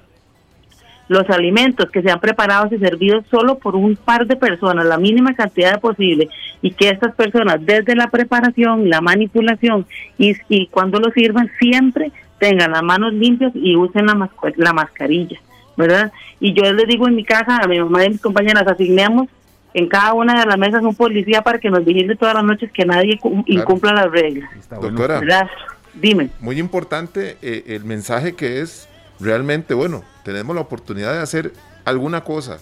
Los 1.08 1.30
alimentos 1.30 1.92
que 1.92 2.02
sean 2.02 2.20
preparados 2.20 2.72
y 2.72 2.80
servidos 2.80 3.26
solo 3.30 3.60
por 3.60 3.76
un 3.76 3.96
par 3.96 4.26
de 4.26 4.36
personas, 4.36 4.86
la 4.86 4.98
mínima 4.98 5.36
cantidad 5.36 5.80
posible, 5.80 6.30
y 6.62 6.72
que 6.72 6.90
estas 6.90 7.14
personas 7.14 7.58
desde 7.64 7.96
la 7.96 8.10
preparación, 8.10 8.90
la 8.90 9.02
manipulación 9.02 9.86
y, 10.18 10.36
y 10.50 10.68
cuando 10.68 11.00
lo 11.00 11.12
sirvan 11.12 11.52
siempre 11.60 12.12
tengan 12.40 12.72
las 12.72 12.82
manos 12.82 13.14
limpias 13.14 13.52
y 13.56 13.76
usen 13.76 14.08
la, 14.08 14.30
la 14.56 14.74
mascarilla, 14.74 15.40
¿verdad? 15.78 16.12
Y 16.40 16.54
yo 16.54 16.72
les 16.74 16.88
digo 16.88 17.08
en 17.08 17.16
mi 17.16 17.24
casa, 17.24 17.58
a 17.58 17.68
mi 17.68 17.80
mamá 17.80 18.04
y 18.04 18.08
a 18.08 18.10
mis 18.10 18.22
compañeras, 18.22 18.68
asignemos 18.68 19.28
en 19.76 19.90
cada 19.90 20.14
una 20.14 20.40
de 20.40 20.46
las 20.46 20.58
mesas 20.58 20.82
un 20.84 20.96
policía 20.96 21.42
para 21.42 21.60
que 21.60 21.70
nos 21.70 21.84
vigile 21.84 22.16
todas 22.16 22.34
las 22.34 22.46
noches 22.46 22.72
que 22.72 22.86
nadie 22.86 23.20
incumpla 23.46 23.94
las 23.94 24.10
reglas. 24.10 24.50
Doctora, 24.70 25.50
dime. 25.94 26.30
Muy 26.40 26.60
importante 26.60 27.38
eh, 27.42 27.64
el 27.68 27.84
mensaje 27.84 28.36
que 28.36 28.62
es 28.62 28.88
realmente, 29.20 29.74
bueno, 29.74 30.02
tenemos 30.24 30.56
la 30.56 30.62
oportunidad 30.62 31.14
de 31.14 31.20
hacer 31.20 31.52
alguna 31.84 32.24
cosa, 32.24 32.58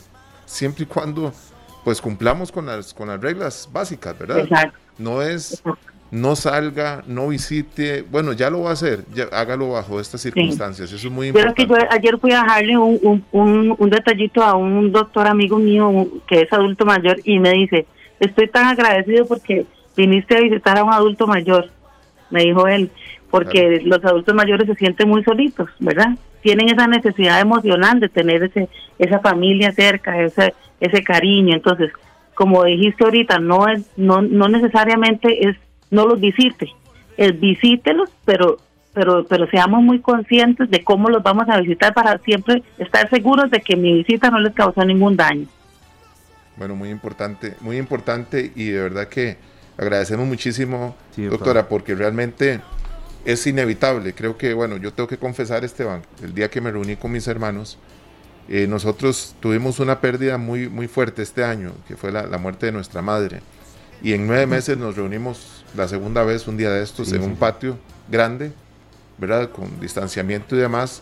siempre 0.46 0.86
y 0.86 0.88
cuando 0.88 1.32
pues 1.84 2.02
cumplamos 2.02 2.52
con 2.52 2.66
las, 2.66 2.96
con 2.96 3.10
las 3.10 3.22
reglas 3.22 3.70
básicas, 3.72 4.18
¿verdad? 4.18 4.40
Exacto. 4.40 4.80
No 4.98 5.22
es 5.22 5.62
no 6.14 6.36
salga, 6.36 7.04
no 7.08 7.30
visite, 7.30 8.04
bueno, 8.04 8.34
ya 8.34 8.52
lo 8.52 8.62
va 8.62 8.70
a 8.70 8.74
hacer, 8.74 9.04
ya, 9.16 9.24
hágalo 9.32 9.72
bajo 9.72 10.00
estas 10.00 10.22
circunstancias, 10.22 10.92
eso 10.92 11.08
es 11.08 11.12
muy 11.12 11.30
importante. 11.30 11.66
Pero 11.66 11.80
que 11.80 11.86
yo 11.86 11.92
ayer 11.92 12.20
fui 12.20 12.32
a 12.34 12.44
dejarle 12.44 12.78
un, 12.78 13.26
un, 13.32 13.76
un, 13.76 13.90
detallito 13.90 14.44
a 14.44 14.54
un 14.54 14.92
doctor 14.92 15.26
amigo 15.26 15.58
mío 15.58 16.08
que 16.28 16.42
es 16.42 16.54
adulto 16.54 16.86
mayor 16.86 17.18
y 17.24 17.40
me 17.40 17.54
dice, 17.54 17.88
estoy 18.20 18.48
tan 18.48 18.68
agradecido 18.68 19.26
porque 19.26 19.66
viniste 19.98 20.38
a 20.38 20.42
visitar 20.42 20.78
a 20.78 20.84
un 20.84 20.94
adulto 20.94 21.26
mayor, 21.26 21.72
me 22.30 22.44
dijo 22.44 22.68
él, 22.68 22.92
porque 23.32 23.82
los 23.84 24.06
adultos 24.06 24.36
mayores 24.36 24.68
se 24.68 24.76
sienten 24.76 25.10
muy 25.10 25.24
solitos, 25.24 25.68
¿verdad? 25.80 26.10
Tienen 26.42 26.70
esa 26.70 26.86
necesidad 26.86 27.42
emocional 27.42 28.00
de 28.00 28.10
tener 28.10 28.44
ese 28.44 28.70
esa 29.00 29.18
familia 29.18 29.72
cerca, 29.72 30.22
ese 30.22 30.54
ese 30.80 31.04
cariño, 31.04 31.56
entonces, 31.56 31.92
como 32.36 32.66
dijiste 32.66 33.04
ahorita, 33.04 33.40
no 33.40 33.68
es 33.68 33.84
no 33.98 34.22
no 34.22 34.48
necesariamente 34.48 35.50
es 35.50 35.58
no 35.94 36.06
los 36.06 36.20
visite, 36.20 36.70
es 37.18 37.40
visítelos, 37.40 38.10
pero 38.26 38.58
pero 38.94 39.26
pero 39.26 39.48
seamos 39.48 39.82
muy 39.82 40.00
conscientes 40.00 40.70
de 40.70 40.84
cómo 40.84 41.10
los 41.10 41.24
vamos 41.24 41.48
a 41.50 41.60
visitar 41.60 41.94
para 41.94 42.18
siempre 42.20 42.64
estar 42.78 43.10
seguros 43.10 43.50
de 43.50 43.62
que 43.62 43.76
mi 43.76 43.94
visita 43.94 44.30
no 44.30 44.40
les 44.40 44.54
causa 44.54 44.86
ningún 44.86 45.16
daño. 45.16 45.48
Bueno, 46.58 46.76
muy 46.76 46.90
importante, 46.90 47.56
muy 47.62 47.78
importante 47.78 48.52
y 48.56 48.66
de 48.66 48.82
verdad 48.82 49.08
que 49.08 49.38
agradecemos 49.78 50.28
muchísimo, 50.28 50.96
doctora, 51.18 51.68
porque 51.68 51.96
realmente 51.96 52.62
es 53.26 53.48
inevitable. 53.48 54.14
Creo 54.14 54.38
que, 54.38 54.54
bueno, 54.54 54.78
yo 54.78 54.94
tengo 54.94 55.08
que 55.08 55.18
confesar, 55.18 55.64
Esteban, 55.64 56.04
el 56.22 56.36
día 56.36 56.50
que 56.50 56.62
me 56.62 56.72
reuní 56.72 56.96
con 56.96 57.12
mis 57.12 57.28
hermanos, 57.28 57.80
eh, 58.50 58.68
nosotros 58.68 59.36
tuvimos 59.40 59.80
una 59.80 60.00
pérdida 60.00 60.38
muy, 60.38 60.70
muy 60.70 60.88
fuerte 60.88 61.24
este 61.24 61.44
año, 61.44 61.72
que 61.88 61.96
fue 61.96 62.12
la, 62.12 62.28
la 62.28 62.38
muerte 62.38 62.68
de 62.68 62.72
nuestra 62.72 63.02
madre. 63.02 63.42
Y 64.04 64.14
en 64.14 64.28
nueve 64.28 64.46
meses 64.46 64.78
nos 64.78 64.96
reunimos 64.96 65.63
la 65.76 65.88
segunda 65.88 66.24
vez 66.24 66.48
un 66.48 66.58
día 66.58 66.70
de 66.70 66.84
estos 66.84 67.12
en 67.12 67.24
un 67.24 67.36
patio 67.36 67.78
grande, 68.10 68.52
¿verdad? 69.18 69.50
Con 69.50 69.80
distanciamiento 69.80 70.56
y 70.56 70.60
demás, 70.60 71.02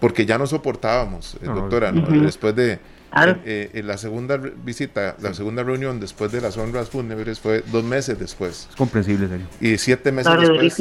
porque 0.00 0.26
ya 0.26 0.38
no 0.38 0.46
soportábamos, 0.46 1.36
eh, 1.42 1.46
doctora, 1.46 1.92
después 1.92 2.54
de 2.54 2.72
eh, 2.74 3.70
eh, 3.74 3.82
la 3.84 3.98
segunda 3.98 4.36
visita, 4.36 5.16
la 5.20 5.34
segunda 5.34 5.62
reunión 5.62 6.00
después 6.00 6.32
de 6.32 6.40
las 6.40 6.56
honras 6.56 6.88
fúnebres 6.90 7.40
fue 7.40 7.62
dos 7.70 7.84
meses 7.84 8.18
después. 8.18 8.68
Es 8.70 8.76
comprensible, 8.76 9.28
serio. 9.28 9.46
Y 9.60 9.78
siete 9.78 10.12
meses 10.12 10.32
después 10.40 10.78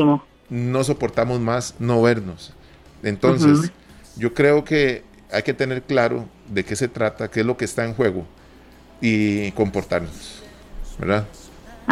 no 0.49 0.83
soportamos 0.83 1.39
más 1.39 1.75
no 1.79 2.01
vernos. 2.01 2.53
Entonces, 3.03 3.71
yo 4.17 4.33
creo 4.33 4.63
que 4.63 5.03
hay 5.31 5.43
que 5.43 5.53
tener 5.53 5.81
claro 5.83 6.27
de 6.49 6.63
qué 6.65 6.75
se 6.75 6.87
trata, 6.87 7.29
qué 7.29 7.39
es 7.39 7.45
lo 7.45 7.57
que 7.57 7.65
está 7.65 7.85
en 7.85 7.93
juego 7.93 8.25
y 8.99 9.51
comportarnos, 9.53 10.43
¿verdad? 10.99 11.25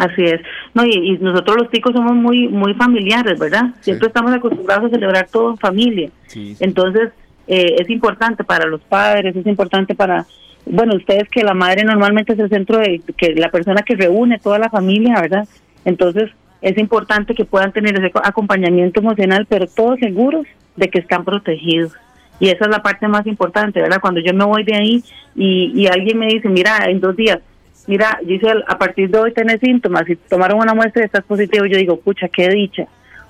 Así 0.00 0.24
es. 0.24 0.40
No, 0.72 0.84
y, 0.86 1.18
nosotros 1.18 1.58
los 1.58 1.70
chicos 1.70 1.92
somos 1.92 2.14
muy 2.14 2.48
muy 2.48 2.72
familiares, 2.72 3.38
¿verdad? 3.38 3.74
Siempre 3.80 4.08
estamos 4.08 4.32
acostumbrados 4.32 4.86
a 4.86 4.94
celebrar 4.94 5.28
todo 5.30 5.50
en 5.50 5.58
familia. 5.58 6.10
Entonces, 6.58 7.10
eh, 7.46 7.76
es 7.78 7.90
importante 7.90 8.42
para 8.42 8.66
los 8.66 8.80
padres, 8.80 9.36
es 9.36 9.46
importante 9.46 9.94
para, 9.94 10.24
bueno, 10.64 10.96
ustedes 10.96 11.28
que 11.28 11.42
la 11.42 11.52
madre 11.52 11.84
normalmente 11.84 12.32
es 12.32 12.38
el 12.38 12.48
centro 12.48 12.78
de, 12.78 13.02
que 13.14 13.34
la 13.34 13.50
persona 13.50 13.82
que 13.82 13.94
reúne 13.94 14.38
toda 14.38 14.58
la 14.58 14.70
familia, 14.70 15.20
¿verdad? 15.20 15.46
Entonces, 15.84 16.30
es 16.62 16.78
importante 16.78 17.34
que 17.34 17.44
puedan 17.44 17.72
tener 17.72 17.98
ese 17.98 18.10
acompañamiento 18.24 19.00
emocional, 19.00 19.46
pero 19.50 19.66
todos 19.66 19.98
seguros 19.98 20.46
de 20.76 20.88
que 20.88 21.00
están 21.00 21.26
protegidos. 21.26 21.92
Y 22.38 22.48
esa 22.48 22.64
es 22.64 22.70
la 22.70 22.82
parte 22.82 23.06
más 23.06 23.26
importante, 23.26 23.82
¿verdad? 23.82 24.00
Cuando 24.00 24.20
yo 24.20 24.32
me 24.32 24.44
voy 24.44 24.64
de 24.64 24.76
ahí 24.76 25.04
y, 25.36 25.72
y 25.74 25.86
alguien 25.88 26.18
me 26.18 26.26
dice, 26.28 26.48
mira, 26.48 26.88
en 26.88 27.00
dos 27.00 27.14
días, 27.14 27.40
mira, 27.86 28.18
Giselle, 28.26 28.64
a 28.68 28.78
partir 28.78 29.10
de 29.10 29.18
hoy 29.18 29.32
tenés 29.32 29.60
síntomas, 29.60 30.06
si 30.06 30.16
tomaron 30.16 30.60
una 30.60 30.74
muestra 30.74 31.02
y 31.02 31.06
estás 31.06 31.24
positivo, 31.24 31.66
yo 31.66 31.76
digo, 31.76 32.00
pucha, 32.00 32.28
qué 32.28 32.48
dicha. 32.48 32.86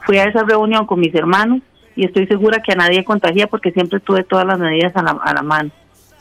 Fui 0.06 0.18
a 0.18 0.24
esa 0.24 0.42
reunión 0.44 0.86
con 0.86 1.00
mis 1.00 1.14
hermanos 1.14 1.60
y 1.96 2.04
estoy 2.04 2.26
segura 2.26 2.62
que 2.62 2.72
a 2.72 2.76
nadie 2.76 3.04
contagia 3.04 3.46
porque 3.46 3.72
siempre 3.72 4.00
tuve 4.00 4.24
todas 4.24 4.46
las 4.46 4.58
medidas 4.58 4.92
a 4.96 5.02
la, 5.02 5.42
mano. 5.42 5.70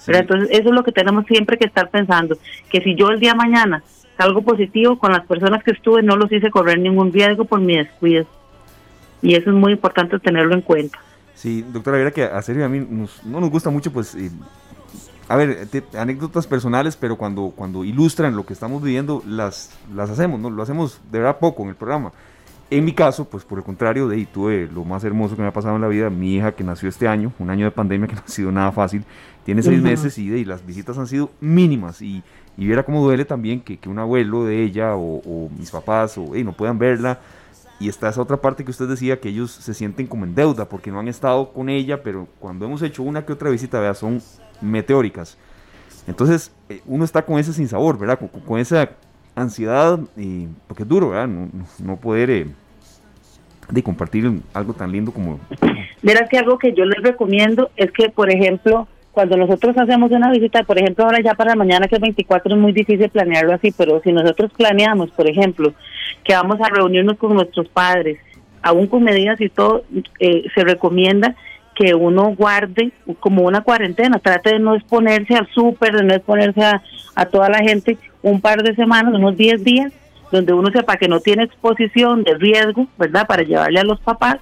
Pero 0.05 0.19
entonces 0.19 0.49
eso 0.51 0.69
es 0.69 0.75
lo 0.75 0.83
que 0.83 0.91
tenemos 0.91 1.25
siempre 1.25 1.57
que 1.57 1.65
estar 1.65 1.89
pensando, 1.89 2.37
que 2.69 2.81
si 2.81 2.95
yo 2.95 3.09
el 3.09 3.19
día 3.19 3.31
de 3.31 3.37
mañana 3.37 3.83
salgo 4.17 4.41
positivo 4.41 4.97
con 4.97 5.11
las 5.11 5.25
personas 5.25 5.63
que 5.63 5.71
estuve, 5.71 6.03
no 6.03 6.15
los 6.15 6.31
hice 6.31 6.49
correr 6.49 6.79
ningún 6.79 7.13
riesgo 7.13 7.45
por 7.45 7.61
mi 7.61 7.77
descuido. 7.77 8.25
Y 9.21 9.35
eso 9.35 9.49
es 9.49 9.55
muy 9.55 9.73
importante 9.73 10.19
tenerlo 10.19 10.55
en 10.55 10.61
cuenta. 10.61 10.99
Sí, 11.35 11.65
doctora, 11.71 11.97
mira 11.97 12.11
que 12.11 12.23
a 12.23 12.41
serio 12.41 12.65
a 12.65 12.69
mí 12.69 12.85
no 13.25 13.39
nos 13.39 13.49
gusta 13.49 13.69
mucho 13.69 13.91
pues 13.93 14.15
eh, 14.15 14.29
a 15.29 15.35
ver, 15.35 15.67
anécdotas 15.95 16.47
personales, 16.47 16.95
pero 16.95 17.15
cuando, 17.15 17.53
cuando 17.55 17.85
ilustran 17.85 18.35
lo 18.35 18.47
que 18.47 18.53
estamos 18.53 18.81
viviendo, 18.81 19.21
las, 19.27 19.69
las 19.93 20.09
hacemos, 20.09 20.39
¿no? 20.39 20.49
Lo 20.49 20.63
hacemos 20.63 20.99
de 21.11 21.19
verdad 21.19 21.37
poco 21.37 21.61
en 21.61 21.69
el 21.69 21.75
programa. 21.75 22.11
En 22.71 22.83
mi 22.83 22.93
caso, 22.93 23.25
pues 23.25 23.43
por 23.43 23.59
el 23.59 23.63
contrario, 23.63 24.07
de 24.07 24.15
ahí 24.15 24.25
tuve 24.25 24.67
lo 24.73 24.83
más 24.83 25.03
hermoso 25.03 25.35
que 25.35 25.43
me 25.43 25.47
ha 25.47 25.53
pasado 25.53 25.75
en 25.75 25.83
la 25.83 25.87
vida. 25.87 26.09
Mi 26.09 26.35
hija 26.35 26.53
que 26.53 26.63
nació 26.63 26.89
este 26.89 27.07
año, 27.07 27.31
un 27.37 27.51
año 27.51 27.65
de 27.65 27.71
pandemia 27.71 28.07
que 28.07 28.15
no 28.15 28.21
ha 28.25 28.27
sido 28.27 28.51
nada 28.51 28.71
fácil, 28.71 29.05
tiene 29.45 29.61
seis 29.61 29.79
meses 29.79 30.17
y, 30.17 30.29
de, 30.29 30.43
las 30.45 30.65
visitas 30.65 30.97
han 30.97 31.05
sido 31.05 31.29
mínimas. 31.41 32.01
Y, 32.01 32.23
y 32.57 32.65
viera 32.65 32.83
cómo 32.83 33.03
duele 33.03 33.23
también 33.23 33.61
que, 33.61 33.77
que 33.77 33.87
un 33.87 33.99
abuelo 33.99 34.45
de 34.45 34.63
ella 34.63 34.95
o, 34.95 35.49
mis 35.57 35.69
papás 35.69 36.17
o, 36.17 36.33
no 36.33 36.53
puedan 36.53 36.79
verla. 36.79 37.19
Y 37.79 37.87
está 37.87 38.09
esa 38.09 38.21
otra 38.21 38.37
parte 38.37 38.65
que 38.65 38.71
usted 38.71 38.87
decía, 38.87 39.19
que 39.19 39.29
ellos 39.29 39.51
se 39.51 39.75
sienten 39.75 40.07
como 40.07 40.25
en 40.25 40.33
deuda 40.33 40.65
porque 40.65 40.91
no 40.91 40.99
han 40.99 41.07
estado 41.07 41.53
con 41.53 41.69
ella, 41.69 42.01
pero 42.01 42.27
cuando 42.39 42.65
hemos 42.65 42.81
hecho 42.81 43.03
una 43.03 43.25
que 43.25 43.31
otra 43.31 43.51
visita, 43.51 43.79
vea, 43.79 43.93
son 43.93 44.21
meteóricas. 44.61 45.37
Entonces, 46.07 46.51
eh, 46.69 46.81
uno 46.85 47.05
está 47.05 47.23
con 47.23 47.39
ese 47.39 47.53
sinsabor, 47.53 47.97
¿verdad? 47.97 48.19
Con, 48.45 48.59
esa 48.59 48.89
ansiedad, 49.35 49.99
y, 50.17 50.47
porque 50.67 50.83
es 50.83 50.89
duro, 50.89 51.09
¿verdad? 51.09 51.29
No, 51.79 51.97
poder 51.97 52.29
eh, 52.29 52.47
de 53.69 53.83
compartir 53.83 54.31
algo 54.53 54.73
tan 54.73 54.91
lindo 54.91 55.11
como... 55.11 55.39
Verás 56.01 56.29
que 56.29 56.37
algo 56.37 56.57
que 56.57 56.73
yo 56.73 56.85
les 56.85 57.03
recomiendo 57.03 57.69
es 57.75 57.91
que, 57.91 58.09
por 58.09 58.31
ejemplo, 58.31 58.87
cuando 59.11 59.37
nosotros 59.37 59.77
hacemos 59.77 60.11
una 60.11 60.31
visita, 60.31 60.63
por 60.63 60.79
ejemplo, 60.79 61.05
ahora 61.05 61.21
ya 61.21 61.33
para 61.33 61.55
mañana 61.55 61.87
que 61.87 61.95
es 61.95 62.01
24 62.01 62.55
es 62.55 62.61
muy 62.61 62.71
difícil 62.71 63.09
planearlo 63.09 63.53
así, 63.53 63.71
pero 63.71 64.01
si 64.01 64.11
nosotros 64.11 64.51
planeamos, 64.55 65.11
por 65.11 65.29
ejemplo, 65.29 65.73
que 66.23 66.33
vamos 66.33 66.59
a 66.61 66.69
reunirnos 66.69 67.17
con 67.17 67.33
nuestros 67.33 67.67
padres, 67.67 68.17
aún 68.61 68.87
con 68.87 69.03
medidas 69.03 69.39
y 69.41 69.49
todo, 69.49 69.83
eh, 70.19 70.43
se 70.55 70.63
recomienda 70.63 71.35
que 71.79 71.95
uno 71.95 72.35
guarde 72.35 72.91
como 73.21 73.43
una 73.43 73.61
cuarentena, 73.61 74.19
trate 74.19 74.51
de 74.51 74.59
no 74.59 74.75
exponerse 74.75 75.33
al 75.33 75.47
súper, 75.53 75.95
de 75.95 76.03
no 76.03 76.13
exponerse 76.13 76.61
a, 76.61 76.83
a 77.15 77.25
toda 77.25 77.47
la 77.47 77.59
gente 77.59 77.97
un 78.21 78.41
par 78.41 78.61
de 78.63 78.75
semanas, 78.75 79.13
unos 79.13 79.37
10 79.37 79.63
días, 79.63 79.93
donde 80.29 80.51
uno 80.51 80.71
sepa 80.71 80.97
que 80.97 81.07
no 81.07 81.21
tiene 81.21 81.43
exposición 81.43 82.23
de 82.23 82.35
riesgo, 82.35 82.85
¿verdad? 82.97 83.25
Para 83.25 83.43
llevarle 83.43 83.79
a 83.79 83.85
los 83.85 84.01
papás 84.01 84.39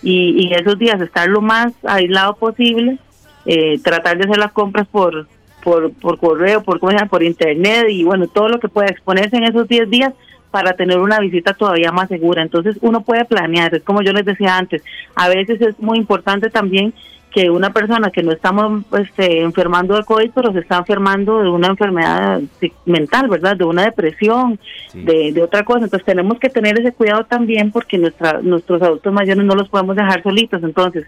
y, 0.00 0.46
y 0.46 0.54
esos 0.54 0.78
días 0.78 1.00
estar 1.00 1.28
lo 1.28 1.40
más 1.40 1.72
aislado 1.82 2.36
posible, 2.36 2.98
eh, 3.46 3.80
tratar 3.82 4.16
de 4.18 4.24
hacer 4.24 4.38
las 4.38 4.52
compras 4.52 4.86
por 4.86 5.26
por, 5.64 5.92
por 5.94 6.20
correo, 6.20 6.62
por, 6.62 6.78
por 6.78 7.22
internet 7.24 7.86
y 7.90 8.04
bueno, 8.04 8.28
todo 8.28 8.48
lo 8.48 8.60
que 8.60 8.68
pueda 8.68 8.86
exponerse 8.86 9.36
en 9.36 9.42
esos 9.42 9.66
10 9.66 9.90
días 9.90 10.12
para 10.50 10.74
tener 10.74 10.98
una 10.98 11.20
visita 11.20 11.54
todavía 11.54 11.92
más 11.92 12.08
segura. 12.08 12.42
Entonces 12.42 12.78
uno 12.80 13.02
puede 13.02 13.24
planear, 13.24 13.74
es 13.74 13.82
como 13.82 14.02
yo 14.02 14.12
les 14.12 14.24
decía 14.24 14.56
antes, 14.56 14.82
a 15.14 15.28
veces 15.28 15.60
es 15.60 15.78
muy 15.78 15.98
importante 15.98 16.50
también 16.50 16.94
que 17.36 17.50
una 17.50 17.70
persona 17.70 18.10
que 18.10 18.22
no 18.22 18.32
estamos 18.32 18.82
este, 18.98 19.42
enfermando 19.42 19.94
de 19.94 20.04
COVID, 20.04 20.30
pero 20.34 20.54
se 20.54 20.60
está 20.60 20.78
enfermando 20.78 21.42
de 21.42 21.50
una 21.50 21.66
enfermedad 21.66 22.40
mental, 22.86 23.28
¿verdad? 23.28 23.54
De 23.58 23.64
una 23.64 23.84
depresión, 23.84 24.58
de, 24.94 25.32
de, 25.34 25.42
otra 25.42 25.62
cosa. 25.62 25.84
Entonces 25.84 26.06
tenemos 26.06 26.38
que 26.38 26.48
tener 26.48 26.80
ese 26.80 26.92
cuidado 26.92 27.26
también 27.26 27.72
porque 27.72 27.98
nuestra, 27.98 28.40
nuestros 28.40 28.80
adultos 28.80 29.12
mayores 29.12 29.44
no 29.44 29.54
los 29.54 29.68
podemos 29.68 29.96
dejar 29.96 30.22
solitos. 30.22 30.62
Entonces, 30.62 31.04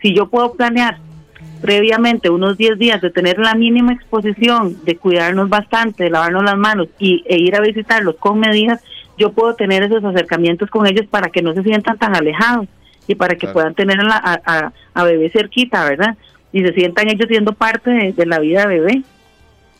si 0.00 0.14
yo 0.14 0.28
puedo 0.28 0.54
planear 0.54 0.96
previamente 1.60 2.30
unos 2.30 2.56
10 2.56 2.78
días 2.78 3.00
de 3.00 3.10
tener 3.10 3.38
la 3.38 3.54
mínima 3.54 3.92
exposición, 3.92 4.84
de 4.84 4.96
cuidarnos 4.96 5.48
bastante, 5.48 6.04
de 6.04 6.10
lavarnos 6.10 6.44
las 6.44 6.56
manos 6.56 6.88
y, 6.98 7.24
e 7.26 7.38
ir 7.38 7.56
a 7.56 7.60
visitarlos 7.60 8.16
con 8.16 8.38
medidas, 8.38 8.82
yo 9.18 9.32
puedo 9.32 9.54
tener 9.54 9.82
esos 9.82 10.04
acercamientos 10.04 10.70
con 10.70 10.86
ellos 10.86 11.06
para 11.06 11.30
que 11.30 11.42
no 11.42 11.54
se 11.54 11.62
sientan 11.62 11.98
tan 11.98 12.14
alejados 12.14 12.66
y 13.06 13.14
para 13.14 13.36
que 13.36 13.48
puedan 13.48 13.74
tener 13.74 13.98
a, 14.00 14.72
a, 14.94 15.04
bebé 15.04 15.30
cerquita, 15.30 15.84
¿verdad? 15.88 16.16
Y 16.52 16.62
se 16.62 16.72
sientan 16.74 17.08
ellos 17.08 17.26
siendo 17.28 17.52
parte 17.52 18.12
de, 18.16 18.26
la 18.26 18.38
vida 18.40 18.66
de 18.66 18.80
bebé. 18.80 19.02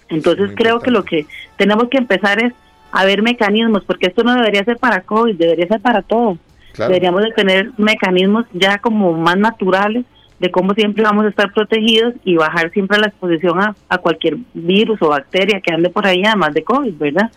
Entonces 0.09 0.51
creo 0.55 0.81
que 0.81 0.91
lo 0.91 1.05
que 1.05 1.27
tenemos 1.57 1.89
que 1.89 1.99
empezar 1.99 2.43
es 2.43 2.53
a 2.93 3.05
ver 3.05 3.23
mecanismos, 3.23 3.85
porque 3.85 4.07
esto 4.07 4.23
no 4.23 4.35
debería 4.35 4.65
ser 4.65 4.79
para 4.79 5.03
COVID, 5.03 5.37
debería 5.37 5.67
ser 5.67 5.81
para 5.81 6.03
todo. 6.03 6.39
Deberíamos 6.79 7.23
de 7.23 7.33
tener 7.33 7.71
mecanismos 7.79 8.47
ya 8.53 8.79
como 8.79 9.13
más 9.15 9.37
naturales 9.37 10.05
de 10.39 10.51
cómo 10.51 10.75
siempre 10.75 11.03
vamos 11.03 11.25
a 11.25 11.29
estar 11.29 11.53
protegidos 11.53 12.15
y 12.25 12.37
bajar 12.37 12.71
siempre 12.73 12.99
la 12.99 13.09
exposición 13.09 13.61
a, 13.61 13.75
a 13.89 13.99
cualquier 13.99 14.37
virus 14.55 15.01
o 15.03 15.09
bacteria 15.09 15.61
que 15.61 15.73
ande 15.73 15.91
por 15.91 16.07
ahí, 16.07 16.23
además 16.25 16.55
de 16.55 16.63
COVID, 16.63 16.95
¿verdad? 16.95 17.31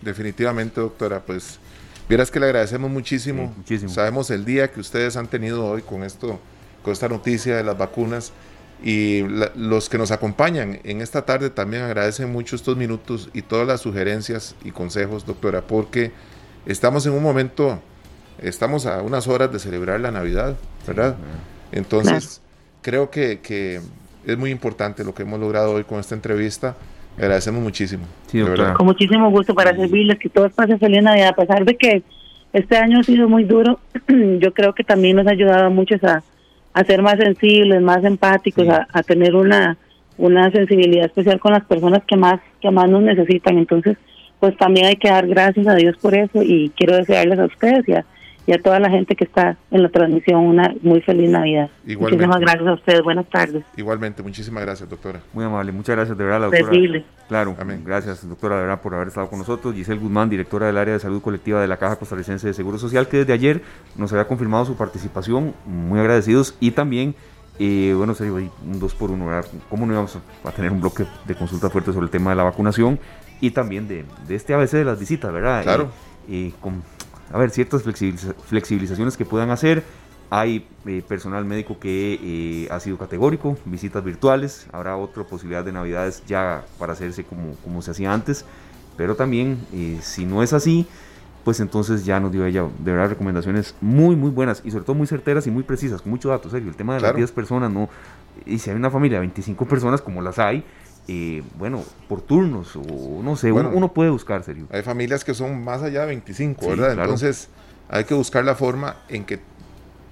Definitivamente, 0.00 0.80
doctora, 0.80 1.20
pues 1.20 1.60
Vieras 2.08 2.30
que 2.30 2.38
le 2.38 2.46
agradecemos 2.46 2.90
muchísimo. 2.90 3.52
muchísimo. 3.56 3.90
Sabemos 3.90 4.30
el 4.30 4.44
día 4.44 4.70
que 4.70 4.78
ustedes 4.80 5.16
han 5.16 5.26
tenido 5.26 5.66
hoy 5.66 5.82
con 5.82 6.04
esto, 6.04 6.38
con 6.82 6.92
esta 6.92 7.08
noticia 7.08 7.56
de 7.56 7.64
las 7.64 7.76
vacunas. 7.76 8.32
Y 8.82 9.22
los 9.56 9.88
que 9.88 9.98
nos 9.98 10.10
acompañan 10.10 10.80
en 10.84 11.00
esta 11.00 11.24
tarde 11.24 11.50
también 11.50 11.82
agradecen 11.82 12.30
mucho 12.30 12.54
estos 12.54 12.76
minutos 12.76 13.30
y 13.32 13.42
todas 13.42 13.66
las 13.66 13.80
sugerencias 13.80 14.54
y 14.62 14.70
consejos, 14.70 15.24
doctora, 15.24 15.62
porque 15.62 16.12
estamos 16.66 17.06
en 17.06 17.14
un 17.14 17.22
momento, 17.22 17.80
estamos 18.38 18.84
a 18.84 19.00
unas 19.00 19.28
horas 19.28 19.50
de 19.50 19.58
celebrar 19.58 19.98
la 20.00 20.10
Navidad, 20.10 20.56
¿verdad? 20.86 21.16
Entonces, 21.72 22.42
creo 22.86 23.10
que, 23.10 23.40
que, 23.40 23.80
es 24.24 24.38
muy 24.38 24.50
importante 24.50 25.02
lo 25.02 25.12
que 25.12 25.22
hemos 25.24 25.40
logrado 25.40 25.72
hoy 25.72 25.82
con 25.82 25.98
esta 25.98 26.14
entrevista. 26.14 26.76
Agradecemos 27.18 27.60
muchísimo. 27.60 28.04
Sí, 28.28 28.40
Con 28.76 28.86
muchísimo 28.86 29.28
gusto 29.30 29.54
para 29.54 29.74
servirles, 29.74 30.18
que 30.20 30.28
todos 30.28 30.52
pasen 30.52 30.78
feliz 30.78 31.02
Navidad. 31.02 31.30
A 31.30 31.34
pesar 31.34 31.64
de 31.64 31.76
que 31.76 32.02
este 32.52 32.76
año 32.76 33.00
ha 33.00 33.02
sido 33.02 33.28
muy 33.28 33.42
duro, 33.42 33.80
yo 34.38 34.54
creo 34.54 34.72
que 34.72 34.84
también 34.84 35.16
nos 35.16 35.26
ha 35.26 35.30
ayudado 35.30 35.66
a 35.66 35.70
muchos 35.70 36.02
a, 36.04 36.22
a 36.74 36.84
ser 36.84 37.02
más 37.02 37.16
sensibles, 37.18 37.82
más 37.82 38.04
empáticos, 38.04 38.68
a, 38.68 38.86
a, 38.92 39.02
tener 39.02 39.34
una, 39.34 39.76
una 40.16 40.50
sensibilidad 40.52 41.06
especial 41.06 41.40
con 41.40 41.54
las 41.54 41.64
personas 41.64 42.02
que 42.06 42.16
más, 42.16 42.40
que 42.60 42.70
más 42.70 42.88
nos 42.88 43.02
necesitan. 43.02 43.58
Entonces, 43.58 43.96
pues 44.38 44.56
también 44.58 44.86
hay 44.86 44.96
que 44.96 45.08
dar 45.08 45.26
gracias 45.26 45.66
a 45.66 45.74
Dios 45.74 45.96
por 45.96 46.14
eso 46.14 46.40
y 46.42 46.70
quiero 46.76 46.96
desearles 46.96 47.38
a 47.38 47.46
ustedes 47.46 47.88
y 47.88 47.94
a, 47.94 48.04
y 48.46 48.52
a 48.52 48.62
toda 48.62 48.78
la 48.78 48.88
gente 48.88 49.16
que 49.16 49.24
está 49.24 49.56
en 49.70 49.82
la 49.82 49.88
transmisión 49.88 50.40
una 50.40 50.74
muy 50.82 51.00
feliz 51.00 51.30
Navidad. 51.30 51.68
Muchísimas 51.84 52.40
gracias 52.40 52.66
a 52.66 52.74
ustedes, 52.74 53.02
buenas 53.02 53.28
tardes. 53.28 53.64
Igualmente, 53.76 54.22
muchísimas 54.22 54.64
gracias, 54.64 54.88
doctora. 54.88 55.20
Muy 55.32 55.44
amable, 55.44 55.72
muchas 55.72 55.96
gracias 55.96 56.16
de 56.16 56.24
verdad, 56.24 56.40
la 56.40 56.46
doctora. 56.46 57.04
Claro, 57.28 57.56
Amén. 57.58 57.82
gracias, 57.84 58.26
doctora, 58.28 58.56
de 58.56 58.62
verdad, 58.62 58.80
por 58.80 58.94
haber 58.94 59.08
estado 59.08 59.28
con 59.28 59.40
nosotros. 59.40 59.74
Giselle 59.74 59.98
Guzmán, 59.98 60.30
directora 60.30 60.66
del 60.66 60.78
área 60.78 60.94
de 60.94 61.00
salud 61.00 61.20
colectiva 61.20 61.60
de 61.60 61.66
la 61.66 61.76
Caja 61.76 61.96
Costarricense 61.96 62.46
de 62.46 62.54
Seguro 62.54 62.78
Social, 62.78 63.08
que 63.08 63.18
desde 63.18 63.32
ayer 63.32 63.62
nos 63.96 64.12
había 64.12 64.28
confirmado 64.28 64.64
su 64.64 64.76
participación, 64.76 65.52
muy 65.66 65.98
agradecidos, 65.98 66.56
y 66.60 66.70
también 66.70 67.16
eh, 67.58 67.94
bueno, 67.96 68.14
sería 68.14 68.32
un 68.32 68.78
dos 68.78 68.94
por 68.94 69.10
uno, 69.10 69.26
¿verdad? 69.26 69.50
¿Cómo 69.68 69.86
no 69.86 69.92
íbamos 69.92 70.16
a 70.44 70.52
tener 70.52 70.70
un 70.70 70.80
bloque 70.80 71.04
de 71.26 71.34
consulta 71.34 71.70
fuerte 71.70 71.92
sobre 71.92 72.04
el 72.04 72.10
tema 72.10 72.30
de 72.30 72.36
la 72.36 72.44
vacunación 72.44 73.00
y 73.40 73.50
también 73.50 73.88
de, 73.88 74.04
de 74.28 74.34
este 74.34 74.54
ABC 74.54 74.72
de 74.72 74.84
las 74.84 75.00
visitas, 75.00 75.32
¿verdad? 75.32 75.62
Claro. 75.62 75.90
Eh, 76.28 76.52
con 76.60 76.82
a 77.32 77.38
ver, 77.38 77.50
ciertas 77.50 77.82
flexibilizaciones 77.82 79.16
que 79.16 79.24
puedan 79.24 79.50
hacer. 79.50 79.82
Hay 80.28 80.66
eh, 80.86 81.02
personal 81.06 81.44
médico 81.44 81.78
que 81.78 82.18
eh, 82.20 82.68
ha 82.70 82.80
sido 82.80 82.98
categórico, 82.98 83.56
visitas 83.64 84.02
virtuales, 84.02 84.66
habrá 84.72 84.96
otra 84.96 85.22
posibilidad 85.24 85.64
de 85.64 85.72
navidades 85.72 86.24
ya 86.26 86.64
para 86.78 86.94
hacerse 86.94 87.22
como, 87.22 87.54
como 87.62 87.80
se 87.80 87.92
hacía 87.92 88.12
antes, 88.12 88.44
pero 88.96 89.14
también 89.14 89.58
eh, 89.72 89.98
si 90.02 90.26
no 90.26 90.42
es 90.42 90.52
así, 90.52 90.86
pues 91.44 91.60
entonces 91.60 92.04
ya 92.04 92.18
nos 92.18 92.32
dio 92.32 92.44
ella 92.44 92.64
de 92.80 92.90
verdad 92.90 93.10
recomendaciones 93.10 93.76
muy 93.80 94.16
muy 94.16 94.30
buenas 94.30 94.62
y 94.64 94.72
sobre 94.72 94.84
todo 94.84 94.96
muy 94.96 95.06
certeras 95.06 95.46
y 95.46 95.52
muy 95.52 95.62
precisas, 95.62 96.02
con 96.02 96.10
mucho 96.10 96.30
dato, 96.30 96.50
serio, 96.50 96.68
el 96.68 96.74
tema 96.74 96.96
de 96.96 97.02
las 97.02 97.14
10 97.14 97.30
personas, 97.30 97.70
no, 97.70 97.88
y 98.44 98.58
si 98.58 98.70
hay 98.70 98.76
una 98.76 98.90
familia 98.90 99.18
de 99.18 99.20
25 99.20 99.64
personas 99.66 100.02
como 100.02 100.22
las 100.22 100.40
hay, 100.40 100.64
eh, 101.08 101.42
bueno, 101.56 101.84
por 102.08 102.20
turnos 102.20 102.74
o 102.74 103.20
no 103.22 103.36
sé, 103.36 103.52
uno, 103.52 103.92
puede 103.92 104.10
buscar, 104.10 104.42
serio. 104.42 104.66
Hay 104.70 104.82
familias 104.82 105.24
que 105.24 105.34
son 105.34 105.62
más 105.62 105.82
allá 105.82 106.00
de 106.00 106.06
25, 106.08 106.68
¿verdad? 106.68 106.92
Entonces 106.92 107.48
hay 107.88 108.04
que 108.04 108.14
buscar 108.14 108.44
la 108.44 108.54
forma 108.54 108.96
en 109.08 109.24
que 109.24 109.38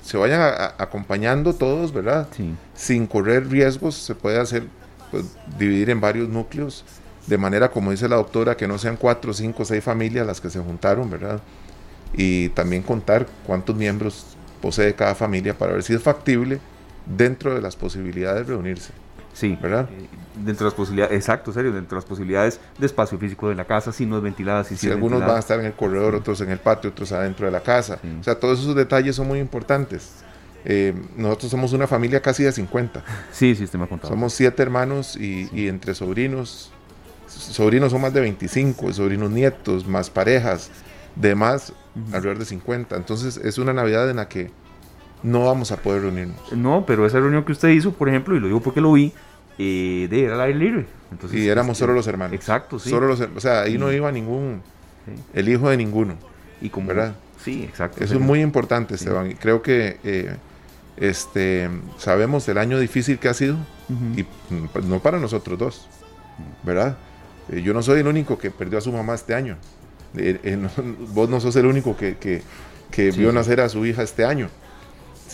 se 0.02 0.16
vayan 0.16 0.40
acompañando 0.78 1.54
todos, 1.54 1.92
¿verdad? 1.92 2.28
Sí. 2.37 2.54
Sin 2.74 3.07
correr 3.07 3.48
riesgos, 3.48 3.94
se 3.94 4.14
puede 4.14 4.38
hacer, 4.38 4.64
pues, 5.11 5.24
dividir 5.59 5.90
en 5.90 6.00
varios 6.00 6.28
núcleos, 6.28 6.85
de 7.26 7.38
manera, 7.38 7.70
como 7.70 7.90
dice 7.90 8.09
la 8.09 8.16
doctora, 8.16 8.57
que 8.57 8.68
no 8.68 8.78
sean 8.78 8.96
cuatro, 8.96 9.33
cinco, 9.33 9.64
seis 9.64 9.83
familias 9.83 10.26
las 10.26 10.40
que 10.40 10.50
se 10.50 10.61
juntaron, 10.61 11.11
¿verdad? 11.11 11.40
Y 12.12 12.50
también 12.50 12.83
contar 12.83 13.26
cuántos 13.46 13.74
miembros 13.74 14.37
posee 14.61 14.94
cada 14.94 15.14
familia 15.14 15.57
para 15.57 15.72
ver 15.72 15.83
si 15.83 15.94
es 15.94 16.02
factible 16.02 16.61
dentro 17.07 17.54
de 17.54 17.62
las 17.62 17.74
posibilidades 17.74 18.46
de 18.46 18.52
reunirse. 18.52 18.92
Sí, 19.34 19.58
¿verdad? 19.60 19.88
Eh, 19.90 20.06
dentro 20.36 20.64
de 20.64 20.70
las 20.70 20.74
posibilidades, 20.74 21.14
exacto, 21.14 21.52
serio, 21.52 21.72
dentro 21.72 21.96
de 21.96 22.02
las 22.02 22.08
posibilidades 22.08 22.60
de 22.78 22.86
espacio 22.86 23.18
físico 23.18 23.48
de 23.48 23.54
la 23.54 23.64
casa, 23.64 23.92
si 23.92 24.06
no 24.06 24.16
es 24.16 24.22
ventilada, 24.22 24.64
si, 24.64 24.76
si 24.76 24.90
algunos 24.90 25.20
van 25.20 25.36
a 25.36 25.38
estar 25.38 25.60
en 25.60 25.66
el 25.66 25.74
corredor, 25.74 26.14
otros 26.14 26.40
en 26.40 26.50
el 26.50 26.58
patio, 26.58 26.90
otros 26.90 27.12
adentro 27.12 27.46
de 27.46 27.52
la 27.52 27.60
casa. 27.60 27.98
O 28.20 28.24
sea, 28.24 28.38
todos 28.38 28.60
esos 28.60 28.74
detalles 28.74 29.16
son 29.16 29.28
muy 29.28 29.40
importantes. 29.40 30.24
Eh, 30.64 30.94
nosotros 31.16 31.50
somos 31.50 31.72
una 31.72 31.86
familia 31.86 32.20
casi 32.20 32.42
de 32.42 32.52
50. 32.52 33.04
Sí, 33.32 33.54
sí, 33.54 33.64
usted 33.64 33.78
me 33.78 33.84
ha 33.84 33.88
contado. 33.88 34.12
Somos 34.12 34.32
siete 34.32 34.62
hermanos 34.62 35.16
y, 35.16 35.68
entre 35.68 35.94
sobrinos, 35.94 36.72
sobrinos 37.26 37.92
son 37.92 38.00
más 38.00 38.14
de 38.14 38.20
25, 38.20 38.92
sobrinos 38.92 39.30
nietos, 39.30 39.86
más 39.86 40.08
parejas, 40.08 40.70
demás, 41.16 41.72
alrededor 42.12 42.38
de 42.38 42.46
50. 42.46 42.96
Entonces 42.96 43.37
es 43.37 43.58
una 43.58 43.72
Navidad 43.72 44.08
en 44.08 44.16
la 44.16 44.28
que 44.28 44.50
no 45.22 45.44
vamos 45.44 45.70
a 45.70 45.76
poder 45.76 46.02
reunirnos. 46.02 46.52
No, 46.52 46.85
pero 46.87 47.06
esa 47.06 47.18
reunión 47.18 47.44
que 47.44 47.52
usted 47.52 47.68
hizo, 47.68 47.92
por 47.92 48.08
ejemplo, 48.08 48.37
y 48.37 48.40
lo 48.40 48.46
digo 48.46 48.60
porque 48.60 48.80
lo 48.80 48.92
vi, 48.92 49.12
eh, 49.59 50.09
de 50.11 50.25
era 50.25 50.35
al 50.35 50.40
aire 50.42 50.59
libre. 50.59 50.87
Entonces, 51.11 51.40
y 51.40 51.48
éramos 51.48 51.79
solo 51.79 51.92
los 51.92 52.07
hermanos. 52.07 52.35
Exacto, 52.35 52.79
sí. 52.79 52.90
Solo 52.90 53.07
los, 53.07 53.21
o 53.21 53.40
sea, 53.40 53.63
ahí 53.63 53.79
no 53.79 53.92
iba 53.92 54.11
ningún, 54.11 54.63
el 55.33 55.48
hijo 55.48 55.69
de 55.71 55.77
ninguno. 55.77 56.17
Y 56.61 56.71
como, 56.71 56.88
¿verdad? 56.88 57.15
Sí, 57.42 57.63
exacto. 57.65 58.02
Eso 58.02 58.15
es 58.15 58.21
muy 58.21 58.40
importante, 58.40 58.94
Esteban. 58.94 59.31
Y 59.31 59.35
creo 59.35 59.63
que 59.63 59.98
eh, 60.02 60.35
este, 60.96 61.69
sabemos 61.98 62.48
el 62.48 62.59
año 62.59 62.79
difícil 62.79 63.19
que 63.19 63.29
ha 63.29 63.35
sido, 63.35 63.57
y 64.17 64.25
pues, 64.73 64.85
no 64.85 65.00
para 65.00 65.19
nosotros 65.19 65.59
dos, 65.59 65.88
¿verdad? 66.63 66.96
Eh, 67.50 67.63
yo 67.63 67.75
no 67.75 67.83
soy 67.83 68.00
el 68.00 68.07
único 68.07 68.38
que 68.38 68.50
perdió 68.50 68.79
a 68.79 68.81
su 68.81 68.92
mamá 68.92 69.15
este 69.15 69.35
año. 69.35 69.57
vos 71.13 71.29
no 71.29 71.40
sos 71.40 71.55
el 71.57 71.67
único 71.67 71.96
que, 71.96 72.17
que, 72.17 73.11
vio 73.11 73.33
nacer 73.33 73.61
a 73.61 73.69
su 73.69 73.85
hija 73.85 74.02
este 74.02 74.25
año 74.25 74.48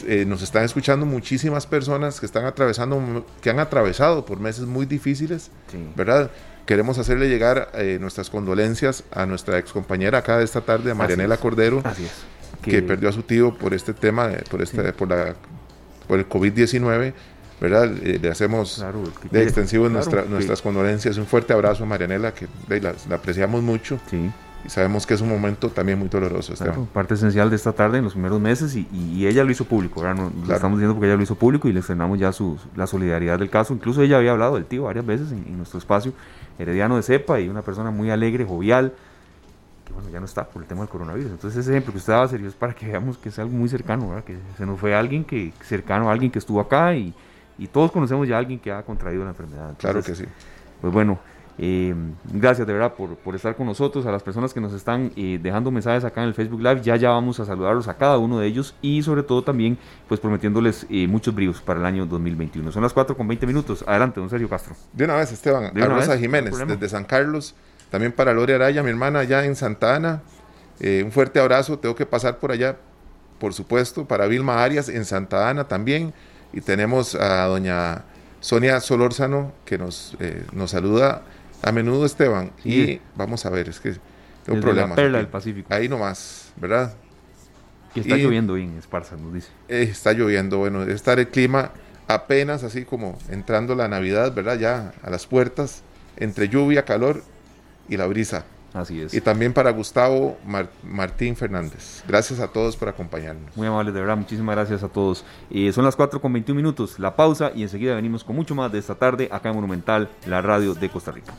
eh, 0.06 0.24
nos 0.26 0.42
están 0.42 0.64
escuchando 0.64 1.06
muchísimas 1.06 1.66
personas 1.66 2.20
que 2.20 2.26
están 2.26 2.44
atravesando, 2.44 3.26
que 3.40 3.50
han 3.50 3.58
atravesado 3.58 4.24
por 4.24 4.40
meses 4.40 4.66
muy 4.66 4.86
difíciles, 4.86 5.50
¿verdad? 5.96 6.30
Queremos 6.66 6.98
hacerle 6.98 7.28
llegar 7.28 7.70
eh, 7.74 7.98
nuestras 8.00 8.30
condolencias 8.30 9.04
a 9.10 9.26
nuestra 9.26 9.58
ex 9.58 9.72
compañera 9.72 10.18
acá 10.18 10.38
de 10.38 10.44
esta 10.44 10.60
tarde, 10.60 10.90
a 10.90 10.94
Marianela 10.94 11.36
Cordero, 11.36 11.82
que... 12.62 12.82
perdió 12.82 13.08
a 13.08 13.12
su 13.12 13.22
tío 13.22 13.54
por 13.56 13.74
este 13.74 13.92
tema, 13.92 14.30
por, 14.50 14.62
este, 14.62 14.92
por, 14.92 15.08
la, 15.08 15.34
por 16.06 16.18
el 16.18 16.28
COVID-19. 16.28 17.12
¿verdad? 17.60 17.92
Eh, 18.02 18.18
le 18.22 18.30
hacemos 18.30 18.82
de 19.30 19.42
extensivo 19.42 19.88
nuestras 19.90 20.62
condolencias. 20.62 21.18
Un 21.18 21.26
fuerte 21.26 21.52
abrazo 21.52 21.84
a 21.84 21.86
Marianela, 21.86 22.32
que 22.32 22.46
la, 22.68 22.94
la 23.08 23.16
apreciamos 23.16 23.62
mucho. 23.62 24.00
Sí 24.08 24.30
y 24.64 24.68
sabemos 24.68 25.06
que 25.06 25.14
es 25.14 25.20
un 25.20 25.28
momento 25.28 25.70
también 25.70 25.98
muy 25.98 26.08
doloroso. 26.08 26.52
parte 26.92 27.14
esencial 27.14 27.48
de 27.50 27.56
esta 27.56 27.72
tarde 27.72 27.98
en 27.98 28.04
los 28.04 28.12
primeros 28.12 28.40
meses 28.40 28.76
y, 28.76 29.26
ella 29.26 29.44
lo 29.44 29.50
hizo 29.50 29.64
público, 29.64 30.02
No, 30.02 30.30
Lo 30.46 30.54
estamos 30.54 30.78
diciendo 30.78 30.94
porque 30.94 31.06
ella 31.06 31.16
lo 31.16 31.22
hizo 31.22 31.34
público 31.34 31.68
y 31.68 31.72
le 31.72 31.80
estrenamos 31.80 32.18
ya 32.18 32.32
su, 32.32 32.58
la 32.76 32.86
solidaridad 32.86 33.38
del 33.38 33.50
caso. 33.50 33.72
Incluso 33.72 34.02
ella 34.02 34.18
había 34.18 34.32
hablado 34.32 34.54
del 34.54 34.64
tío 34.64 34.84
varias 34.84 35.06
veces 35.06 35.32
en, 35.32 35.56
nuestro 35.56 35.78
espacio, 35.78 36.12
herediano 36.58 36.96
de 36.96 37.02
cepa 37.02 37.40
y 37.40 37.48
una 37.48 37.62
persona 37.62 37.90
muy 37.90 38.10
alegre, 38.10 38.44
jovial, 38.44 38.92
que 39.84 39.92
bueno, 39.92 40.08
ya 40.10 40.20
no 40.20 40.26
está 40.26 40.44
por 40.44 40.62
el 40.62 40.68
tema 40.68 40.80
del 40.80 40.90
coronavirus. 40.90 41.32
Entonces 41.32 41.60
ese 41.60 41.70
ejemplo 41.70 41.92
que 41.92 41.98
usted 41.98 42.12
daba 42.12 42.28
serio 42.28 42.48
es 42.48 42.54
para 42.54 42.74
que 42.74 42.86
veamos 42.86 43.16
que 43.18 43.28
es 43.30 43.38
algo 43.38 43.52
muy 43.52 43.68
cercano, 43.68 44.22
que 44.24 44.36
se 44.56 44.66
nos 44.66 44.78
fue 44.78 44.94
alguien 44.94 45.24
que 45.24 45.52
cercano 45.62 46.08
a 46.08 46.12
alguien 46.12 46.30
que 46.30 46.38
estuvo 46.38 46.60
acá 46.60 46.94
y, 46.94 47.14
y 47.58 47.66
todos 47.66 47.92
conocemos 47.92 48.26
ya 48.26 48.36
a 48.36 48.38
alguien 48.38 48.58
que 48.58 48.72
ha 48.72 48.82
contraído 48.82 49.24
la 49.24 49.30
enfermedad. 49.30 49.74
claro 49.78 50.02
que 50.02 50.14
sí. 50.14 50.24
Pues 50.80 50.92
bueno, 50.92 51.18
eh, 51.62 51.94
gracias 52.32 52.66
de 52.66 52.72
verdad 52.72 52.94
por, 52.94 53.16
por, 53.16 53.34
estar 53.34 53.54
con 53.54 53.66
nosotros, 53.66 54.06
a 54.06 54.10
las 54.10 54.22
personas 54.22 54.54
que 54.54 54.62
nos 54.62 54.72
están 54.72 55.12
eh, 55.14 55.38
dejando 55.42 55.70
mensajes 55.70 56.04
acá 56.06 56.22
en 56.22 56.28
el 56.28 56.34
Facebook 56.34 56.62
Live, 56.62 56.80
ya 56.80 56.96
ya 56.96 57.10
vamos 57.10 57.38
a 57.38 57.44
saludarlos 57.44 57.86
a 57.86 57.98
cada 57.98 58.16
uno 58.16 58.38
de 58.38 58.46
ellos 58.46 58.74
y 58.80 59.02
sobre 59.02 59.22
todo 59.22 59.42
también 59.42 59.76
pues 60.08 60.20
prometiéndoles 60.20 60.86
eh, 60.88 61.06
muchos 61.06 61.34
bríos 61.34 61.60
para 61.60 61.78
el 61.78 61.84
año 61.84 62.06
2021. 62.06 62.72
Son 62.72 62.82
las 62.82 62.94
4 62.94 63.14
con 63.14 63.28
20 63.28 63.46
minutos. 63.46 63.84
Adelante, 63.86 64.20
don 64.20 64.30
Sergio 64.30 64.48
Castro. 64.48 64.74
De 64.94 65.04
una 65.04 65.16
vez, 65.16 65.32
Esteban. 65.32 65.64
a 65.78 65.86
Rosa 65.86 66.16
Jiménez, 66.16 66.56
desde 66.66 66.88
San 66.88 67.04
Carlos. 67.04 67.54
También 67.90 68.12
para 68.12 68.32
Lore 68.32 68.54
Araya, 68.54 68.82
mi 68.82 68.88
hermana 68.88 69.18
allá 69.18 69.44
en 69.44 69.54
Santa 69.54 69.94
Ana. 69.94 70.22
un 70.80 71.12
fuerte 71.12 71.40
abrazo. 71.40 71.78
Tengo 71.78 71.94
que 71.94 72.06
pasar 72.06 72.38
por 72.38 72.52
allá, 72.52 72.78
por 73.38 73.52
supuesto. 73.52 74.06
Para 74.06 74.26
Vilma 74.28 74.64
Arias 74.64 74.88
en 74.88 75.04
Santa 75.04 75.50
Ana 75.50 75.64
también. 75.68 76.14
Y 76.54 76.62
tenemos 76.62 77.14
a 77.16 77.44
doña 77.44 78.04
Sonia 78.40 78.80
Solórzano 78.80 79.52
que 79.66 79.76
nos, 79.76 80.16
nos 80.54 80.70
saluda 80.70 81.20
a 81.62 81.72
menudo, 81.72 82.06
Esteban. 82.06 82.52
Y 82.64 83.00
vamos 83.16 83.44
a 83.46 83.50
ver, 83.50 83.68
es 83.68 83.80
que 83.80 83.92
tengo 84.44 84.56
un 84.56 84.60
problema. 84.60 84.90
La 84.90 84.94
perla 84.96 85.18
del 85.18 85.28
Pacífico. 85.28 85.72
Ahí 85.72 85.88
nomás, 85.88 86.52
¿verdad? 86.56 86.94
Que 87.94 88.00
está 88.00 88.16
lloviendo 88.16 88.56
en 88.56 88.78
Esparza, 88.78 89.16
nos 89.16 89.34
dice. 89.34 89.48
Eh, 89.68 89.82
está 89.90 90.12
lloviendo, 90.12 90.58
bueno, 90.58 90.80
debe 90.80 90.94
estar 90.94 91.18
el 91.18 91.28
clima 91.28 91.72
apenas 92.06 92.64
así 92.64 92.84
como 92.84 93.18
entrando 93.28 93.74
la 93.74 93.88
Navidad, 93.88 94.34
¿verdad? 94.34 94.58
Ya 94.58 94.92
a 95.02 95.10
las 95.10 95.26
puertas, 95.26 95.82
entre 96.16 96.48
lluvia, 96.48 96.84
calor 96.84 97.22
y 97.88 97.96
la 97.96 98.06
brisa. 98.06 98.44
Así 98.72 99.00
es. 99.00 99.14
Y 99.14 99.20
también 99.20 99.52
para 99.52 99.70
Gustavo 99.70 100.38
Martín 100.84 101.34
Fernández. 101.34 102.04
Gracias 102.06 102.38
a 102.38 102.48
todos 102.48 102.76
por 102.76 102.88
acompañarnos. 102.88 103.56
Muy 103.56 103.66
amables, 103.66 103.92
de 103.92 104.00
verdad. 104.00 104.16
Muchísimas 104.16 104.54
gracias 104.54 104.84
a 104.84 104.88
todos. 104.88 105.24
Eh, 105.50 105.72
son 105.72 105.84
las 105.84 105.96
4 105.96 106.20
con 106.20 106.32
21 106.32 106.56
minutos, 106.56 106.98
la 106.98 107.16
pausa 107.16 107.50
y 107.54 107.62
enseguida 107.62 107.96
venimos 107.96 108.22
con 108.22 108.36
mucho 108.36 108.54
más 108.54 108.70
de 108.70 108.78
esta 108.78 108.94
tarde 108.94 109.28
acá 109.32 109.48
en 109.48 109.56
Monumental, 109.56 110.08
la 110.26 110.40
radio 110.40 110.74
de 110.74 110.88
Costa 110.88 111.10
Rica. 111.10 111.34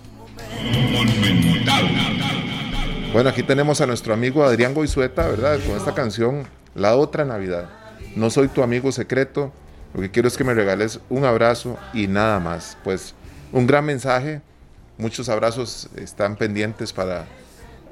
Bueno, 3.14 3.30
aquí 3.30 3.44
tenemos 3.44 3.82
a 3.82 3.88
nuestro 3.88 4.14
amigo 4.14 4.44
Adrián 4.44 4.74
Goizueta, 4.74 5.28
¿verdad? 5.28 5.60
Con 5.68 5.76
esta 5.76 5.94
canción, 5.94 6.48
La 6.76 6.96
Otra 6.96 7.26
Navidad. 7.26 7.70
No 8.16 8.30
soy 8.30 8.48
tu 8.48 8.64
amigo 8.64 8.92
secreto, 8.92 9.52
lo 9.94 10.02
que 10.02 10.12
quiero 10.12 10.28
es 10.28 10.38
que 10.38 10.44
me 10.44 10.54
regales 10.54 11.02
un 11.10 11.26
abrazo 11.26 11.78
y 11.94 12.08
nada 12.08 12.40
más. 12.40 12.78
Pues 12.84 13.14
un 13.52 13.68
gran 13.68 13.86
mensaje 13.86 14.42
muchos 14.98 15.30
abrazos 15.30 15.90
están 15.96 16.36
pendientes 16.36 16.94
para 16.94 17.26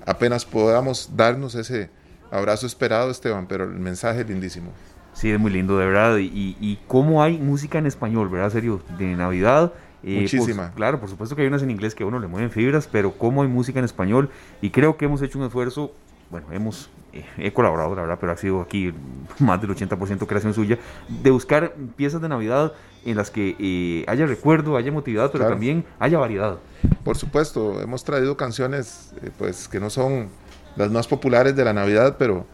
apenas 0.06 0.46
podamos 0.46 1.10
darnos 1.16 1.56
ese 1.56 1.90
abrazo 2.32 2.68
esperado, 2.68 3.10
Esteban, 3.12 3.48
pero 3.48 3.66
el 3.66 3.80
mensaje 3.80 4.22
es 4.22 4.28
lindísimo. 4.28 4.72
Sí, 5.14 5.32
es 5.32 5.40
muy 5.40 5.52
lindo, 5.52 5.78
de 5.78 5.86
verdad. 5.88 6.18
Y, 6.18 6.56
y 6.62 6.80
cómo 6.88 7.22
hay 7.24 7.38
música 7.40 7.80
en 7.80 7.88
español, 7.88 8.30
¿verdad? 8.30 8.52
Serio, 8.52 8.82
de 8.98 9.08
Navidad. 9.16 9.74
Eh, 10.04 10.22
Muchísima. 10.22 10.72
claro, 10.74 11.00
por 11.00 11.10
supuesto 11.10 11.36
que 11.36 11.42
hay 11.42 11.48
unas 11.48 11.62
en 11.62 11.72
inglés 11.72 11.94
que 11.96 12.04
a 12.04 12.06
uno 12.06 12.20
le 12.20 12.28
mueven 12.28 12.52
fibras, 12.52 12.88
pero 12.92 13.12
cómo 13.14 13.42
hay 13.42 13.48
música 13.48 13.80
en 13.80 13.86
español. 13.86 14.30
Y 14.62 14.70
creo 14.70 14.98
que 14.98 15.06
hemos 15.06 15.22
hecho 15.22 15.40
un 15.40 15.46
esfuerzo, 15.46 15.94
bueno, 16.30 16.48
hemos 16.52 16.90
eh, 17.12 17.26
he 17.40 17.52
colaborado, 17.52 17.96
la 17.96 18.02
verdad, 18.02 18.18
pero 18.20 18.32
ha 18.32 18.38
sido 18.38 18.62
aquí 18.62 18.94
más 19.40 19.62
del 19.62 19.72
80% 19.72 20.28
creación 20.28 20.54
suya, 20.54 20.78
de 21.08 21.32
buscar 21.32 21.74
piezas 21.96 22.22
de 22.22 22.30
Navidad 22.30 22.74
en 23.06 23.18
las 23.18 23.32
que 23.32 23.56
eh, 23.60 24.06
haya 24.08 24.26
recuerdo, 24.26 24.78
haya 24.78 24.92
motividad, 24.92 25.32
pero 25.32 25.48
también 25.48 25.86
haya 26.00 26.20
variedad. 26.20 26.60
Por 27.04 27.18
supuesto, 27.18 27.82
hemos 27.82 28.04
traído 28.04 28.38
canciones 28.38 29.14
eh, 29.24 29.32
pues 29.38 29.68
que 29.68 29.80
no 29.80 29.90
son 29.90 30.28
las 30.76 30.92
más 30.92 31.08
populares 31.08 31.56
de 31.56 31.66
la 31.66 31.74
Navidad, 31.74 32.18
pero 32.20 32.46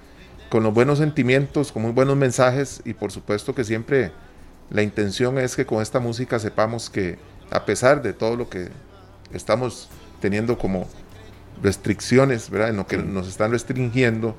con 0.49 0.63
los 0.63 0.73
buenos 0.73 0.99
sentimientos, 0.99 1.71
con 1.71 1.81
muy 1.81 1.91
buenos 1.91 2.15
mensajes 2.15 2.81
y 2.85 2.93
por 2.93 3.11
supuesto 3.11 3.53
que 3.53 3.63
siempre 3.63 4.11
la 4.69 4.83
intención 4.83 5.37
es 5.37 5.55
que 5.55 5.65
con 5.65 5.81
esta 5.81 5.99
música 5.99 6.39
sepamos 6.39 6.89
que 6.89 7.17
a 7.51 7.65
pesar 7.65 8.01
de 8.01 8.13
todo 8.13 8.35
lo 8.35 8.49
que 8.49 8.69
estamos 9.33 9.89
teniendo 10.19 10.57
como 10.57 10.87
restricciones, 11.61 12.49
¿verdad? 12.49 12.69
En 12.69 12.77
lo 12.77 12.87
que 12.87 12.97
nos 12.97 13.27
están 13.27 13.51
restringiendo, 13.51 14.35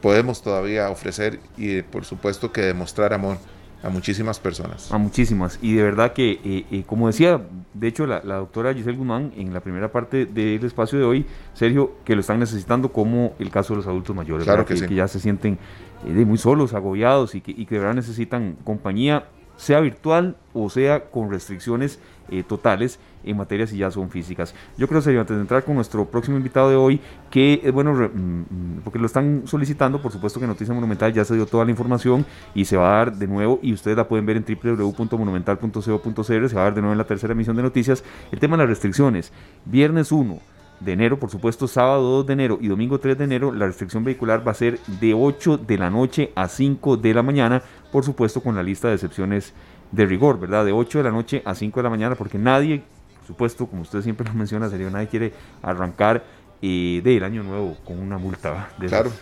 podemos 0.00 0.42
todavía 0.42 0.90
ofrecer 0.90 1.40
y 1.56 1.82
por 1.82 2.04
supuesto 2.04 2.52
que 2.52 2.62
demostrar 2.62 3.12
amor 3.12 3.38
a 3.82 3.88
muchísimas 3.90 4.40
personas. 4.40 4.90
A 4.90 4.98
muchísimas. 4.98 5.58
Y 5.62 5.74
de 5.74 5.82
verdad 5.82 6.12
que, 6.12 6.32
eh, 6.44 6.66
eh, 6.70 6.82
como 6.84 7.06
decía, 7.06 7.40
de 7.74 7.86
hecho, 7.86 8.06
la, 8.06 8.20
doctora 8.20 8.74
Giselle 8.74 8.96
Guzmán 8.96 9.32
en 9.36 9.54
la 9.54 9.60
primera 9.60 9.92
parte 9.92 10.26
del 10.26 10.64
espacio 10.64 10.98
de 10.98 11.04
hoy, 11.04 11.26
Sergio, 11.54 11.94
que 12.04 12.14
lo 12.14 12.20
están 12.20 12.40
necesitando 12.40 12.92
como 12.92 13.34
el 13.38 13.50
caso 13.50 13.74
de 13.74 13.78
los 13.78 13.86
adultos 13.86 14.16
mayores, 14.16 14.44
claro 14.44 14.66
que, 14.66 14.74
que, 14.74 14.94
ya 14.94 15.06
se 15.06 15.20
sienten 15.20 15.58
eh, 16.06 16.10
muy 16.24 16.38
solos, 16.38 16.74
agobiados 16.74 17.34
y 17.36 17.40
que, 17.40 17.52
y 17.52 17.66
que 17.66 17.76
de 17.76 17.80
verdad 17.80 17.94
necesitan 17.94 18.56
compañía, 18.64 19.26
sea 19.58 19.80
virtual 19.80 20.36
o 20.54 20.70
sea 20.70 21.10
con 21.10 21.30
restricciones 21.30 22.00
totales 22.46 22.98
en 23.24 23.36
materia 23.36 23.66
si 23.66 23.78
ya 23.78 23.90
son 23.90 24.10
físicas. 24.10 24.54
Yo 24.76 24.88
creo, 24.88 25.00
serio, 25.00 25.20
antes 25.20 25.36
de 25.36 25.42
entrar 25.42 25.64
con 25.64 25.74
nuestro 25.74 26.04
próximo 26.06 26.36
invitado 26.36 26.70
de 26.70 26.76
hoy, 26.76 27.00
que 27.30 27.60
es 27.62 27.72
bueno, 27.72 27.92
mm, 27.92 28.04
mm, 28.04 28.80
porque 28.84 28.98
lo 28.98 29.06
están 29.06 29.42
solicitando, 29.46 30.00
por 30.00 30.12
supuesto 30.12 30.40
que 30.40 30.46
Noticia 30.46 30.74
Monumental 30.74 31.12
ya 31.12 31.24
se 31.24 31.34
dio 31.34 31.46
toda 31.46 31.64
la 31.64 31.70
información 31.70 32.24
y 32.54 32.64
se 32.64 32.76
va 32.76 32.88
a 32.88 32.96
dar 32.98 33.16
de 33.16 33.26
nuevo, 33.26 33.58
y 33.62 33.72
ustedes 33.72 33.96
la 33.96 34.08
pueden 34.08 34.26
ver 34.26 34.36
en 34.36 34.44
www.monumental.co.cr, 34.44 36.48
se 36.48 36.54
va 36.54 36.60
a 36.60 36.64
dar 36.64 36.74
de 36.74 36.80
nuevo 36.80 36.92
en 36.92 36.98
la 36.98 37.06
tercera 37.06 37.32
emisión 37.32 37.56
de 37.56 37.62
noticias, 37.62 38.04
el 38.30 38.38
tema 38.38 38.56
de 38.56 38.64
las 38.64 38.70
restricciones. 38.70 39.32
Viernes 39.64 40.12
1 40.12 40.57
de 40.80 40.92
enero, 40.92 41.18
por 41.18 41.30
supuesto, 41.30 41.66
sábado 41.66 42.02
2 42.02 42.26
de 42.26 42.32
enero 42.32 42.58
y 42.60 42.68
domingo 42.68 42.98
3 43.00 43.18
de 43.18 43.24
enero, 43.24 43.52
la 43.52 43.66
restricción 43.66 44.04
vehicular 44.04 44.46
va 44.46 44.52
a 44.52 44.54
ser 44.54 44.78
de 45.00 45.14
8 45.14 45.58
de 45.58 45.78
la 45.78 45.90
noche 45.90 46.32
a 46.34 46.48
5 46.48 46.96
de 46.96 47.14
la 47.14 47.22
mañana, 47.22 47.62
por 47.90 48.04
supuesto 48.04 48.40
con 48.40 48.54
la 48.54 48.62
lista 48.62 48.88
de 48.88 48.94
excepciones 48.94 49.52
de 49.92 50.06
rigor, 50.06 50.38
¿verdad? 50.38 50.64
De 50.64 50.72
8 50.72 50.98
de 50.98 51.04
la 51.04 51.10
noche 51.10 51.42
a 51.44 51.54
5 51.54 51.80
de 51.80 51.84
la 51.84 51.90
mañana, 51.90 52.14
porque 52.14 52.38
nadie 52.38 52.82
supuesto, 53.28 53.66
como 53.66 53.82
usted 53.82 54.00
siempre 54.00 54.26
lo 54.26 54.34
menciona, 54.42 54.68
sería 54.68 54.90
nadie 54.90 55.06
quiere 55.06 55.32
arrancar 55.62 56.24
eh, 56.60 57.00
del 57.04 57.22
año 57.22 57.44
nuevo 57.44 57.76
con 57.84 58.00
una 58.00 58.18
multa. 58.18 58.70
claro, 58.88 59.12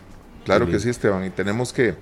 claro 0.44 0.66
que 0.66 0.78
sí, 0.78 0.88
Esteban, 0.88 1.24
y 1.24 1.30
tenemos 1.30 1.72
que 1.72 1.94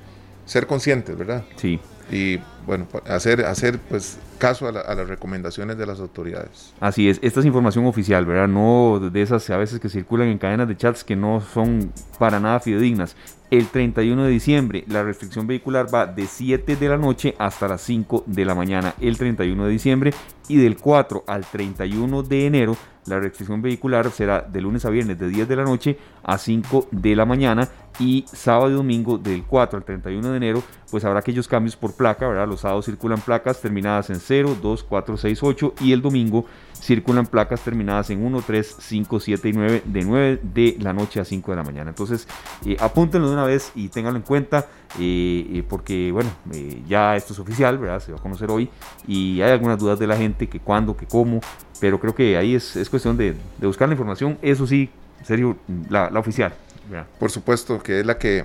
ser 0.44 0.66
conscientes, 0.66 1.16
¿verdad? 1.16 1.44
Sí. 1.57 1.80
Y 2.11 2.38
bueno, 2.66 2.86
hacer, 3.07 3.44
hacer 3.44 3.78
pues 3.78 4.18
caso 4.38 4.68
a, 4.68 4.72
las 4.72 5.09
recomendaciones 5.09 5.78
de 5.78 5.86
las 5.86 6.00
autoridades. 6.00 6.74
Así 6.80 7.09
es, 7.09 7.18
esta 7.22 7.40
es 7.40 7.46
información 7.46 7.86
oficial, 7.86 8.26
¿verdad? 8.26 8.48
No 8.48 9.00
de 9.00 9.22
esas 9.22 9.48
a 9.50 9.57
veces 9.57 9.80
que 9.80 9.88
circulan 9.88 10.28
en 10.28 10.38
cadenas 10.38 10.68
de 10.68 10.76
chats 10.76 11.05
que 11.05 11.16
no 11.16 11.40
son 11.40 11.92
para 12.18 12.40
nada 12.40 12.61
fidedignas. 12.61 13.16
El 13.50 13.68
31 13.68 14.24
de 14.24 14.30
diciembre 14.30 14.84
la 14.88 15.02
restricción 15.02 15.46
vehicular 15.46 15.92
va 15.92 16.07
de 16.07 16.26
7 16.26 16.76
de 16.76 16.88
la 16.88 16.96
noche 16.96 17.34
hasta 17.38 17.68
las 17.68 17.82
5 17.82 18.24
de 18.26 18.44
la 18.44 18.55
mañana 18.55 18.94
el 19.00 19.16
31 19.16 19.64
de 19.64 19.70
diciembre 19.70 20.14
y 20.48 20.57
del 20.57 20.76
4 20.76 21.24
al 21.26 21.44
31 21.44 22.22
de 22.22 22.46
enero 22.46 22.76
la 23.07 23.20
restricción 23.20 23.61
vehicular 23.61 24.11
será 24.11 24.40
de 24.40 24.61
lunes 24.61 24.84
a 24.84 24.90
viernes 24.90 25.18
de 25.18 25.28
10 25.28 25.46
de 25.46 25.57
la 25.57 25.64
noche 25.64 25.98
a 26.22 26.38
5 26.38 26.88
de 26.90 27.14
la 27.14 27.26
mañana 27.26 27.68
y 27.99 28.24
sábado 28.26 28.70
y 28.70 28.74
domingo 28.74 29.18
del 29.18 29.45
4 29.45 29.78
al 29.78 29.84
31 29.84 30.30
de 30.30 30.36
enero 30.36 30.62
pues 30.95 31.05
habrá 31.05 31.18
aquellos 31.18 31.49
cambios 31.49 31.74
por 31.74 31.95
placa, 31.95 32.28
¿verdad? 32.28 32.47
Los 32.47 32.61
sábados 32.61 32.84
circulan 32.84 33.20
placas 33.20 33.61
terminadas 33.61 34.11
en 34.11 34.20
0, 34.20 34.59
2, 34.62 34.84
4, 34.84 35.16
6, 35.16 35.42
8 35.42 35.74
y 35.80 35.92
el 35.92 36.01
domingo 36.01 36.47
circulan 36.72 37.26
placas 37.26 37.62
terminadas 37.62 38.11
en 38.11 38.24
1, 38.24 38.42
3, 38.47 38.76
5, 38.78 39.18
7 39.18 39.49
y 39.49 39.53
9 39.55 39.82
de 39.84 40.05
9 40.05 40.40
de 40.42 40.76
la 40.80 40.92
noche 40.92 41.18
a 41.18 41.24
5 41.24 41.51
de 41.51 41.57
la 41.57 41.64
mañana. 41.64 41.90
Entonces 41.90 42.28
eh, 42.64 42.76
apúntenlo 42.78 43.26
de 43.28 43.34
una 43.34 43.45
vez 43.45 43.72
y 43.74 43.88
ténganlo 43.88 44.18
en 44.18 44.24
cuenta 44.24 44.68
eh, 45.01 45.47
eh, 45.55 45.64
porque 45.68 46.12
bueno, 46.12 46.30
ya 46.86 47.16
esto 47.16 47.32
es 47.32 47.40
oficial, 47.40 47.76
¿verdad? 47.78 47.99
Se 47.99 48.12
va 48.12 48.18
a 48.18 48.22
conocer 48.22 48.49
hoy 48.53 48.70
y 49.09 49.40
hay 49.40 49.51
algunas 49.51 49.80
dudas 49.80 49.99
de 49.99 50.07
la 50.07 50.16
gente 50.16 50.49
que 50.49 50.61
cuándo, 50.61 50.97
que 50.97 51.07
cómo, 51.07 51.40
pero 51.80 51.99
creo 51.99 52.14
que 52.14 52.36
ahí 52.36 52.55
es, 52.55 52.76
es 52.76 52.88
cuestión 52.88 53.16
de, 53.16 53.34
buscar 53.61 53.88
la 53.88 53.95
información, 53.95 54.38
eso 54.42 54.64
sí, 54.64 54.90
serio, 55.24 55.57
la 55.88 56.09
oficial. 56.20 56.55
Por 57.18 57.30
supuesto, 57.30 57.82
que 57.82 58.01
es 58.01 58.07
la 58.07 58.18
que 58.18 58.45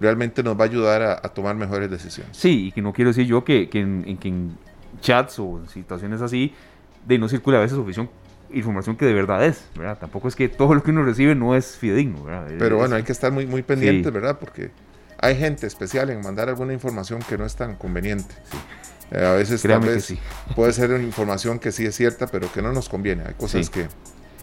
realmente 0.00 0.42
nos 0.42 0.58
va 0.58 0.62
a 0.62 0.66
ayudar 0.66 1.02
a, 1.02 1.28
tomar 1.28 1.54
mejores 1.56 1.90
decisiones. 1.90 2.36
Sí, 2.36 2.66
y 2.66 2.72
que 2.72 2.82
no 2.82 2.92
quiero 2.92 3.10
decir 3.10 3.26
yo 3.26 3.44
que, 3.44 3.68
en, 3.72 4.16
que 4.18 4.28
en 4.28 4.56
chats 5.00 5.38
o 5.38 5.58
en 5.58 5.68
situaciones 5.68 6.20
así, 6.20 6.54
de 7.06 7.18
no 7.18 7.28
circula 7.28 7.58
a 7.58 7.60
veces 7.60 7.78
información 8.52 8.96
que 8.96 9.04
de 9.04 9.12
verdad 9.12 9.44
es, 9.44 9.64
¿verdad? 9.76 9.98
Tampoco 9.98 10.28
es 10.28 10.36
que 10.36 10.48
todo 10.48 10.74
lo 10.74 10.82
que 10.82 10.90
uno 10.90 11.02
recibe 11.02 11.34
no 11.34 11.54
es 11.54 11.76
fidedigno, 11.76 12.24
¿verdad? 12.24 12.46
Pero 12.58 12.76
bueno, 12.76 12.96
hay 12.96 13.02
que 13.02 13.12
estar 13.12 13.32
muy, 13.32 13.46
muy 13.46 13.62
pendientes, 13.62 14.12
¿verdad? 14.12 14.38
Porque 14.38 14.70
hay 15.18 15.36
gente 15.36 15.66
especial 15.66 16.10
en 16.10 16.20
mandar 16.22 16.48
alguna 16.48 16.72
información 16.72 17.20
que 17.28 17.36
no 17.36 17.44
es 17.44 17.56
tan 17.56 17.76
conveniente. 17.76 18.34
Eh, 19.10 19.24
a 19.24 19.32
veces 19.32 19.62
tal 19.62 19.80
vez 19.80 20.14
puede 20.54 20.72
ser 20.72 20.90
una 20.90 21.02
información 21.02 21.58
que 21.58 21.72
sí 21.72 21.84
es 21.84 21.94
cierta, 21.94 22.26
pero 22.26 22.50
que 22.52 22.62
no 22.62 22.72
nos 22.72 22.88
conviene. 22.88 23.24
Hay 23.26 23.34
cosas 23.34 23.70
que 23.70 23.86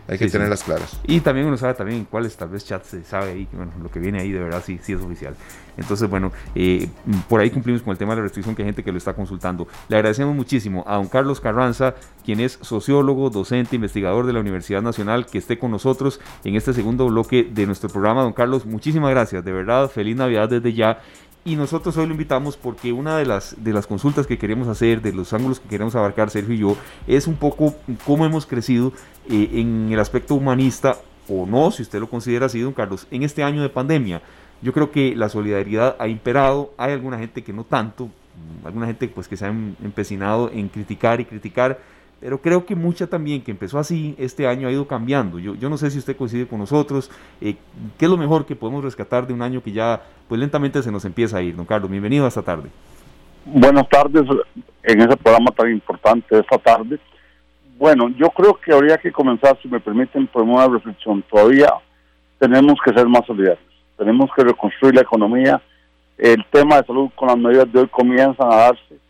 hay 0.08 0.18
que 0.18 0.28
tenerlas 0.28 0.64
claras. 0.64 1.00
Y 1.06 1.20
también 1.22 1.48
uno 1.48 1.58
sabe 1.58 1.74
también 1.74 2.06
cuáles 2.10 2.36
tal 2.36 2.50
vez 2.50 2.66
chats 2.66 2.88
se 2.88 3.04
sabe 3.04 3.32
ahí, 3.32 3.48
bueno, 3.52 3.72
lo 3.82 3.90
que 3.90 4.00
viene 4.00 4.20
ahí 4.20 4.32
de 4.32 4.40
verdad 4.40 4.62
sí, 4.66 4.80
sí 4.82 4.94
es 4.94 5.02
oficial. 5.02 5.36
Entonces, 5.78 6.10
bueno, 6.10 6.32
eh, 6.54 6.90
por 7.30 7.40
ahí 7.40 7.50
cumplimos 7.50 7.82
con 7.82 7.92
el 7.92 7.98
tema 7.98 8.12
de 8.12 8.18
la 8.18 8.24
restricción 8.24 8.56
que 8.56 8.62
hay 8.62 8.68
gente 8.68 8.84
que 8.84 8.92
lo 8.92 8.98
está 8.98 9.14
consultando. 9.14 9.68
Le 9.88 9.96
agradecemos 9.96 10.36
muchísimo 10.36 10.84
a 10.88 10.96
don 10.96 11.08
Carlos 11.08 11.40
Carranza, 11.40 11.96
quien 12.26 12.40
es 12.40 12.60
sociólogo, 12.62 13.30
docente, 13.30 13.76
investigador 13.76 14.26
de 14.26 14.34
la 14.34 14.40
Universidad 14.40 14.82
Nacional, 14.82 15.26
que 15.26 15.38
esté 15.38 15.58
con 15.58 15.72
nosotros 15.72 16.20
en 16.44 16.56
este 16.56 16.74
segundo 16.74 17.08
bloque 17.08 17.48
de 17.50 17.66
nuestro 17.66 17.90
programa. 17.90 18.24
Don 18.24 18.34
Carlos, 18.34 18.66
muchísimas 18.66 19.12
gracias, 19.12 19.44
de 19.44 19.52
verdad, 19.52 19.90
feliz 19.90 20.16
Navidad 20.16 20.50
desde 20.50 20.74
ya 20.74 21.00
y 21.44 21.56
nosotros 21.56 21.98
hoy 21.98 22.06
lo 22.06 22.12
invitamos 22.12 22.56
porque 22.56 22.92
una 22.92 23.18
de 23.18 23.26
las, 23.26 23.64
de 23.64 23.74
las 23.74 23.88
consultas 23.88 24.28
que 24.28 24.38
queremos 24.38 24.68
hacer, 24.68 25.02
de 25.02 25.12
los 25.12 25.34
ángulos 25.34 25.60
que 25.60 25.70
queremos 25.70 25.96
abarcar 25.96 26.30
Sergio 26.30 26.54
y 26.54 26.60
yo, 26.60 26.78
es 27.08 27.28
un 27.28 27.36
poco 27.36 27.76
cómo 28.06 28.26
hemos 28.26 28.46
crecido 28.46 28.94
eh, 29.30 29.50
en 29.54 29.90
el 29.92 30.00
aspecto 30.00 30.36
humanista, 30.36 30.98
o 31.28 31.46
no, 31.46 31.72
si 31.72 31.82
usted 31.82 32.00
lo 32.00 32.10
considera 32.10 32.46
así, 32.46 32.60
don 32.60 32.74
Carlos, 32.74 33.08
en 33.10 33.24
este 33.24 33.44
año 33.44 33.62
de 33.62 33.70
pandemia. 33.70 34.22
Yo 34.62 34.74
creo 34.74 34.92
que 34.92 35.16
la 35.16 35.30
solidaridad 35.30 35.96
ha 35.98 36.08
imperado, 36.08 36.74
hay 36.78 36.94
alguna 36.94 37.18
gente 37.18 37.44
que 37.44 37.54
no 37.54 37.64
tanto, 37.64 38.10
alguna 38.64 38.86
gente 38.86 39.08
pues 39.08 39.28
que 39.28 39.38
se 39.38 39.46
ha 39.46 39.50
empecinado 39.50 40.52
en 40.54 40.70
criticar 40.70 41.20
y 41.22 41.26
criticar, 41.26 41.80
pero 42.22 42.40
creo 42.40 42.66
que 42.68 42.76
mucha 42.76 43.08
también 43.08 43.42
que 43.42 43.50
empezó 43.50 43.80
así 43.80 44.16
este 44.20 44.48
año 44.48 44.68
ha 44.68 44.72
ido 44.72 44.88
cambiando. 44.88 45.40
Yo, 45.40 45.56
yo 45.56 45.70
no 45.70 45.78
sé 45.78 45.90
si 45.90 45.98
usted 45.98 46.16
coincide 46.16 46.48
con 46.48 46.60
nosotros. 46.60 47.10
Eh, 47.42 47.56
¿Qué 47.98 48.06
es 48.06 48.12
lo 48.12 48.16
mejor 48.16 48.46
que 48.46 48.56
podemos 48.56 48.84
rescatar 48.84 49.26
de 49.26 49.34
un 49.34 49.42
año 49.42 49.64
que 49.64 49.72
ya 49.72 50.04
pues 50.30 50.40
lentamente 50.40 50.84
se 50.84 50.92
nos 50.92 51.04
empieza 51.04 51.38
a 51.38 51.42
ir? 51.42 51.56
Don 51.56 51.66
Carlos, 51.66 51.90
bienvenido 51.90 52.26
a 52.26 52.28
esta 52.28 52.44
tarde. 52.44 52.70
Buenas 53.44 53.90
tardes 53.90 54.22
en 54.84 55.02
ese 55.02 55.18
programa 55.18 55.50
tan 55.50 55.72
importante 55.72 56.38
esta 56.38 56.60
tarde. 56.60 57.00
Bueno, 57.80 58.10
yo 58.10 58.30
creo 58.30 58.54
que 58.54 58.72
habría 58.72 59.00
que 59.00 59.12
comenzar, 59.12 59.58
si 59.60 59.68
me 59.68 59.80
permiten, 59.80 60.28
por 60.28 60.44
una 60.44 60.68
reflexión. 60.68 61.24
Todavía 61.24 61.74
tenemos 62.38 62.76
que 62.86 62.94
ser 62.94 63.08
más 63.08 63.26
solidarios. 63.26 63.66
Tenemos 63.98 64.30
que 64.36 64.44
reconstruir 64.44 64.94
la 64.94 65.02
economía. 65.02 65.60
El 66.20 66.46
tema 66.52 66.78
de 66.78 66.86
salud 66.86 67.10
con 67.16 67.30
las 67.30 67.38
medidas 67.38 67.72
de 67.74 67.80
hoy 67.80 67.88
comienzan 67.88 68.48
a 68.52 68.58
darse 68.58 69.02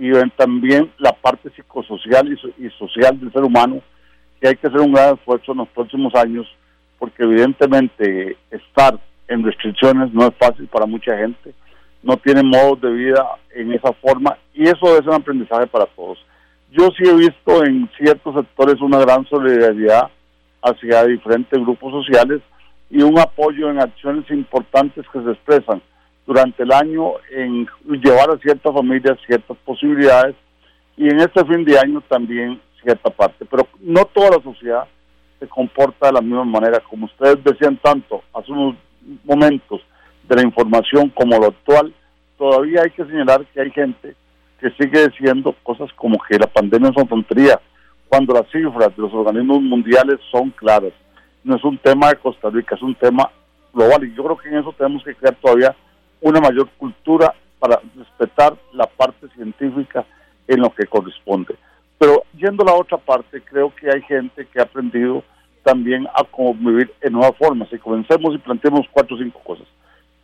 y 0.00 0.10
también 0.30 0.90
la 0.96 1.12
parte 1.12 1.50
psicosocial 1.50 2.26
y, 2.32 2.70
social 2.70 3.20
del 3.20 3.30
ser 3.30 3.44
humano, 3.44 3.82
que 4.40 4.48
hay 4.48 4.56
que 4.56 4.66
hacer 4.66 4.80
un 4.80 4.94
gran 4.94 5.14
esfuerzo 5.14 5.52
en 5.52 5.58
los 5.58 5.68
próximos 5.68 6.14
años, 6.14 6.46
porque 6.98 7.22
evidentemente 7.22 8.38
estar 8.50 8.98
en 9.28 9.44
restricciones 9.44 10.10
no 10.14 10.26
es 10.26 10.34
fácil 10.38 10.66
para 10.68 10.86
mucha 10.86 11.14
gente, 11.18 11.52
no 12.02 12.16
tienen 12.16 12.46
modos 12.46 12.80
de 12.80 12.90
vida 12.92 13.26
en 13.54 13.72
esa 13.72 13.92
forma, 13.92 14.38
y 14.54 14.62
eso 14.62 14.98
es 14.98 15.06
un 15.06 15.12
aprendizaje 15.12 15.66
para 15.66 15.84
todos. 15.84 16.18
Yo 16.72 16.88
sí 16.96 17.06
he 17.06 17.14
visto 17.14 17.62
en 17.62 17.86
ciertos 17.98 18.34
sectores 18.36 18.80
una 18.80 19.00
gran 19.00 19.26
solidaridad 19.26 20.08
hacia 20.62 21.04
diferentes 21.04 21.60
grupos 21.60 22.06
sociales 22.06 22.40
y 22.88 23.02
un 23.02 23.18
apoyo 23.18 23.68
en 23.68 23.80
acciones 23.80 24.24
importantes 24.30 25.04
que 25.12 25.22
se 25.22 25.30
expresan 25.32 25.82
durante 26.26 26.62
el 26.62 26.72
año 26.72 27.12
en 27.30 27.66
llevar 27.84 28.30
a 28.30 28.38
ciertas 28.38 28.72
familias 28.72 29.18
ciertas 29.26 29.56
posibilidades 29.64 30.36
y 30.96 31.08
en 31.08 31.20
este 31.20 31.44
fin 31.44 31.64
de 31.64 31.78
año 31.78 32.00
también 32.02 32.60
cierta 32.82 33.10
parte. 33.10 33.44
Pero 33.44 33.66
no 33.80 34.04
toda 34.04 34.36
la 34.36 34.42
sociedad 34.42 34.84
se 35.38 35.48
comporta 35.48 36.06
de 36.06 36.12
la 36.12 36.20
misma 36.20 36.44
manera. 36.44 36.80
Como 36.80 37.06
ustedes 37.06 37.42
decían 37.42 37.78
tanto 37.82 38.22
hace 38.34 38.52
unos 38.52 38.76
momentos 39.24 39.80
de 40.28 40.36
la 40.36 40.42
información 40.42 41.08
como 41.10 41.38
lo 41.38 41.46
actual, 41.46 41.92
todavía 42.38 42.82
hay 42.84 42.90
que 42.90 43.04
señalar 43.04 43.44
que 43.46 43.60
hay 43.60 43.70
gente 43.70 44.14
que 44.60 44.70
sigue 44.72 45.08
diciendo 45.08 45.54
cosas 45.62 45.90
como 45.94 46.18
que 46.28 46.38
la 46.38 46.46
pandemia 46.46 46.90
es 46.90 46.96
una 46.96 47.08
tontería, 47.08 47.58
cuando 48.08 48.34
las 48.34 48.46
cifras 48.50 48.94
de 48.94 49.02
los 49.02 49.12
organismos 49.14 49.62
mundiales 49.62 50.18
son 50.30 50.50
claras. 50.50 50.92
No 51.42 51.56
es 51.56 51.64
un 51.64 51.78
tema 51.78 52.08
de 52.08 52.16
Costa 52.16 52.50
Rica, 52.50 52.74
es 52.74 52.82
un 52.82 52.94
tema 52.94 53.30
global 53.72 54.04
y 54.04 54.14
yo 54.14 54.22
creo 54.24 54.36
que 54.36 54.48
en 54.48 54.58
eso 54.58 54.74
tenemos 54.76 55.02
que 55.02 55.14
crear 55.14 55.34
todavía 55.36 55.74
una 56.20 56.40
mayor 56.40 56.68
cultura 56.78 57.34
para 57.58 57.80
respetar 57.96 58.56
la 58.72 58.86
parte 58.86 59.28
científica 59.34 60.04
en 60.48 60.60
lo 60.60 60.70
que 60.70 60.86
corresponde. 60.86 61.54
Pero 61.98 62.24
yendo 62.36 62.62
a 62.62 62.66
la 62.66 62.74
otra 62.74 62.98
parte, 62.98 63.42
creo 63.42 63.74
que 63.74 63.88
hay 63.90 64.02
gente 64.02 64.46
que 64.46 64.58
ha 64.58 64.64
aprendido 64.64 65.22
también 65.62 66.06
a 66.14 66.24
convivir 66.24 66.92
en 67.02 67.12
nuevas 67.12 67.36
formas. 67.36 67.68
Y 67.72 67.78
comencemos 67.78 68.34
y 68.34 68.38
planteemos 68.38 68.86
cuatro 68.90 69.16
o 69.16 69.18
cinco 69.18 69.40
cosas. 69.40 69.66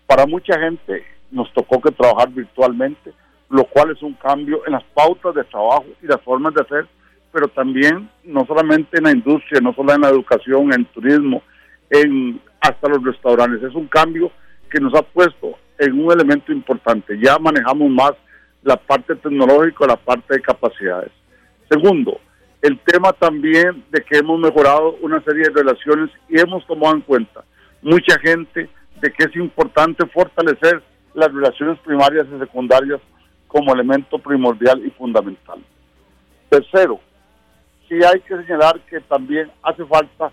Para 0.06 0.26
mucha 0.26 0.58
gente 0.58 1.04
nos 1.30 1.52
tocó 1.52 1.80
que 1.80 1.90
trabajar 1.90 2.30
virtualmente, 2.30 3.12
lo 3.50 3.64
cual 3.64 3.90
es 3.90 4.02
un 4.02 4.14
cambio 4.14 4.62
en 4.66 4.72
las 4.72 4.84
pautas 4.94 5.34
de 5.34 5.44
trabajo 5.44 5.84
y 6.02 6.06
las 6.06 6.20
formas 6.22 6.54
de 6.54 6.62
hacer, 6.62 6.86
pero 7.32 7.48
también 7.48 8.08
no 8.24 8.46
solamente 8.46 8.96
en 8.98 9.04
la 9.04 9.10
industria, 9.10 9.60
no 9.60 9.74
solo 9.74 9.92
en 9.92 10.00
la 10.00 10.08
educación, 10.08 10.72
en 10.72 10.84
turismo, 10.86 11.42
en 11.90 12.40
hasta 12.60 12.88
los 12.88 13.04
restaurantes. 13.04 13.62
Es 13.62 13.74
un 13.74 13.86
cambio 13.86 14.30
que 14.70 14.80
nos 14.80 14.94
ha 14.94 15.02
puesto 15.02 15.58
en 15.78 16.04
un 16.04 16.12
elemento 16.12 16.52
importante. 16.52 17.18
Ya 17.20 17.38
manejamos 17.38 17.90
más 17.90 18.12
la 18.62 18.76
parte 18.76 19.14
tecnológica, 19.16 19.86
la 19.86 19.96
parte 19.96 20.34
de 20.34 20.42
capacidades. 20.42 21.12
Segundo, 21.70 22.20
el 22.62 22.78
tema 22.80 23.12
también 23.12 23.84
de 23.90 24.02
que 24.02 24.18
hemos 24.18 24.40
mejorado 24.40 24.96
una 25.00 25.22
serie 25.22 25.44
de 25.44 25.62
relaciones 25.62 26.10
y 26.28 26.40
hemos 26.40 26.66
tomado 26.66 26.94
en 26.96 27.00
cuenta 27.02 27.44
mucha 27.82 28.18
gente 28.18 28.68
de 29.00 29.12
que 29.12 29.24
es 29.24 29.36
importante 29.36 30.06
fortalecer 30.06 30.82
las 31.14 31.32
relaciones 31.32 31.78
primarias 31.80 32.26
y 32.34 32.38
secundarias 32.38 33.00
como 33.46 33.72
elemento 33.72 34.18
primordial 34.18 34.84
y 34.84 34.90
fundamental. 34.90 35.60
Tercero, 36.48 37.00
sí 37.88 37.94
hay 38.02 38.20
que 38.20 38.36
señalar 38.36 38.80
que 38.80 39.00
también 39.00 39.50
hace 39.62 39.84
falta 39.84 40.32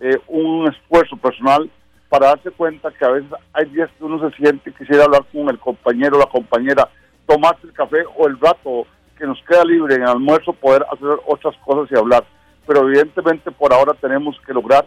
eh, 0.00 0.18
un 0.28 0.68
esfuerzo 0.68 1.16
personal 1.16 1.70
para 2.12 2.26
darse 2.26 2.50
cuenta 2.50 2.90
que 2.90 3.06
a 3.06 3.08
veces 3.08 3.30
hay 3.54 3.64
días 3.70 3.88
que 3.96 4.04
uno 4.04 4.20
se 4.20 4.36
siente 4.36 4.68
y 4.68 4.74
quisiera 4.74 5.04
hablar 5.04 5.24
con 5.32 5.48
el 5.48 5.58
compañero 5.58 6.16
o 6.16 6.20
la 6.20 6.26
compañera, 6.26 6.86
tomarse 7.26 7.66
el 7.66 7.72
café 7.72 8.04
o 8.18 8.28
el 8.28 8.38
rato 8.38 8.86
que 9.16 9.26
nos 9.26 9.42
queda 9.48 9.64
libre 9.64 9.94
en 9.94 10.02
el 10.02 10.08
almuerzo, 10.08 10.52
poder 10.52 10.84
hacer 10.92 11.08
otras 11.26 11.56
cosas 11.64 11.90
y 11.90 11.98
hablar. 11.98 12.22
Pero 12.66 12.86
evidentemente 12.86 13.50
por 13.50 13.72
ahora 13.72 13.94
tenemos 13.94 14.38
que 14.46 14.52
lograr 14.52 14.84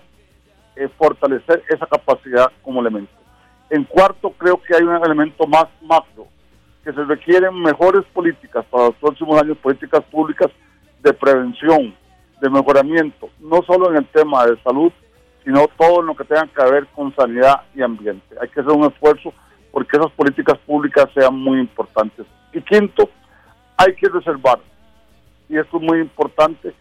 eh, 0.75 0.87
fortalecer 0.99 1.63
esa 1.67 1.87
capacidad 1.87 2.51
como 2.61 2.79
elemento. 2.79 3.11
En 3.71 3.85
cuarto, 3.85 4.29
creo 4.37 4.61
que 4.61 4.75
hay 4.75 4.83
un 4.83 5.03
elemento 5.03 5.47
más 5.47 5.65
macro, 5.81 6.27
que 6.83 6.93
se 6.93 7.03
requieren 7.05 7.59
mejores 7.59 8.03
políticas 8.13 8.63
para 8.69 8.89
los 8.89 8.95
próximos 8.97 9.41
años, 9.41 9.57
políticas 9.57 10.03
públicas 10.11 10.51
de 11.01 11.11
prevención, 11.11 11.95
de 12.39 12.49
mejoramiento, 12.51 13.31
no 13.39 13.63
solo 13.63 13.89
en 13.89 13.97
el 13.97 14.05
tema 14.09 14.45
de 14.45 14.61
salud, 14.61 14.93
sino 15.45 15.67
todo 15.77 16.01
lo 16.01 16.15
que 16.15 16.25
tenga 16.25 16.47
que 16.47 16.71
ver 16.71 16.87
con 16.87 17.15
sanidad 17.15 17.61
y 17.75 17.83
ambiente. 17.83 18.35
Hay 18.41 18.49
que 18.49 18.59
hacer 18.59 18.73
un 18.73 18.85
esfuerzo 18.85 19.31
porque 19.71 19.95
esas 19.95 20.11
políticas 20.13 20.57
públicas 20.65 21.05
sean 21.13 21.37
muy 21.37 21.59
importantes. 21.59 22.25
Y 22.51 22.61
quinto, 22.61 23.09
hay 23.77 23.93
que 23.95 24.09
reservar, 24.09 24.59
y 25.47 25.57
esto 25.57 25.77
es 25.77 25.83
muy 25.83 25.99
importante, 25.99 26.73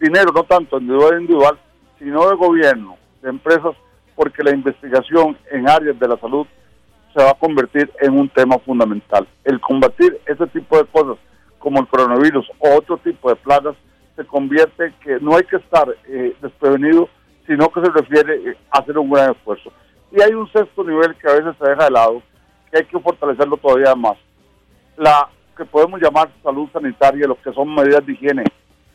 dinero, 0.00 0.32
no 0.34 0.42
tanto 0.44 0.78
individual 0.78 1.20
individual, 1.20 1.58
sino 1.98 2.28
de 2.28 2.36
gobierno, 2.36 2.96
de 3.22 3.30
empresas, 3.30 3.74
porque 4.16 4.42
la 4.42 4.52
investigación 4.52 5.36
en 5.52 5.68
áreas 5.68 5.98
de 5.98 6.08
la 6.08 6.16
salud 6.18 6.46
se 7.14 7.22
va 7.22 7.30
a 7.30 7.38
convertir 7.38 7.90
en 8.00 8.18
un 8.18 8.28
tema 8.28 8.58
fundamental. 8.58 9.28
El 9.44 9.60
combatir 9.60 10.18
ese 10.26 10.46
tipo 10.48 10.76
de 10.78 10.86
cosas, 10.86 11.18
como 11.58 11.80
el 11.80 11.86
coronavirus 11.86 12.48
o 12.58 12.76
otro 12.76 12.96
tipo 12.98 13.28
de 13.28 13.36
plagas, 13.36 13.76
se 14.16 14.24
convierte 14.24 14.92
que 15.02 15.18
no 15.20 15.36
hay 15.36 15.44
que 15.44 15.56
estar 15.56 15.86
eh, 16.08 16.34
desprevenido 16.40 17.08
sino 17.48 17.70
que 17.70 17.80
se 17.80 17.90
refiere 17.90 18.50
eh, 18.50 18.56
a 18.70 18.78
hacer 18.78 18.96
un 18.98 19.10
gran 19.10 19.32
esfuerzo. 19.32 19.72
Y 20.12 20.20
hay 20.20 20.32
un 20.34 20.50
sexto 20.52 20.84
nivel 20.84 21.16
que 21.16 21.28
a 21.28 21.34
veces 21.34 21.56
se 21.58 21.68
deja 21.68 21.84
de 21.86 21.90
lado, 21.90 22.22
que 22.70 22.78
hay 22.78 22.84
que 22.84 23.00
fortalecerlo 23.00 23.56
todavía 23.56 23.94
más. 23.94 24.16
La 24.98 25.28
que 25.56 25.64
podemos 25.64 26.00
llamar 26.00 26.30
salud 26.42 26.68
sanitaria, 26.72 27.26
lo 27.26 27.40
que 27.40 27.52
son 27.52 27.74
medidas 27.74 28.04
de 28.04 28.12
higiene, 28.12 28.44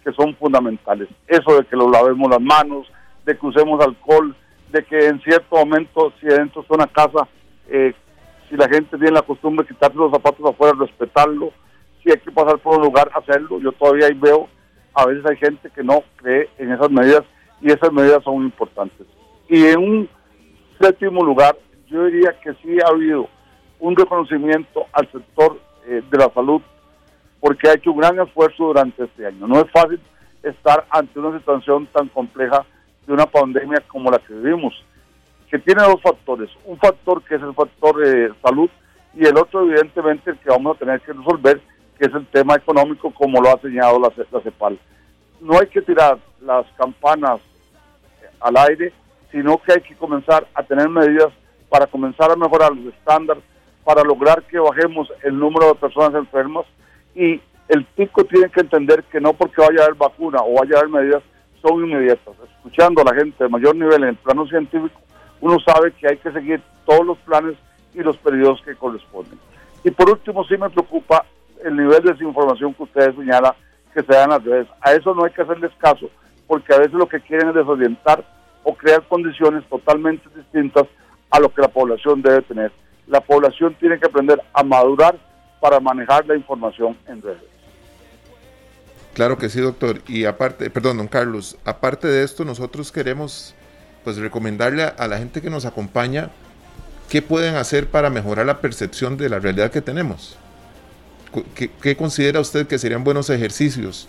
que 0.04 0.14
son 0.14 0.36
fundamentales. 0.36 1.10
Eso 1.28 1.58
de 1.58 1.66
que 1.66 1.76
lo 1.76 1.90
lavemos 1.90 2.30
las 2.30 2.42
manos, 2.42 2.88
de 3.26 3.38
que 3.38 3.46
usemos 3.46 3.84
alcohol, 3.84 4.36
de 4.72 4.84
que 4.84 5.08
en 5.08 5.20
cierto 5.22 5.56
momento, 5.56 6.14
si 6.20 6.28
dentro 6.28 6.62
de 6.62 6.76
una 6.76 6.88
casa, 6.88 7.28
eh, 7.68 7.94
si 8.50 8.56
la 8.56 8.70
gente 8.70 8.98
tiene 8.98 9.12
la 9.12 9.24
costumbre 9.24 9.66
de 9.66 9.74
quitarse 9.74 9.98
los 9.98 10.12
zapatos 10.12 10.48
afuera, 10.48 10.78
respetarlo, 10.80 11.52
si 12.04 12.12
hay 12.12 12.18
que 12.18 12.32
pasar 12.32 12.60
por 12.60 12.78
un 12.78 12.84
lugar, 12.84 13.10
hacerlo. 13.16 13.60
Yo 13.60 13.72
todavía 13.72 14.08
ahí 14.08 14.14
veo, 14.14 14.48
a 14.94 15.06
veces 15.06 15.26
hay 15.26 15.38
gente 15.38 15.70
que 15.70 15.84
no 15.84 16.04
cree 16.18 16.50
en 16.58 16.72
esas 16.72 16.92
medidas 16.92 17.24
y 17.64 17.72
esas 17.72 17.92
medidas 17.92 18.24
son 18.24 18.44
importantes. 18.44 19.08
Y 19.48 19.66
en 19.66 19.80
un 19.80 20.10
séptimo 20.80 21.24
lugar, 21.24 21.56
yo 21.88 22.06
diría 22.06 22.38
que 22.44 22.54
sí 22.62 22.78
ha 22.84 22.90
habido 22.90 23.28
un 23.80 23.96
reconocimiento 23.96 24.86
al 24.92 25.10
sector 25.12 25.60
eh, 25.88 26.02
de 26.10 26.18
la 26.18 26.30
salud 26.34 26.62
porque 27.40 27.70
ha 27.70 27.74
hecho 27.74 27.92
un 27.92 28.00
gran 28.00 28.20
esfuerzo 28.20 28.66
durante 28.66 29.04
este 29.04 29.26
año. 29.26 29.48
No 29.48 29.60
es 29.60 29.72
fácil 29.72 30.00
estar 30.42 30.86
ante 30.90 31.20
una 31.20 31.38
situación 31.38 31.88
tan 31.88 32.08
compleja 32.10 32.66
de 33.06 33.14
una 33.14 33.26
pandemia 33.26 33.82
como 33.88 34.12
la 34.12 34.20
que 34.20 34.34
vivimos, 34.34 34.74
que 35.50 35.60
tiene 35.60 35.84
dos 35.84 36.02
factores. 36.02 36.50
Un 36.66 36.78
factor 36.78 37.22
que 37.24 37.36
es 37.36 37.42
el 37.42 37.54
factor 37.54 37.98
de 37.98 38.34
salud 38.42 38.70
y 39.14 39.26
el 39.26 39.38
otro 39.38 39.64
evidentemente 39.64 40.32
el 40.32 40.38
que 40.38 40.50
vamos 40.50 40.76
a 40.76 40.80
tener 40.80 41.02
que 41.02 41.14
resolver, 41.14 41.62
que 41.98 42.06
es 42.08 42.14
el 42.14 42.26
tema 42.28 42.56
económico 42.56 43.14
como 43.14 43.42
lo 43.42 43.50
ha 43.50 43.60
señalado 43.60 44.00
la, 44.00 44.12
la 44.32 44.42
CEPAL. 44.42 44.80
No 45.42 45.60
hay 45.60 45.68
que 45.68 45.82
tirar 45.82 46.18
las 46.42 46.66
campanas 46.78 47.42
al 48.44 48.58
aire, 48.58 48.94
sino 49.32 49.58
que 49.58 49.74
hay 49.74 49.82
que 49.82 49.96
comenzar 49.96 50.48
a 50.54 50.64
tener 50.64 50.88
medidas 50.90 51.30
para 51.70 51.88
comenzar 51.88 52.30
a 52.32 52.36
mejorar 52.36 52.72
los 52.76 52.94
estándares, 52.94 53.44
para 53.84 54.04
lograr 54.04 54.44
que 54.44 54.60
bajemos 54.60 55.12
el 55.24 55.38
número 55.38 55.70
de 55.70 55.76
personas 55.76 56.14
enfermas 56.14 56.66
y 57.16 57.42
el 57.70 57.86
pico 57.86 58.24
tiene 58.26 58.50
que 58.50 58.60
entender 58.60 59.04
que 59.06 59.20
no 59.20 59.34
porque 59.34 59.62
vaya 59.62 59.82
a 59.82 59.86
haber 59.86 59.96
vacuna 59.96 60.40
o 60.44 60.60
vaya 60.60 60.76
a 60.76 60.80
haber 60.80 60.90
medidas 60.90 61.24
son 61.62 61.84
inmediatas. 61.84 62.36
Escuchando 62.58 63.02
a 63.02 63.06
la 63.06 63.16
gente 63.16 63.44
de 63.44 63.50
mayor 63.50 63.76
nivel 63.76 64.04
en 64.04 64.10
el 64.10 64.16
plano 64.18 64.46
científico, 64.46 65.00
uno 65.42 65.58
sabe 65.60 65.92
que 65.94 66.08
hay 66.08 66.18
que 66.18 66.32
seguir 66.32 66.62
todos 66.86 67.06
los 67.06 67.18
planes 67.20 67.56
y 67.94 68.00
los 68.00 68.18
periodos 68.18 68.62
que 68.64 68.76
corresponden. 68.76 69.40
Y 69.84 69.92
por 69.92 70.10
último, 70.10 70.44
sí 70.46 70.58
me 70.58 70.70
preocupa 70.70 71.26
el 71.64 71.76
nivel 71.76 72.04
de 72.04 72.12
desinformación 72.12 72.74
que 72.74 72.84
ustedes 72.84 73.16
señalan 73.16 73.54
que 73.94 74.02
se 74.02 74.14
da 74.14 74.24
en 74.24 74.30
las 74.32 74.44
redes. 74.44 74.68
A 74.82 74.94
eso 74.94 75.14
no 75.14 75.24
hay 75.24 75.32
que 75.32 75.42
hacerles 75.42 75.72
caso, 75.78 76.10
porque 76.54 76.72
a 76.72 76.78
veces 76.78 76.94
lo 76.94 77.10
que 77.10 77.20
quieren 77.20 77.50
es 77.50 77.56
desorientar 77.56 78.24
o 78.64 78.76
crear 78.76 79.02
condiciones 79.08 79.68
totalmente 79.72 80.24
distintas 80.36 80.84
a 81.32 81.40
lo 81.40 81.52
que 81.52 81.64
la 81.64 81.68
población 81.68 82.22
debe 82.22 82.44
tener. 82.44 82.72
La 83.08 83.22
población 83.22 83.76
tiene 83.80 84.00
que 84.00 84.06
aprender 84.06 84.40
a 84.54 84.62
madurar 84.62 85.18
para 85.60 85.80
manejar 85.80 86.28
la 86.28 86.36
información 86.36 86.96
en 87.08 87.24
redes. 87.24 87.42
Claro 89.16 89.40
que 89.40 89.50
sí, 89.50 89.62
doctor. 89.62 90.02
Y 90.08 90.26
aparte, 90.26 90.70
perdón, 90.70 90.98
don 90.98 91.08
Carlos, 91.08 91.58
aparte 91.66 92.08
de 92.08 92.24
esto, 92.24 92.46
nosotros 92.46 92.92
queremos 92.92 93.56
pues 94.04 94.18
recomendarle 94.18 94.84
a 94.84 95.08
la 95.08 95.18
gente 95.18 95.42
que 95.42 95.50
nos 95.50 95.66
acompaña 95.66 96.30
qué 97.10 97.24
pueden 97.24 97.56
hacer 97.56 97.88
para 97.88 98.12
mejorar 98.12 98.46
la 98.46 98.62
percepción 98.62 99.18
de 99.18 99.28
la 99.28 99.40
realidad 99.40 99.72
que 99.72 99.82
tenemos. 99.82 100.38
¿Qué, 101.82 101.98
considera 101.98 102.40
usted 102.40 102.68
que 102.68 102.78
serían 102.78 103.04
buenos 103.04 103.32
ejercicios 103.32 104.08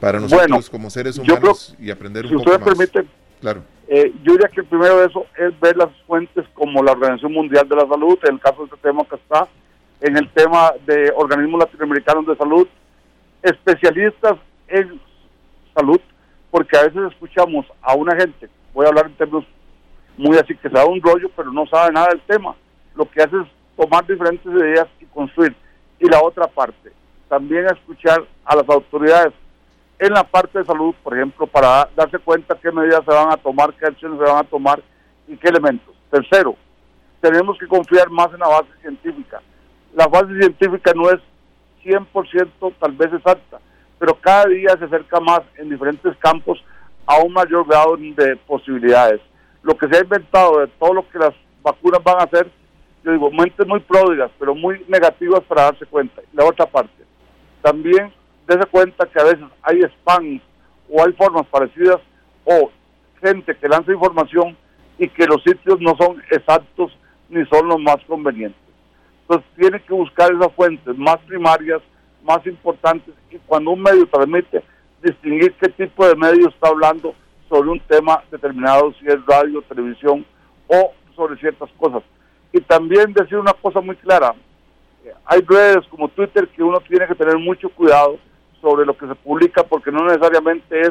para 0.00 0.20
nosotros 0.20 0.70
como 0.70 0.90
seres 0.90 1.18
humanos 1.18 1.74
y 1.78 1.90
aprender 1.90 2.24
un 2.24 2.30
si 2.30 2.36
poco 2.36 2.50
más? 2.50 2.68
Permite, 2.68 3.06
claro. 3.40 3.62
Eh, 3.88 4.12
yo 4.24 4.32
diría 4.32 4.48
que 4.48 4.60
el 4.60 4.66
primero 4.66 4.98
de 4.98 5.06
eso 5.06 5.26
es 5.38 5.58
ver 5.60 5.76
las 5.76 5.90
fuentes 6.06 6.44
como 6.54 6.82
la 6.82 6.92
Organización 6.92 7.32
Mundial 7.32 7.68
de 7.68 7.76
la 7.76 7.86
Salud, 7.86 8.18
en 8.24 8.34
el 8.34 8.40
caso 8.40 8.58
de 8.58 8.64
este 8.64 8.76
tema 8.78 9.04
que 9.04 9.14
está, 9.14 9.46
en 10.00 10.16
el 10.16 10.28
tema 10.30 10.72
de 10.84 11.12
organismos 11.16 11.60
latinoamericanos 11.60 12.26
de 12.26 12.36
salud, 12.36 12.66
especialistas 13.42 14.36
en 14.68 15.00
salud, 15.74 16.00
porque 16.50 16.76
a 16.76 16.82
veces 16.82 17.12
escuchamos 17.12 17.66
a 17.80 17.94
una 17.94 18.16
gente, 18.16 18.48
voy 18.74 18.86
a 18.86 18.88
hablar 18.88 19.06
en 19.06 19.14
términos 19.14 19.44
muy 20.16 20.36
así, 20.36 20.56
que 20.56 20.70
sabe 20.70 20.88
un 20.90 21.00
rollo, 21.00 21.30
pero 21.36 21.52
no 21.52 21.66
sabe 21.66 21.92
nada 21.92 22.08
del 22.08 22.20
tema. 22.22 22.54
Lo 22.94 23.08
que 23.08 23.22
hace 23.22 23.36
es 23.36 23.46
tomar 23.76 24.06
diferentes 24.06 24.46
ideas 24.46 24.86
y 25.00 25.04
construir. 25.06 25.54
Y 26.00 26.08
la 26.08 26.22
otra 26.22 26.46
parte, 26.46 26.90
también 27.28 27.66
escuchar 27.66 28.24
a 28.44 28.56
las 28.56 28.68
autoridades 28.68 29.32
en 29.98 30.12
la 30.12 30.24
parte 30.24 30.58
de 30.58 30.64
salud, 30.64 30.94
por 31.02 31.16
ejemplo, 31.16 31.46
para 31.46 31.88
darse 31.96 32.18
cuenta 32.18 32.58
qué 32.60 32.70
medidas 32.70 33.04
se 33.04 33.12
van 33.12 33.32
a 33.32 33.36
tomar, 33.36 33.72
qué 33.74 33.86
acciones 33.86 34.18
se 34.18 34.24
van 34.24 34.44
a 34.44 34.48
tomar 34.48 34.82
y 35.26 35.36
qué 35.36 35.48
elementos. 35.48 35.94
Tercero, 36.10 36.54
tenemos 37.20 37.58
que 37.58 37.66
confiar 37.66 38.10
más 38.10 38.32
en 38.32 38.40
la 38.40 38.48
base 38.48 38.68
científica. 38.82 39.40
La 39.94 40.06
base 40.06 40.38
científica 40.38 40.92
no 40.94 41.10
es 41.10 41.20
100% 41.82 42.74
tal 42.78 42.92
vez 42.92 43.12
exacta, 43.12 43.58
pero 43.98 44.14
cada 44.20 44.46
día 44.46 44.76
se 44.78 44.84
acerca 44.84 45.18
más 45.20 45.40
en 45.56 45.70
diferentes 45.70 46.14
campos 46.18 46.62
a 47.06 47.18
un 47.18 47.32
mayor 47.32 47.66
grado 47.66 47.96
de 47.96 48.36
posibilidades. 48.46 49.20
Lo 49.62 49.76
que 49.76 49.88
se 49.88 49.96
ha 49.96 50.02
inventado 50.02 50.60
de 50.60 50.66
todo 50.66 50.92
lo 50.92 51.08
que 51.08 51.18
las 51.18 51.34
vacunas 51.62 52.02
van 52.04 52.20
a 52.20 52.24
hacer, 52.24 52.50
yo 53.02 53.12
digo, 53.12 53.30
mentes 53.30 53.66
muy 53.66 53.80
pródigas, 53.80 54.30
pero 54.38 54.54
muy 54.54 54.84
negativas 54.88 55.40
para 55.44 55.62
darse 55.62 55.86
cuenta. 55.86 56.20
La 56.32 56.44
otra 56.44 56.66
parte, 56.66 57.04
también 57.62 58.12
dése 58.46 58.66
cuenta 58.70 59.06
que 59.06 59.20
a 59.20 59.24
veces 59.24 59.44
hay 59.62 59.82
spams 59.82 60.42
o 60.90 61.04
hay 61.04 61.12
formas 61.12 61.46
parecidas 61.46 61.98
o 62.44 62.70
gente 63.20 63.56
que 63.56 63.68
lanza 63.68 63.92
información 63.92 64.56
y 64.98 65.08
que 65.08 65.26
los 65.26 65.42
sitios 65.42 65.80
no 65.80 65.96
son 65.96 66.22
exactos 66.30 66.96
ni 67.28 67.44
son 67.46 67.68
los 67.68 67.80
más 67.80 67.96
convenientes. 68.06 68.60
Entonces 69.22 69.50
tiene 69.58 69.80
que 69.80 69.92
buscar 69.92 70.32
esas 70.32 70.52
fuentes 70.52 70.96
más 70.96 71.18
primarias, 71.26 71.82
más 72.22 72.46
importantes 72.46 73.14
y 73.30 73.38
cuando 73.38 73.72
un 73.72 73.82
medio 73.82 74.06
transmite, 74.06 74.62
distinguir 75.02 75.52
qué 75.54 75.68
tipo 75.70 76.06
de 76.06 76.14
medio 76.14 76.48
está 76.48 76.68
hablando 76.68 77.14
sobre 77.48 77.70
un 77.70 77.80
tema 77.80 78.22
determinado, 78.30 78.92
si 79.00 79.06
es 79.06 79.24
radio, 79.26 79.62
televisión 79.62 80.24
o 80.68 80.92
sobre 81.14 81.38
ciertas 81.38 81.70
cosas. 81.78 82.02
Y 82.52 82.60
también 82.60 83.12
decir 83.12 83.38
una 83.38 83.52
cosa 83.52 83.80
muy 83.80 83.96
clara, 83.96 84.34
hay 85.24 85.40
redes 85.40 85.86
como 85.88 86.08
Twitter 86.08 86.48
que 86.48 86.62
uno 86.62 86.80
tiene 86.80 87.06
que 87.06 87.14
tener 87.14 87.38
mucho 87.38 87.68
cuidado 87.70 88.18
sobre 88.66 88.84
lo 88.84 88.98
que 88.98 89.06
se 89.06 89.14
publica 89.14 89.62
porque 89.62 89.92
no 89.92 90.04
necesariamente 90.06 90.80
es 90.80 90.90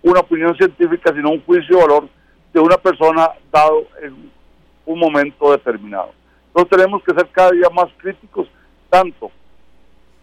una 0.00 0.20
opinión 0.20 0.56
científica, 0.56 1.12
sino 1.12 1.30
un 1.30 1.42
juicio 1.42 1.76
de 1.76 1.82
valor 1.82 2.08
de 2.52 2.60
una 2.60 2.76
persona 2.76 3.30
dado 3.50 3.84
en 4.00 4.30
un 4.84 4.98
momento 5.00 5.50
determinado. 5.50 6.12
Entonces 6.46 6.70
tenemos 6.70 7.02
que 7.02 7.12
ser 7.14 7.26
cada 7.32 7.50
día 7.50 7.68
más 7.74 7.86
críticos, 7.96 8.46
tanto 8.88 9.32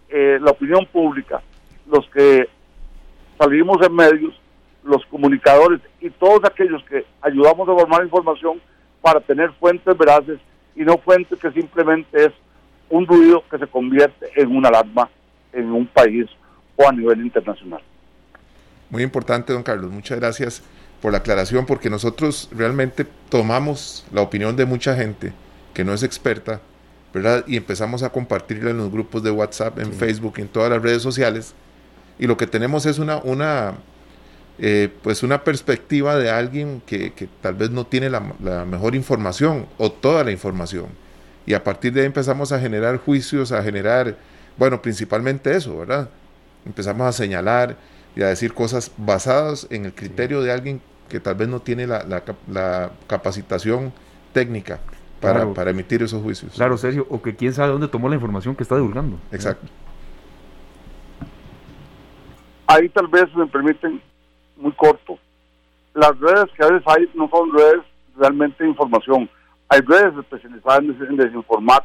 eh, 0.08 0.40
la 0.42 0.52
opinión 0.52 0.86
pública, 0.86 1.42
los 1.86 2.08
que 2.08 2.48
salimos 3.38 3.86
en 3.86 3.94
medios, 3.94 4.34
los 4.86 5.06
comunicadores 5.08 5.82
y 6.00 6.10
todos 6.10 6.40
aquellos 6.46 6.82
que 6.86 7.06
ayudamos 7.22 7.68
a 7.68 7.74
formar 7.74 8.04
información 8.04 8.62
para 9.02 9.20
tener 9.20 9.52
fuentes 9.60 9.98
veraces 9.98 10.40
y 10.74 10.84
no 10.84 10.98
fuentes 11.00 11.38
que 11.38 11.52
simplemente 11.52 12.28
es 12.28 12.32
un 12.90 13.06
ruido 13.06 13.44
que 13.52 13.58
se 13.58 13.68
convierte 13.68 14.28
en 14.38 14.56
una 14.56 14.70
alarma 14.70 15.10
en 15.52 15.70
un 15.70 15.86
país 15.86 16.30
o 16.76 16.88
a 16.88 16.92
nivel 16.92 17.22
internacional. 17.22 17.82
Muy 18.90 19.04
importante, 19.04 19.54
don 19.54 19.64
Carlos. 19.64 19.92
Muchas 19.92 20.20
gracias 20.20 20.64
por 21.02 21.12
la 21.12 21.18
aclaración, 21.18 21.66
porque 21.66 21.90
nosotros 21.90 22.50
realmente 22.56 23.06
tomamos 23.30 24.06
la 24.12 24.22
opinión 24.22 24.56
de 24.56 24.66
mucha 24.66 24.96
gente 24.96 25.34
que 25.74 25.84
no 25.84 25.94
es 25.94 26.04
experta, 26.04 26.62
¿verdad? 27.14 27.44
Y 27.48 27.58
empezamos 27.58 28.04
a 28.04 28.10
compartirla 28.10 28.70
en 28.70 28.78
los 28.78 28.92
grupos 28.92 29.24
de 29.24 29.32
WhatsApp, 29.32 29.80
en 29.80 29.92
Facebook, 29.92 30.36
en 30.38 30.48
todas 30.48 30.70
las 30.70 30.82
redes 30.82 31.02
sociales. 31.02 31.56
Y 32.20 32.28
lo 32.28 32.38
que 32.38 32.48
tenemos 32.48 32.86
es 32.86 33.00
una, 33.00 33.18
una, 33.18 33.74
eh, 34.60 34.90
pues 35.02 35.24
una 35.24 35.44
perspectiva 35.44 36.16
de 36.16 36.30
alguien 36.30 36.82
que, 36.86 37.12
que 37.14 37.28
tal 37.42 37.56
vez 37.56 37.72
no 37.72 37.86
tiene 37.86 38.10
la, 38.10 38.22
la, 38.42 38.64
mejor 38.66 38.96
información 38.96 39.66
o 39.78 39.92
toda 39.92 40.24
la 40.24 40.32
información. 40.32 40.86
Y 41.46 41.54
a 41.54 41.64
partir 41.64 41.92
de 41.92 42.02
ahí 42.02 42.06
empezamos 42.06 42.52
a 42.52 42.60
generar 42.60 42.98
juicios, 42.98 43.52
a 43.52 43.62
generar, 43.62 44.16
bueno, 44.58 44.82
principalmente 44.82 45.56
eso, 45.56 45.80
¿verdad? 45.80 46.10
Empezamos 46.66 47.08
a 47.08 47.12
señalar 47.12 47.76
y 48.16 48.22
a 48.22 48.28
decir 48.28 48.54
cosas 48.54 48.92
basadas 48.98 49.68
en 49.70 49.86
el 49.86 49.94
criterio 49.94 50.42
de 50.42 50.52
alguien 50.52 50.82
que 51.10 51.20
tal 51.20 51.36
vez 51.36 51.48
no 51.48 51.60
tiene 51.60 51.88
la, 51.88 52.24
la, 52.48 52.92
capacitación 53.08 53.94
técnica 54.34 54.80
para, 55.20 55.54
para, 55.54 55.72
emitir 55.72 56.02
esos 56.02 56.22
juicios. 56.22 56.54
Claro, 56.54 56.78
Sergio, 56.78 57.06
o 57.10 57.22
que 57.22 57.36
quién 57.36 57.54
sabe 57.54 57.72
dónde 57.72 57.88
tomó 57.88 58.10
la 58.10 58.16
información 58.16 58.56
que 58.56 58.64
está 58.64 58.76
divulgando. 58.76 59.18
Exacto. 59.32 59.68
Ahí 62.68 62.90
tal 62.90 63.08
vez 63.08 63.26
me 63.36 63.46
permiten, 63.48 64.02
muy 64.58 64.72
corto, 64.74 65.20
las 65.94 66.18
redes 66.20 66.46
que 66.56 66.64
a 66.64 66.68
veces 66.70 66.84
hay 66.88 67.10
no 67.14 67.30
son 67.30 67.52
redes 67.54 67.84
realmente 68.18 68.64
de 68.64 68.70
información, 68.70 69.30
hay 69.70 69.82
redes 69.82 70.18
especializadas 70.18 70.82
en 70.82 71.18
desinformar 71.18 71.84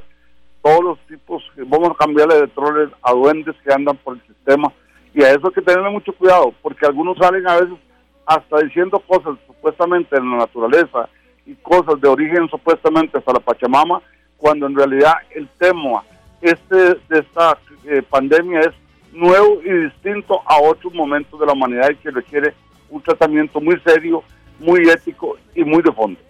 todos 0.63 0.85
los 0.85 0.99
tipos, 1.07 1.43
vamos 1.67 1.91
a 1.91 2.05
cambiarle 2.05 2.41
de 2.41 2.49
troles 2.49 2.91
a 3.03 3.13
duendes 3.13 3.55
que 3.65 3.73
andan 3.73 3.97
por 3.99 4.17
el 4.17 4.27
sistema 4.27 4.73
y 5.15 5.23
a 5.23 5.31
eso 5.31 5.49
hay 5.49 5.55
que 5.55 5.63
tenerle 5.63 5.91
mucho 5.91 6.13
cuidado 6.13 6.53
porque 6.63 6.87
algunos 6.87 7.17
salen 7.19 7.47
a 7.49 7.61
veces 7.61 7.79
hasta 8.27 8.59
diciendo 8.61 8.99
cosas 9.01 9.39
supuestamente 9.47 10.17
en 10.17 10.31
la 10.31 10.39
naturaleza 10.39 11.09
y 11.47 11.55
cosas 11.55 12.01
de 12.01 12.09
origen 12.09 12.49
supuestamente 12.49 13.19
hasta 13.19 13.33
la 13.33 13.41
Pachamama 13.41 14.03
cuando 14.37 14.67
en 14.67 14.77
realidad 14.77 15.15
el 15.35 15.49
tema 15.59 16.03
este 16.41 16.77
de 16.77 17.19
esta 17.19 17.59
eh, 17.85 18.03
pandemia 18.09 18.61
es 18.61 18.75
nuevo 19.13 19.61
y 19.65 19.85
distinto 19.85 20.41
a 20.45 20.61
otros 20.61 20.93
momentos 20.95 21.39
de 21.41 21.47
la 21.47 21.53
humanidad 21.53 21.91
y 21.91 21.97
que 21.97 22.11
requiere 22.11 22.55
un 22.91 23.03
tratamiento 23.03 23.61
muy 23.61 23.79
serio, 23.81 24.23
muy 24.59 24.89
ético 24.89 25.37
y 25.55 25.65
muy 25.65 25.83
de 25.83 25.93
fondo. 25.93 26.21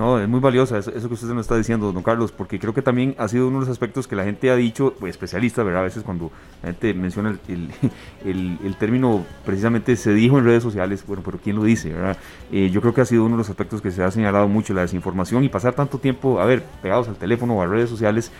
No, 0.00 0.18
es 0.18 0.26
muy 0.26 0.40
valiosa 0.40 0.78
eso, 0.78 0.90
que 0.92 1.12
usted 1.12 1.28
nos 1.28 1.42
está 1.42 1.58
diciendo, 1.58 1.92
don 1.92 2.02
Carlos, 2.02 2.32
porque 2.32 2.58
creo 2.58 2.72
que 2.72 2.80
también 2.80 3.14
ha 3.18 3.28
sido 3.28 3.48
uno 3.48 3.60
de 3.60 3.66
los 3.66 3.68
aspectos 3.68 4.08
que 4.08 4.16
la 4.16 4.24
gente 4.24 4.50
ha 4.50 4.56
dicho, 4.56 4.94
pues, 4.98 5.10
especialistas, 5.10 5.62
¿verdad? 5.62 5.82
A 5.82 5.84
veces 5.84 6.02
cuando 6.02 6.30
la 6.62 6.68
gente 6.68 6.94
menciona 6.94 7.38
el, 8.24 8.58
el, 8.64 8.76
término, 8.76 9.26
precisamente 9.44 9.96
se 9.96 10.14
dijo 10.14 10.38
en 10.38 10.46
redes 10.46 10.62
sociales, 10.62 11.04
bueno, 11.06 11.22
pero 11.22 11.36
¿quién 11.36 11.56
lo 11.56 11.64
dice, 11.64 11.92
verdad? 11.92 12.16
Eh, 12.50 12.70
yo 12.70 12.80
creo 12.80 12.94
que 12.94 13.02
ha 13.02 13.04
sido 13.04 13.26
uno 13.26 13.34
de 13.34 13.40
los 13.40 13.50
aspectos 13.50 13.82
que 13.82 13.90
se 13.90 14.02
ha 14.02 14.10
señalado 14.10 14.48
mucho, 14.48 14.72
la 14.72 14.80
desinformación 14.80 15.44
y 15.44 15.50
pasar 15.50 15.74
tanto 15.74 15.98
tiempo, 15.98 16.40
a 16.40 16.46
ver, 16.46 16.62
pegados 16.80 17.06
al 17.06 17.16
teléfono 17.16 17.58
o 17.58 17.60
a 17.60 17.66
redes 17.66 17.90
sociales, 17.90 18.32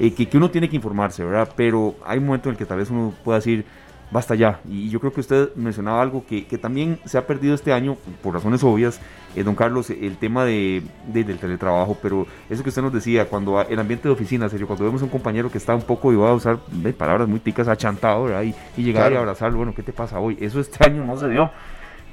eh, 0.00 0.12
que, 0.14 0.26
que 0.26 0.36
uno 0.36 0.50
tiene 0.50 0.68
que 0.68 0.74
informarse, 0.74 1.22
¿verdad? 1.22 1.48
Pero 1.54 1.94
hay 2.04 2.18
un 2.18 2.26
momento 2.26 2.48
en 2.48 2.54
el 2.54 2.58
que 2.58 2.66
tal 2.66 2.78
vez 2.78 2.90
uno 2.90 3.14
pueda 3.22 3.38
decir, 3.38 3.64
basta 4.10 4.34
ya. 4.34 4.60
Y 4.68 4.88
yo 4.90 5.00
creo 5.00 5.12
que 5.12 5.20
usted 5.20 5.54
mencionaba 5.56 6.02
algo 6.02 6.24
que, 6.26 6.46
que 6.46 6.58
también 6.58 6.98
se 7.04 7.18
ha 7.18 7.26
perdido 7.26 7.54
este 7.54 7.72
año, 7.72 7.96
por 8.22 8.34
razones 8.34 8.62
obvias, 8.62 9.00
eh, 9.34 9.42
don 9.42 9.54
Carlos, 9.54 9.90
el 9.90 10.16
tema 10.16 10.44
de, 10.44 10.82
del 11.06 11.38
teletrabajo, 11.38 11.96
pero 12.00 12.26
eso 12.48 12.62
que 12.62 12.68
usted 12.68 12.82
nos 12.82 12.92
decía, 12.92 13.26
cuando 13.28 13.60
el 13.60 13.78
ambiente 13.78 14.08
de 14.08 14.14
oficina, 14.14 14.48
serio, 14.48 14.66
cuando 14.66 14.84
vemos 14.84 15.02
a 15.02 15.04
un 15.04 15.10
compañero 15.10 15.50
que 15.50 15.58
está 15.58 15.74
un 15.74 15.82
poco, 15.82 16.12
iba 16.12 16.30
a 16.30 16.34
usar 16.34 16.58
palabras 16.96 17.28
muy 17.28 17.40
ticas, 17.40 17.66
achantado, 17.66 18.24
¿verdad? 18.24 18.42
Y, 18.42 18.54
y 18.76 18.84
llegar 18.84 19.12
y 19.12 19.16
abrazarlo, 19.16 19.58
bueno, 19.58 19.74
¿qué 19.74 19.82
te 19.82 19.92
pasa 19.92 20.20
hoy? 20.20 20.38
Eso 20.40 20.60
este 20.60 20.84
año 20.84 21.04
no 21.04 21.16
se 21.16 21.28
dio. 21.28 21.50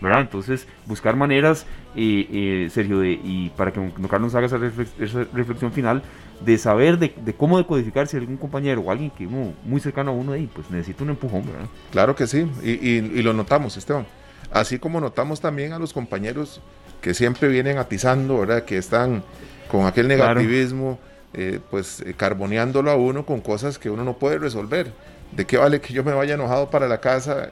¿Verdad? 0.01 0.21
Entonces, 0.21 0.67
buscar 0.85 1.15
maneras, 1.15 1.65
eh, 1.95 2.27
eh, 2.31 2.69
Sergio, 2.71 2.99
de, 2.99 3.11
y 3.11 3.51
para 3.55 3.71
que 3.71 3.79
don 3.79 4.07
Carlos 4.07 4.33
haga 4.35 4.47
esa, 4.47 4.57
reflexión 4.57 5.71
final, 5.71 6.01
de 6.43 6.57
saber 6.57 6.97
de, 6.97 7.13
cómo 7.37 7.59
decodificar 7.59 8.07
si 8.07 8.17
algún 8.17 8.37
compañero 8.37 8.81
o 8.81 8.91
alguien 8.91 9.11
que 9.11 9.27
muy 9.27 9.79
cercano 9.79 10.11
a 10.11 10.13
uno 10.13 10.33
ahí, 10.33 10.49
pues 10.53 10.69
necesita 10.71 11.03
un 11.03 11.11
empujón, 11.11 11.45
¿verdad? 11.45 11.67
Claro 11.91 12.15
que 12.15 12.25
sí, 12.25 12.49
y, 12.63 13.21
lo 13.21 13.33
notamos, 13.33 13.77
Esteban. 13.77 14.07
Así 14.51 14.79
como 14.79 14.99
notamos 14.99 15.39
también 15.39 15.71
a 15.71 15.79
los 15.79 15.93
compañeros 15.93 16.61
que 16.99 17.13
siempre 17.13 17.47
vienen 17.47 17.77
atizando, 17.77 18.39
¿verdad? 18.39 18.63
Que 18.65 18.77
están 18.77 19.23
con 19.69 19.85
aquel 19.85 20.07
negativismo, 20.07 20.99
eh, 21.33 21.59
pues 21.69 22.03
carboneándolo 22.17 22.91
a 22.91 22.95
uno 22.95 23.25
con 23.25 23.39
cosas 23.39 23.79
que 23.79 23.89
uno 23.89 24.03
no 24.03 24.13
puede 24.17 24.39
resolver. 24.39 24.91
¿De 25.31 25.45
qué 25.45 25.57
vale 25.57 25.79
que 25.79 25.93
yo 25.93 26.03
me 26.03 26.11
vaya 26.11 26.33
enojado 26.33 26.69
para 26.69 26.89
la 26.89 26.99
casa 26.99 27.49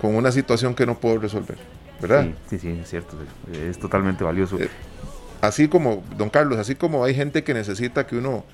con 0.00 0.14
una 0.14 0.32
situación 0.32 0.74
que 0.74 0.86
no 0.86 0.98
puedo 0.98 1.18
resolver? 1.18 1.58
¿Verdad? 2.00 2.28
Sí, 2.48 2.58
sí, 2.58 2.78
es 2.80 2.88
cierto. 2.88 3.16
Es 3.52 3.78
totalmente 3.78 4.22
valioso. 4.22 4.58
Eh, 4.58 4.68
así 5.40 5.68
como, 5.68 6.02
don 6.16 6.30
Carlos, 6.30 6.58
así 6.58 6.74
como 6.74 7.04
hay 7.04 7.14
gente 7.14 7.42
que 7.42 7.54
necesita 7.54 8.06
que 8.06 8.16
uno, 8.16 8.44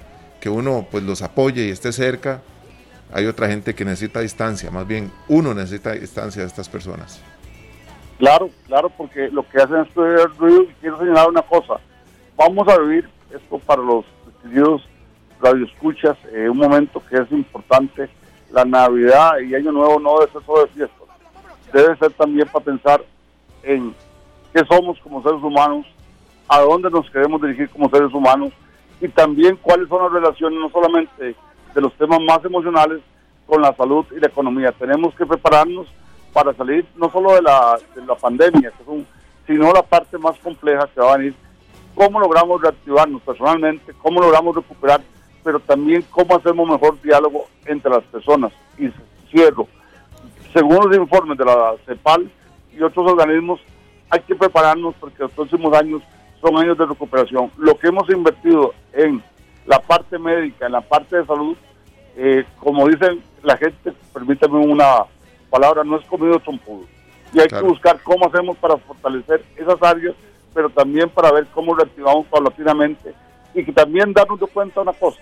que 0.41 0.49
uno 0.49 0.87
pues 0.91 1.05
los 1.05 1.23
apoye 1.23 1.67
y 1.67 1.71
esté 1.71 1.93
cerca, 1.93 2.41
hay 3.13 3.27
otra 3.27 3.49
gente 3.49 3.75
que 3.75 3.85
necesita 3.85 4.21
distancia, 4.21 4.71
más 4.71 4.87
bien 4.87 5.11
uno 5.29 5.55
necesita 5.55 5.93
distancia 5.93 6.43
de 6.43 6.49
estas 6.49 6.69
personas. 6.69 7.21
Claro, 8.19 8.49
claro, 8.67 8.91
porque 8.91 9.29
lo 9.29 9.49
que 9.49 9.59
hacen 9.59 9.77
es 9.83 10.37
ruido 10.37 10.63
y 10.63 10.75
quiero 10.81 10.99
señalar 10.99 11.29
una 11.29 11.43
cosa, 11.43 11.75
vamos 12.37 12.67
a 12.69 12.79
vivir 12.79 13.09
esto 13.31 13.59
para 13.59 13.83
los 13.83 14.05
radio 14.45 14.81
radioescuchas, 15.41 16.17
eh, 16.33 16.49
un 16.49 16.59
momento 16.59 17.03
que 17.09 17.17
es 17.17 17.31
importante, 17.31 18.09
la 18.51 18.65
Navidad 18.65 19.39
y 19.41 19.55
Año 19.55 19.73
Nuevo 19.73 20.01
no 20.01 20.17
ser 20.33 20.43
solo 20.45 20.63
de 20.63 20.69
fiestas, 20.69 21.04
debe 21.75 21.97
ser 21.97 22.13
también 22.13 22.49
para 22.49 22.65
pensar 22.65 23.05
en 23.63 23.95
qué 24.53 24.63
somos 24.67 24.99
como 25.01 25.23
seres 25.23 25.43
humanos, 25.43 25.87
a 26.49 26.61
dónde 26.61 26.91
nos 26.91 27.11
queremos 27.11 27.43
dirigir 27.43 27.69
como 27.71 27.91
seres 27.91 28.13
humanos 28.13 28.53
y 29.01 29.09
también 29.09 29.57
cuáles 29.57 29.89
son 29.89 30.03
las 30.03 30.13
relaciones 30.13 30.59
no 30.61 30.71
solamente 30.71 31.35
de 31.75 31.81
los 31.81 31.93
temas 31.95 32.21
más 32.21 32.45
emocionales 32.45 33.01
con 33.47 33.61
la 33.61 33.75
salud 33.75 34.07
y 34.17 34.21
la 34.21 34.29
economía. 34.29 34.73
Tenemos 34.73 35.15
que 35.15 35.27
prepararnos 35.27 35.89
para 36.33 36.55
salir 36.55 36.87
no 36.97 37.11
solo 37.11 37.35
de 37.35 37.43
la, 37.43 37.79
de 37.95 38.07
la 38.07 38.15
pandemia, 38.15 38.73
sino 39.47 39.73
la 39.73 39.83
parte 39.83 40.17
más 40.19 40.39
compleja 40.39 40.89
que 40.95 41.01
va 41.01 41.15
a 41.15 41.17
venir. 41.17 41.35
Cómo 41.95 42.21
logramos 42.21 42.61
reactivarnos 42.61 43.23
personalmente, 43.23 43.93
cómo 44.03 44.21
logramos 44.21 44.55
recuperar, 44.55 45.01
pero 45.43 45.61
también 45.61 46.05
cómo 46.11 46.37
hacemos 46.37 46.69
mejor 46.69 47.01
diálogo 47.03 47.47
entre 47.67 47.91
las 47.91 48.05
personas. 48.05 48.53
Y 48.79 48.91
cierro. 49.31 49.67
Según 50.55 50.89
los 50.89 50.97
informes 50.97 51.37
de 51.37 51.45
la 51.45 51.75
CEPAL 51.85 52.31
y 52.73 52.81
otros 52.81 53.11
organismos, 53.11 53.61
hay 54.09 54.21
que 54.21 54.37
prepararnos 54.37 54.95
porque 55.01 55.25
los 55.25 55.33
próximos 55.33 55.75
años 55.77 56.01
son 56.41 56.57
años 56.57 56.79
de 56.79 56.87
recuperación. 56.87 57.51
Lo 57.59 57.77
que 57.77 57.89
hemos 57.89 58.09
invertido 58.09 58.73
en 58.93 59.21
la 59.67 59.81
parte 59.81 60.17
médica, 60.17 60.67
en 60.67 60.73
la 60.73 60.81
parte 60.81 61.17
de 61.17 61.27
salud, 61.27 61.57
eh, 62.17 62.45
como 62.61 62.87
dicen 62.87 63.21
la 63.43 63.57
gente, 63.57 63.93
permítame 64.13 64.59
una 64.59 65.07
palabra, 65.51 65.83
no 65.83 65.97
es 65.97 66.07
comido 66.07 66.39
trompudo. 66.39 66.85
Y 67.33 67.41
hay 67.41 67.49
que 67.49 67.61
buscar 67.63 68.01
cómo 68.05 68.27
hacemos 68.27 68.57
para 68.59 68.77
fortalecer 68.77 69.45
esas 69.57 69.83
áreas, 69.83 70.15
pero 70.55 70.71
también 70.71 71.11
para 71.11 71.33
ver 71.33 71.49
cómo 71.53 71.75
reactivamos 71.75 72.27
paulatinamente 72.27 73.13
y 73.55 73.65
que 73.65 73.73
también 73.73 74.13
darnos 74.13 74.39
de 74.39 74.47
cuenta 74.47 74.83
una 74.83 74.93
cosa, 74.93 75.21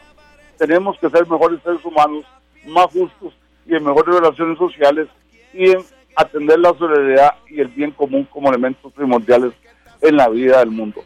tenemos 0.59 0.99
que 0.99 1.09
ser 1.09 1.27
mejores 1.27 1.59
seres 1.63 1.83
humanos, 1.87 2.27
más 2.67 2.87
justos 2.87 3.33
y 3.67 3.75
en 3.75 3.85
mejores 3.85 4.15
relaciones 4.15 4.59
sociales 4.59 5.09
y 5.53 5.71
en 5.71 5.79
atender 6.17 6.59
la 6.59 6.75
solidaridad 6.75 7.35
y 7.49 7.61
el 7.61 7.69
bien 7.69 7.91
común 7.93 8.27
como 8.31 8.49
elementos 8.49 8.93
primordiales 8.93 9.53
en 10.01 10.17
la 10.17 10.29
vida 10.29 10.59
del 10.59 10.71
mundo 10.71 11.03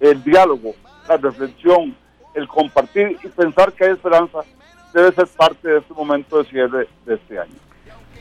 el 0.00 0.22
diálogo, 0.22 0.74
la 1.08 1.16
reflexión, 1.16 1.96
el 2.34 2.46
compartir 2.48 3.18
y 3.22 3.28
pensar 3.28 3.72
que 3.72 3.84
hay 3.84 3.92
esperanza 3.92 4.38
debe 4.92 5.12
ser 5.12 5.26
parte 5.26 5.68
de 5.68 5.78
este 5.78 5.94
momento 5.94 6.38
de 6.38 6.44
cierre 6.48 6.88
de 7.06 7.14
este 7.14 7.38
año. 7.38 7.54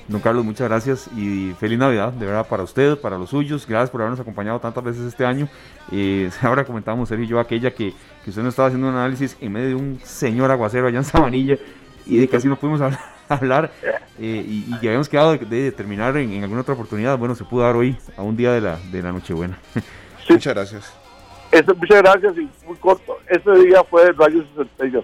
Don 0.08 0.22
Carlos, 0.22 0.46
muchas 0.46 0.70
gracias 0.70 1.10
y 1.18 1.54
feliz 1.60 1.78
Navidad, 1.78 2.14
de 2.14 2.26
verdad, 2.26 2.48
para 2.48 2.64
usted, 2.64 2.98
para 2.98 3.18
los 3.18 3.30
suyos. 3.30 3.68
Gracias 3.68 3.90
por 3.90 4.02
habernos 4.02 4.20
acompañado 4.20 4.58
tantas 4.60 4.82
veces 4.82 5.02
este 5.04 5.26
año. 5.26 5.50
Eh, 5.92 6.30
ahora 6.42 6.64
comentamos, 6.64 7.10
Sergio 7.10 7.26
y 7.26 7.28
yo, 7.28 7.40
aquella 7.40 7.72
que, 7.72 7.94
que 8.24 8.30
usted 8.30 8.42
nos 8.42 8.54
estaba 8.54 8.70
haciendo 8.70 8.88
un 8.88 8.96
análisis 8.96 9.38
en 9.42 9.52
medio 9.52 9.68
de 9.68 9.76
un 9.76 10.00
señor 10.04 10.50
aguacero 10.50 10.88
allá 10.88 11.00
en 11.00 11.04
Sabanilla 11.04 11.58
y 12.08 12.18
de 12.18 12.28
que 12.28 12.38
así 12.38 12.48
no 12.48 12.58
pudimos 12.58 12.82
hablar, 13.30 13.72
eh, 13.84 14.44
y, 14.48 14.66
y, 14.70 14.88
habíamos 14.88 15.10
quedado 15.10 15.38
de, 15.38 15.72
terminar 15.72 16.16
en, 16.18 16.42
alguna 16.44 16.62
otra 16.62 16.74
oportunidad. 16.74 17.18
Bueno, 17.18 17.36
se 17.36 17.44
pudo 17.44 17.64
dar 17.64 17.76
hoy, 17.76 17.98
a 18.16 18.24
un 18.24 18.36
día 18.36 18.52
de 18.52 18.62
la, 18.62 18.78
de 18.92 19.02
la 19.02 19.12
Nochebuena. 19.12 19.60
Muchas 20.30 20.54
gracias 20.54 20.94
muchas 21.76 22.02
gracias 22.02 22.38
y 22.38 22.50
muy 22.66 22.76
corto. 22.78 23.18
Ese 23.28 23.52
día 23.66 23.84
fue 23.84 24.06
de 24.06 24.12
rayos 24.14 24.46
y 24.54 24.58
centellas. 24.58 25.04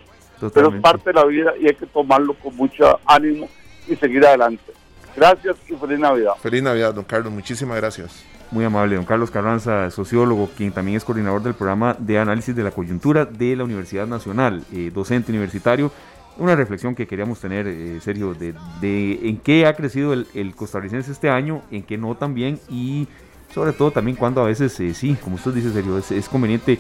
Pero 0.54 0.76
es 0.76 0.82
parte 0.82 1.12
de 1.12 1.14
la 1.14 1.26
vida 1.26 1.54
y 1.60 1.68
hay 1.68 1.76
que 1.76 1.86
tomarlo 1.86 2.34
con 2.34 2.56
mucho 2.56 3.00
ánimo 3.06 3.48
y 3.88 3.96
seguir 3.96 4.26
adelante. 4.26 4.74
Gracias 5.16 5.56
y 5.70 5.76
feliz 5.76 6.00
Navidad. 6.00 6.34
Feliz 6.42 6.62
Navidad, 6.62 6.94
don 6.94 7.06
Carlos. 7.06 7.32
Muchísimas 7.32 7.78
gracias. 7.78 8.26
Muy 8.52 8.66
amable, 8.66 8.96
don 8.96 9.06
Carlos 9.06 9.32
Carranza, 9.32 9.90
sociólogo, 9.90 10.50
quien 10.56 10.72
también 10.72 10.98
es 10.98 11.06
coordinador 11.06 11.42
del 11.42 11.54
programa 11.54 11.96
de 11.98 12.20
análisis 12.20 12.56
de 12.56 12.64
la 12.64 12.72
coyuntura 12.72 13.26
de 13.26 13.56
la 13.56 13.64
Universidad 13.64 14.06
Nacional, 14.06 14.64
eh, 14.72 14.92
docente 14.94 15.32
universitario. 15.32 15.92
Una 16.38 16.56
reflexión 16.56 16.96
que 16.96 17.06
queríamos 17.06 17.40
tener, 17.40 17.68
eh, 17.68 18.00
Sergio, 18.02 18.34
de, 18.34 18.54
de, 18.82 19.20
en 19.24 19.38
qué 19.38 19.66
ha 19.66 19.76
crecido 19.76 20.14
el, 20.14 20.28
el, 20.34 20.56
costarricense 20.56 21.12
este 21.12 21.30
año, 21.30 21.62
en 21.70 21.84
qué 21.84 21.98
no 21.98 22.16
también, 22.16 22.60
y 22.70 23.08
sobre 23.54 23.72
todo 23.72 23.92
también 23.92 24.18
cuando 24.18 24.42
a 24.42 24.46
veces, 24.46 24.78
eh, 24.80 24.94
sí, 24.94 25.16
como 25.24 25.36
usted 25.36 25.52
dice, 25.52 25.72
serio, 25.72 25.98
es, 25.98 26.30
conveniente 26.30 26.80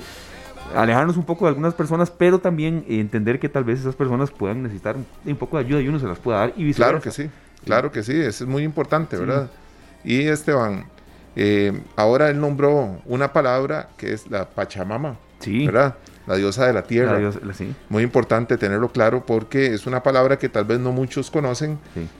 alejarnos 0.75 1.17
un 1.17 1.23
poco 1.23 1.45
de 1.45 1.49
algunas 1.49 1.73
personas, 1.75 2.09
pero 2.09 2.39
también 2.39 2.83
entender 2.87 3.39
que 3.39 3.47
tal 3.47 3.63
vez 3.63 3.79
esas 3.79 3.95
personas 3.95 4.31
puedan 4.31 4.63
necesitar 4.63 4.95
un, 5.25 5.35
poco 5.35 5.57
de 5.57 5.65
ayuda 5.65 5.81
y 5.81 5.87
uno 5.87 5.99
se 5.99 6.07
las 6.07 6.17
pueda 6.17 6.39
dar 6.39 6.53
y 6.55 6.63
viceversa. 6.63 6.99
Claro 6.99 7.01
que 7.01 7.11
sí, 7.11 7.29
claro 7.63 7.91
que 7.91 8.03
sí, 8.03 8.13
eso 8.13 8.43
es 8.43 8.49
muy 8.49 8.63
importante, 8.63 9.17
¿verdad? 9.17 9.51
Y 10.03 10.21
Esteban, 10.21 10.85
eh, 11.35 11.79
ahora 11.95 12.29
él 12.29 12.39
nombró 12.39 13.01
una 13.05 13.31
palabra 13.31 13.89
que 13.95 14.13
es 14.13 14.29
la 14.31 14.49
Pachamama, 14.49 15.17
sí. 15.39 15.67
¿verdad? 15.67 15.95
La 16.28 16.36
diosa 16.36 16.67
de 16.67 16.74
la 16.74 16.84
tierra. 16.84 17.19
Muy 17.89 18.03
importante 18.03 18.57
tenerlo 18.57 18.89
claro 18.89 19.26
porque 19.26 19.67
es 19.67 19.86
una 19.86 20.03
palabra 20.03 20.38
que 20.38 20.49
tal 20.49 20.65
vez 20.65 20.80
no 20.80 20.91
muchos 20.91 21.30
conocen, 21.32 21.80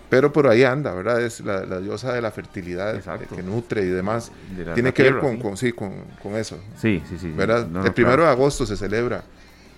pero 0.10 0.34
por 0.34 0.48
ahí 0.48 0.64
anda, 0.64 0.94
¿verdad? 0.94 1.22
Es 1.22 1.40
la, 1.42 1.80
diosa 1.80 2.14
de 2.14 2.22
la 2.22 2.32
fertilidad, 2.32 3.02
que 3.36 3.44
nutre 3.44 3.84
y 3.84 3.90
demás. 3.90 4.32
Tiene 4.74 4.94
que 4.94 5.04
ver 5.04 5.20
con, 5.20 5.58
sí, 5.58 5.72
con, 5.72 5.94
eso. 6.36 6.58
Sí, 6.78 7.02
sí, 7.10 7.18
sí. 7.20 7.32
¿verdad? 7.32 7.68
El 7.86 7.94
primero 7.94 8.24
de 8.24 8.30
agosto 8.30 8.66
se 8.66 8.78
celebra 8.78 9.24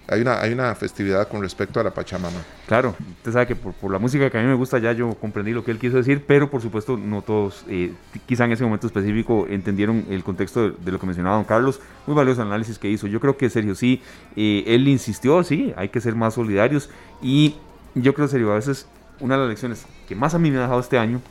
hay 0.07 0.21
una, 0.21 0.39
hay 0.39 0.53
una 0.53 0.73
festividad 0.75 1.27
con 1.27 1.41
respecto 1.41 1.79
a 1.79 1.83
la 1.83 1.91
Pachamama. 1.91 2.37
Claro, 2.67 2.95
usted 3.17 3.31
sabe 3.31 3.47
que 3.47 3.55
por, 3.55 3.91
la 3.91 3.99
música 3.99 4.29
que 4.29 4.37
a 4.37 4.41
mí 4.41 4.47
me 4.47 4.53
gusta 4.53 4.77
ya 4.77 4.91
yo 4.91 5.15
comprendí 5.15 5.51
lo 5.51 5.63
que 5.63 5.71
él 5.71 5.79
quiso 5.79 5.97
decir, 5.97 6.23
pero 6.27 6.49
por 6.49 6.61
supuesto 6.61 6.97
no 6.97 7.21
todos, 7.21 7.65
eh, 7.67 7.91
quizá 8.25 8.45
en 8.45 8.51
ese 8.51 8.63
momento 8.63 8.87
específico, 8.87 9.47
entendieron 9.49 10.05
el 10.09 10.23
contexto 10.23 10.71
de, 10.71 10.91
lo 10.91 10.99
que 10.99 11.05
mencionaba 11.05 11.37
don 11.37 11.45
Carlos. 11.45 11.79
Muy 12.05 12.15
valioso 12.15 12.41
el 12.41 12.47
análisis 12.47 12.77
que 12.77 12.89
hizo. 12.89 13.07
Yo 13.07 13.19
creo 13.19 13.37
que 13.37 13.49
Sergio 13.49 13.75
sí, 13.75 14.01
eh, 14.35 14.63
él 14.67 14.87
insistió, 14.87 15.43
sí, 15.43 15.73
hay 15.75 15.89
que 15.89 15.99
ser 16.01 16.15
más 16.15 16.35
solidarios 16.35 16.89
y 17.21 17.55
yo 17.95 18.13
creo, 18.13 18.27
Sergio, 18.27 18.51
a 18.51 18.55
veces 18.55 18.87
una 19.19 19.35
de 19.35 19.41
las 19.41 19.49
lecciones 19.49 19.85
que 20.07 20.15
más 20.15 20.35
a 20.35 20.39
mí 20.39 20.51
me 20.51 20.57
ha 20.57 20.61
dejado 20.61 20.79
este 20.79 20.99
año 20.99 21.21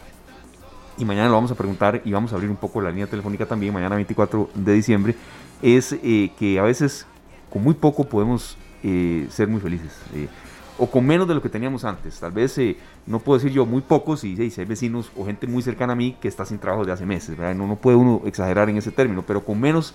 y 0.96 1.04
mañana 1.04 1.28
lo 1.28 1.34
vamos 1.34 1.50
a 1.50 1.54
preguntar 1.54 2.00
y 2.04 2.12
vamos 2.12 2.32
a 2.32 2.36
abrir 2.36 2.50
un 2.50 2.56
poco 2.56 2.80
la 2.80 2.90
línea 2.90 3.06
telefónica 3.06 3.46
también, 3.46 3.72
mañana 3.72 3.96
24 3.96 4.50
de 4.54 4.72
diciembre, 4.72 5.14
es 5.62 5.92
eh, 5.92 6.30
que 6.38 6.58
a 6.58 6.62
veces 6.62 7.06
con 7.50 7.62
muy 7.62 7.74
poco 7.74 8.04
podemos 8.04 8.56
eh, 8.85 9.26
ser 9.30 9.49
muy 9.49 9.61
felices. 9.61 9.93
Eh, 10.14 10.28
o 10.78 10.91
con 10.91 11.07
menos 11.07 11.26
de 11.26 11.35
lo 11.35 11.43
que 11.43 11.49
teníamos 11.49 11.85
antes. 11.85 12.18
Tal 12.18 12.32
vez, 12.32 12.57
eh, 12.59 12.76
no 13.07 13.18
puedo 13.20 13.39
decir 13.39 13.53
yo 13.53 13.64
muy 13.64 13.80
pocos, 13.80 14.24
y, 14.24 14.51
si 14.51 14.61
hay 14.61 14.66
vecinos 14.66 15.11
o 15.16 15.24
gente 15.24 15.47
muy 15.47 15.62
cercana 15.62 15.95
a 15.95 15.97
mí 15.97 16.16
que 16.20 16.28
está 16.28 16.45
sin 16.45 16.59
trabajo 16.59 16.85
de 16.85 16.93
hace 16.93 17.07
meses. 17.07 17.39
No, 17.39 17.66
no 17.66 17.76
puede 17.76 17.97
uno 17.97 18.22
exagerar 18.24 18.68
en 18.68 18.76
ese 18.76 18.91
término, 18.91 19.22
pero 19.26 19.45
con 19.45 19.61
menos 19.61 19.95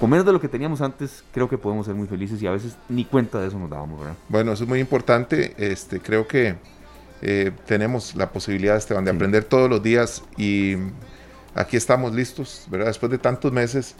con 0.00 0.10
menos 0.10 0.26
de 0.26 0.32
lo 0.32 0.40
que 0.42 0.48
teníamos 0.48 0.82
antes, 0.82 1.24
creo 1.32 1.48
que 1.48 1.56
podemos 1.56 1.86
ser 1.86 1.94
muy 1.94 2.06
felices 2.06 2.42
y 2.42 2.46
a 2.46 2.50
veces 2.50 2.76
ni 2.90 3.06
cuenta 3.06 3.40
de 3.40 3.48
eso 3.48 3.58
nos 3.58 3.70
dábamos, 3.70 3.98
¿verdad? 3.98 4.14
Bueno, 4.28 4.52
eso 4.52 4.64
es 4.64 4.68
muy 4.68 4.78
importante. 4.78 5.54
Este, 5.56 6.00
creo 6.00 6.28
que 6.28 6.56
eh, 7.22 7.50
tenemos 7.64 8.14
la 8.14 8.30
posibilidad, 8.30 8.76
Esteban, 8.76 9.06
de 9.06 9.10
aprender 9.10 9.44
todos 9.44 9.70
los 9.70 9.82
días 9.82 10.22
y 10.36 10.74
aquí 11.54 11.78
estamos 11.78 12.14
listos, 12.14 12.66
¿verdad? 12.70 12.88
Después 12.88 13.10
de 13.10 13.16
tantos 13.16 13.52
meses, 13.52 13.96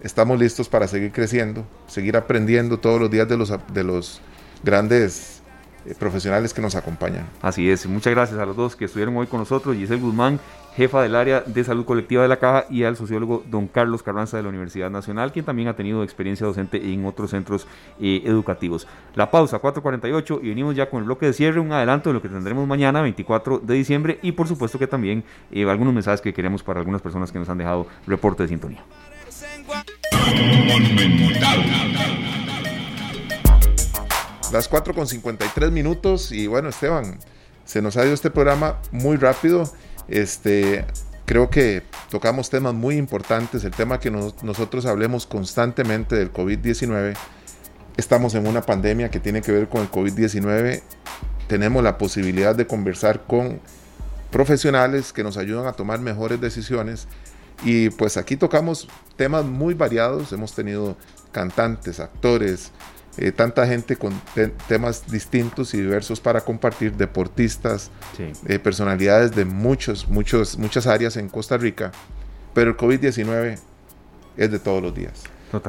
estamos 0.00 0.38
listos 0.38 0.68
para 0.68 0.88
seguir 0.88 1.12
creciendo, 1.12 1.64
seguir 1.86 2.16
aprendiendo 2.16 2.78
todos 2.78 3.00
los 3.00 3.10
días 3.10 3.28
de 3.28 3.36
los, 3.36 3.52
de 3.72 3.84
los 3.84 4.20
grandes 4.62 5.42
eh, 5.86 5.94
profesionales 5.98 6.52
que 6.52 6.62
nos 6.62 6.74
acompañan. 6.74 7.26
Así 7.42 7.70
es, 7.70 7.86
muchas 7.86 8.12
gracias 8.12 8.38
a 8.38 8.46
los 8.46 8.56
dos 8.56 8.76
que 8.76 8.86
estuvieron 8.86 9.16
hoy 9.16 9.26
con 9.26 9.40
nosotros, 9.40 9.76
Giselle 9.76 10.00
Guzmán, 10.00 10.40
jefa 10.76 11.02
del 11.02 11.14
área 11.16 11.40
de 11.40 11.64
salud 11.64 11.84
colectiva 11.84 12.22
de 12.22 12.28
la 12.28 12.38
Caja, 12.38 12.66
y 12.68 12.84
al 12.84 12.96
sociólogo 12.96 13.42
don 13.46 13.66
Carlos 13.66 14.02
Carranza 14.02 14.36
de 14.36 14.42
la 14.42 14.50
Universidad 14.50 14.90
Nacional, 14.90 15.32
quien 15.32 15.44
también 15.44 15.68
ha 15.68 15.76
tenido 15.76 16.02
experiencia 16.02 16.46
docente 16.46 16.92
en 16.92 17.06
otros 17.06 17.30
centros 17.30 17.66
eh, 17.98 18.22
educativos. 18.24 18.86
La 19.14 19.30
pausa, 19.30 19.60
4.48, 19.60 20.40
y 20.42 20.48
venimos 20.48 20.76
ya 20.76 20.90
con 20.90 21.00
el 21.00 21.04
bloque 21.06 21.26
de 21.26 21.32
cierre, 21.32 21.60
un 21.60 21.72
adelanto 21.72 22.10
de 22.10 22.14
lo 22.14 22.22
que 22.22 22.28
tendremos 22.28 22.66
mañana, 22.66 23.00
24 23.00 23.60
de 23.60 23.74
diciembre, 23.74 24.18
y 24.22 24.32
por 24.32 24.48
supuesto 24.48 24.78
que 24.78 24.86
también 24.86 25.24
eh, 25.50 25.68
algunos 25.68 25.94
mensajes 25.94 26.20
que 26.20 26.34
queremos 26.34 26.62
para 26.62 26.80
algunas 26.80 27.00
personas 27.00 27.32
que 27.32 27.38
nos 27.38 27.48
han 27.48 27.58
dejado 27.58 27.86
reporte 28.06 28.42
de 28.42 28.50
sintonía. 28.50 28.84
Las 34.52 34.68
4 34.68 34.94
con 34.94 35.06
53 35.06 35.70
minutos 35.70 36.32
y 36.32 36.46
bueno 36.46 36.68
Esteban, 36.68 37.18
se 37.64 37.82
nos 37.82 37.96
ha 37.96 38.04
ido 38.04 38.14
este 38.14 38.30
programa 38.30 38.78
muy 38.92 39.16
rápido. 39.16 39.70
Este, 40.08 40.84
creo 41.24 41.50
que 41.50 41.82
tocamos 42.10 42.48
temas 42.48 42.72
muy 42.72 42.96
importantes, 42.96 43.64
el 43.64 43.72
tema 43.72 43.98
que 43.98 44.10
nosotros 44.10 44.86
hablemos 44.86 45.26
constantemente 45.26 46.14
del 46.14 46.32
COVID-19. 46.32 47.14
Estamos 47.96 48.34
en 48.34 48.46
una 48.46 48.62
pandemia 48.62 49.10
que 49.10 49.20
tiene 49.20 49.42
que 49.42 49.52
ver 49.52 49.68
con 49.68 49.82
el 49.82 49.90
COVID-19. 49.90 50.82
Tenemos 51.48 51.82
la 51.82 51.98
posibilidad 51.98 52.54
de 52.54 52.66
conversar 52.66 53.24
con 53.26 53.60
profesionales 54.30 55.12
que 55.12 55.24
nos 55.24 55.36
ayudan 55.36 55.66
a 55.66 55.72
tomar 55.72 55.98
mejores 56.00 56.40
decisiones. 56.40 57.08
Y 57.64 57.90
pues 57.90 58.16
aquí 58.16 58.36
tocamos 58.36 58.88
temas 59.16 59.44
muy 59.44 59.74
variados. 59.74 60.32
Hemos 60.32 60.54
tenido 60.54 60.96
cantantes, 61.32 62.00
actores, 62.00 62.72
eh, 63.18 63.32
tanta 63.32 63.66
gente 63.66 63.96
con 63.96 64.12
temas 64.68 65.10
distintos 65.10 65.72
y 65.72 65.78
diversos 65.78 66.20
para 66.20 66.42
compartir, 66.42 66.92
deportistas, 66.92 67.90
eh, 68.46 68.58
personalidades 68.58 69.34
de 69.34 69.46
muchos, 69.46 70.06
muchos, 70.08 70.58
muchas 70.58 70.86
áreas 70.86 71.16
en 71.16 71.30
Costa 71.30 71.56
Rica, 71.56 71.92
pero 72.52 72.72
el 72.72 72.76
COVID-19 72.76 73.58
es 74.36 74.50
de 74.50 74.58
todos 74.58 74.82
los 74.82 74.94
días. 74.94 75.24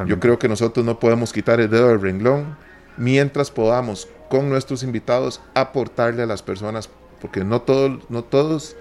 Yo 0.07 0.19
creo 0.19 0.37
que 0.37 0.49
nosotros 0.49 0.85
no 0.85 0.99
podemos 0.99 1.31
quitar 1.31 1.61
el 1.61 1.69
dedo 1.69 1.87
del 1.87 2.01
renglón 2.01 2.57
mientras 2.97 3.49
podamos 3.49 4.09
con 4.29 4.49
nuestros 4.49 4.83
invitados 4.83 5.39
aportarle 5.53 6.23
a 6.23 6.25
las 6.25 6.41
personas, 6.43 6.89
porque 7.21 7.45
no, 7.45 7.61
todo, 7.61 8.01
no 8.09 8.23
todos 8.23 8.75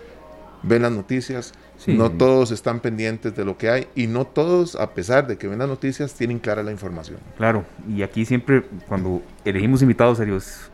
ven 0.67 0.83
las 0.83 0.93
noticias, 0.93 1.53
no 1.87 2.11
todos 2.11 2.51
están 2.51 2.81
pendientes 2.81 3.35
de 3.37 3.45
lo 3.45 3.57
que 3.57 3.71
hay 3.71 3.87
y 3.95 4.07
no 4.07 4.27
todos, 4.27 4.77
a 4.77 4.91
pesar 4.95 5.27
de 5.27 5.39
que 5.39 5.49
ven 5.49 5.59
las 5.59 5.69
noticias, 5.69 6.15
tienen 6.15 6.39
clara 6.39 6.63
la 6.63 6.73
información. 6.73 7.19
Claro, 7.37 7.65
y 7.89 8.03
aquí 8.03 8.25
siempre 8.25 8.63
cuando 8.89 9.23
elegimos 9.45 9.83
invitados 9.83 10.19
serios, 10.19 10.71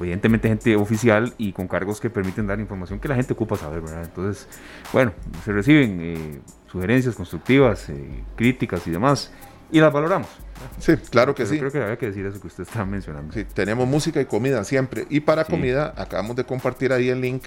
evidentemente 0.00 0.48
gente 0.48 0.76
oficial 0.76 1.34
y 1.38 1.52
con 1.52 1.68
cargos 1.68 2.00
que 2.00 2.10
permiten 2.10 2.46
dar 2.46 2.60
información 2.60 3.00
que 3.00 3.08
la 3.08 3.14
gente 3.14 3.32
ocupa 3.32 3.56
saber, 3.56 3.80
¿verdad? 3.80 4.04
Entonces, 4.04 4.48
bueno, 4.92 5.12
se 5.44 5.52
reciben 5.52 5.98
eh, 6.00 6.40
sugerencias 6.70 7.14
constructivas, 7.14 7.88
eh, 7.88 8.24
críticas 8.36 8.86
y 8.86 8.90
demás, 8.90 9.32
y 9.70 9.80
las 9.80 9.92
valoramos. 9.92 10.28
Sí, 10.78 10.96
claro 10.96 11.34
que 11.34 11.44
sí. 11.46 11.58
Creo 11.58 11.70
que 11.70 11.82
había 11.82 11.98
que 11.98 12.06
decir 12.06 12.24
eso 12.26 12.40
que 12.40 12.46
usted 12.46 12.62
está 12.64 12.84
mencionando. 12.84 13.32
Sí, 13.32 13.44
tenemos 13.44 13.88
música 13.88 14.20
y 14.20 14.24
comida 14.24 14.64
siempre. 14.64 15.06
Y 15.10 15.20
para 15.20 15.44
comida, 15.44 15.92
acabamos 15.96 16.34
de 16.36 16.44
compartir 16.44 16.92
ahí 16.92 17.08
el 17.08 17.20
link 17.20 17.44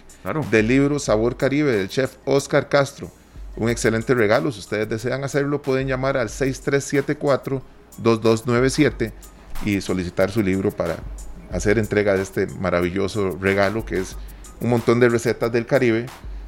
del 0.49 0.67
libro 0.67 0.99
Sabor 0.99 1.37
Caribe 1.37 1.71
del 1.71 1.87
chef 1.89 2.15
Oscar 2.25 2.69
Castro. 2.69 3.11
Un 3.55 3.69
excelente 3.69 4.13
regalo. 4.13 4.51
Si 4.51 4.59
ustedes 4.59 4.89
desean 4.89 5.23
hacerlo, 5.23 5.61
pueden 5.61 5.87
llamar 5.87 6.17
al 6.17 6.29
6374-2297 6.29 9.11
y 9.65 9.81
solicitar 9.81 10.31
su 10.31 10.41
libro 10.41 10.71
para 10.71 10.97
hacer 11.51 11.77
entrega 11.77 12.15
de 12.15 12.21
este 12.21 12.47
maravilloso 12.47 13.37
regalo 13.39 13.85
que 13.85 13.99
es 13.99 14.15
un 14.61 14.69
montón 14.69 14.99
de 14.99 15.09
recetas 15.09 15.51
del 15.51 15.65
Caribe. 15.65 16.05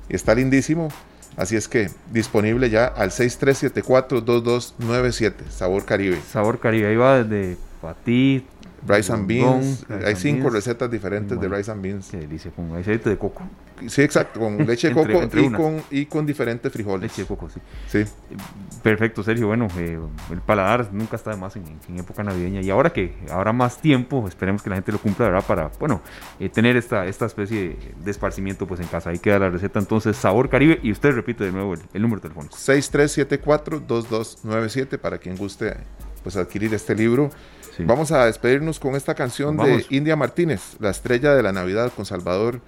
Está 0.09 0.35
lindísimo. 0.35 0.89
Así 1.35 1.55
es 1.55 1.67
que 1.67 1.89
disponible 2.11 2.69
ya 2.69 2.85
al 2.85 3.09
6374-2297, 3.11 5.33
Sabor 5.49 5.85
Caribe. 5.85 6.19
Sabor 6.29 6.59
Caribe, 6.59 6.89
ahí 6.89 6.95
va 6.95 7.23
desde 7.23 7.57
patí, 7.81 8.45
Rice 8.87 9.13
and 9.13 9.27
beans. 9.27 9.85
Hay 10.05 10.15
cinco 10.15 10.49
recetas 10.49 10.89
diferentes 10.89 11.39
de 11.39 11.47
rice 11.47 11.71
and 11.71 11.81
beans. 11.81 12.09
Qué 12.09 12.17
delicia, 12.17 12.51
con 12.51 12.75
aceite 12.75 13.09
de 13.09 13.17
coco. 13.17 13.43
Sí, 13.87 14.01
exacto, 14.01 14.39
con 14.39 14.57
leche 14.67 14.89
de 14.89 14.93
coco 14.93 15.37
y, 15.37 15.49
con, 15.49 15.81
y 15.89 16.05
con 16.05 16.25
diferentes 16.25 16.71
frijoles. 16.71 17.01
Leche 17.01 17.23
de 17.23 17.27
coco, 17.27 17.49
sí. 17.49 17.59
Sí. 17.87 18.05
Perfecto, 18.81 19.23
Sergio. 19.23 19.47
Bueno, 19.47 19.67
eh, 19.77 19.99
el 20.31 20.41
paladar 20.41 20.89
nunca 20.91 21.15
está 21.15 21.31
de 21.31 21.37
más 21.37 21.55
en, 21.55 21.63
época 21.97 22.23
navideña. 22.23 22.61
Y 22.61 22.69
ahora 22.69 22.91
que 22.91 23.13
habrá 23.31 23.53
más 23.53 23.81
tiempo, 23.81 24.27
esperemos 24.27 24.61
que 24.61 24.69
la 24.69 24.75
gente 24.75 24.91
lo 24.91 24.99
cumpla, 24.99 25.27
¿verdad? 25.27 25.45
Para, 25.45 25.71
bueno, 25.79 26.01
eh, 26.39 26.49
tener 26.49 26.77
esta, 26.77 27.05
esta 27.05 27.25
especie 27.25 27.77
de 28.03 28.11
esparcimiento 28.11 28.67
pues 28.67 28.79
en 28.79 28.87
casa. 28.87 29.09
Ahí 29.09 29.19
queda 29.19 29.39
la 29.39 29.49
receta 29.49 29.79
entonces, 29.79 30.15
Sabor 30.17 30.49
Caribe. 30.49 30.79
Y 30.83 30.91
usted 30.91 31.13
repite 31.13 31.45
de 31.45 31.51
nuevo 31.51 31.73
el, 31.73 32.01
número 32.01 32.21
telefónico. 32.21 32.55
6374-2297 32.57 34.97
para 34.97 35.17
quien 35.17 35.37
guste 35.37 35.73
pues 36.23 36.37
adquirir 36.37 36.73
este 36.73 36.95
libro. 36.95 37.29
Vamos 37.79 38.11
a 38.11 38.25
despedirnos 38.25 38.79
con 38.79 38.95
esta 38.95 39.15
canción 39.15 39.57
de 39.57 39.85
India 39.89 40.15
Martínez, 40.15 40.77
La 40.79 40.89
estrella 40.89 41.33
de 41.33 41.43
la 41.43 41.51
Navidad 41.51 41.91
con 41.95 42.05
Salvador 42.05 42.61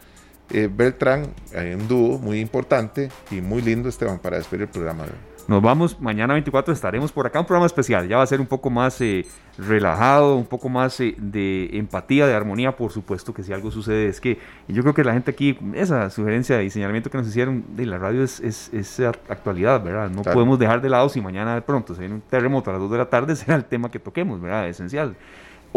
eh, 0.52 0.70
Beltrán, 0.72 1.34
hay 1.56 1.74
un 1.74 1.88
dúo 1.88 2.20
muy 2.20 2.40
importante 2.40 3.10
y 3.32 3.42
muy 3.42 3.62
lindo, 3.62 3.90
Esteban, 3.90 4.20
para 4.20 4.38
despedir 4.38 4.64
el 4.64 4.70
programa. 4.70 5.06
Nos 5.48 5.62
vamos, 5.62 6.02
mañana 6.02 6.34
24 6.34 6.74
estaremos 6.74 7.12
por 7.12 7.28
acá, 7.28 7.40
un 7.40 7.46
programa 7.46 7.68
especial, 7.68 8.08
ya 8.08 8.18
va 8.18 8.24
a 8.24 8.28
ser 8.28 8.42
un 8.42 8.48
poco 8.48 8.72
más 8.72 9.00
eh, 9.02 9.28
relajado, 9.60 10.38
un 10.38 10.48
poco 10.48 10.70
más 10.70 11.00
eh, 11.00 11.14
de 11.20 11.70
empatía, 11.74 12.26
de 12.26 12.34
armonía, 12.34 12.76
por 12.76 12.92
supuesto 12.92 13.32
que 13.32 13.44
si 13.44 13.54
algo 13.54 13.70
sucede 13.70 14.08
es 14.08 14.20
que 14.20 14.40
yo 14.68 14.82
creo 14.82 14.96
que 14.96 15.04
la 15.04 15.14
gente 15.14 15.30
aquí, 15.30 15.56
esa 15.76 16.10
sugerencia 16.10 16.64
y 16.64 16.72
señalamiento 16.72 17.12
que 17.12 17.20
nos 17.20 17.28
hicieron 17.28 17.64
de 17.76 17.86
la 17.86 18.00
radio 18.00 18.24
es, 18.24 18.40
es, 18.42 19.00
actualidad, 19.30 19.84
¿verdad? 19.84 20.10
No 20.10 20.24
podemos 20.24 20.58
dejar 20.58 20.82
de 20.82 20.90
lado 20.90 21.10
si 21.10 21.22
mañana 21.22 21.54
de 21.54 21.62
pronto 21.62 21.94
se 21.94 22.00
viene 22.00 22.16
un 22.16 22.22
terremoto 22.22 22.72
a 22.72 22.74
las 22.74 22.82
2 22.82 22.92
de 22.92 22.98
la 22.98 23.06
tarde, 23.06 23.36
será 23.36 23.56
el 23.56 23.66
tema 23.66 23.92
que 23.92 24.00
toquemos, 24.00 24.42
¿verdad? 24.42 24.68
Esencial 24.68 25.16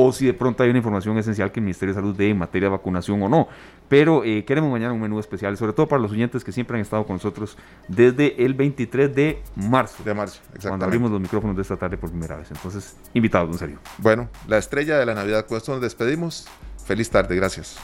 o 0.01 0.13
si 0.13 0.27
de 0.27 0.33
pronto 0.33 0.63
hay 0.63 0.71
una 0.71 0.79
información 0.79 1.19
esencial 1.19 1.51
que 1.51 1.59
el 1.59 1.65
Ministerio 1.65 1.93
de 1.93 2.01
Salud 2.01 2.15
dé 2.15 2.29
en 2.29 2.39
materia 2.39 2.69
de 2.69 2.71
vacunación 2.71 3.21
o 3.21 3.29
no. 3.29 3.49
Pero 3.89 4.23
eh, 4.23 4.45
queremos 4.45 4.71
mañana 4.71 4.93
un 4.93 5.01
menú 5.01 5.19
especial, 5.19 5.57
sobre 5.57 5.73
todo 5.73 5.89
para 5.89 6.01
los 6.01 6.13
oyentes 6.13 6.45
que 6.45 6.53
siempre 6.53 6.77
han 6.77 6.83
estado 6.83 7.05
con 7.05 7.17
nosotros 7.17 7.59
desde 7.89 8.45
el 8.45 8.55
23 8.55 9.13
de 9.13 9.43
marzo. 9.57 10.05
De 10.05 10.15
marzo, 10.15 10.37
exactamente. 10.37 10.69
Cuando 10.69 10.85
abrimos 10.85 11.11
los 11.11 11.21
micrófonos 11.21 11.57
de 11.57 11.63
esta 11.63 11.77
tarde 11.77 11.97
por 11.97 12.11
primera 12.11 12.37
vez. 12.37 12.49
Entonces, 12.49 12.97
invitados, 13.13 13.51
en 13.51 13.59
serio. 13.59 13.79
Bueno, 13.99 14.29
la 14.47 14.59
estrella 14.59 14.99
de 14.99 15.05
la 15.05 15.15
Navidad, 15.15 15.47
con 15.47 15.57
esto 15.57 15.73
nos 15.73 15.81
despedimos. 15.81 16.47
Feliz 16.87 17.11
tarde, 17.11 17.35
gracias. 17.35 17.77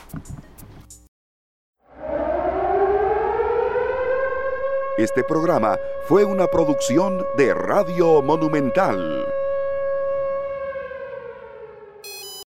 Este 4.97 5.25
programa 5.25 5.77
fue 6.07 6.25
una 6.25 6.47
producción 6.47 7.25
de 7.37 7.55
Radio 7.55 8.23
Monumental. 8.23 9.43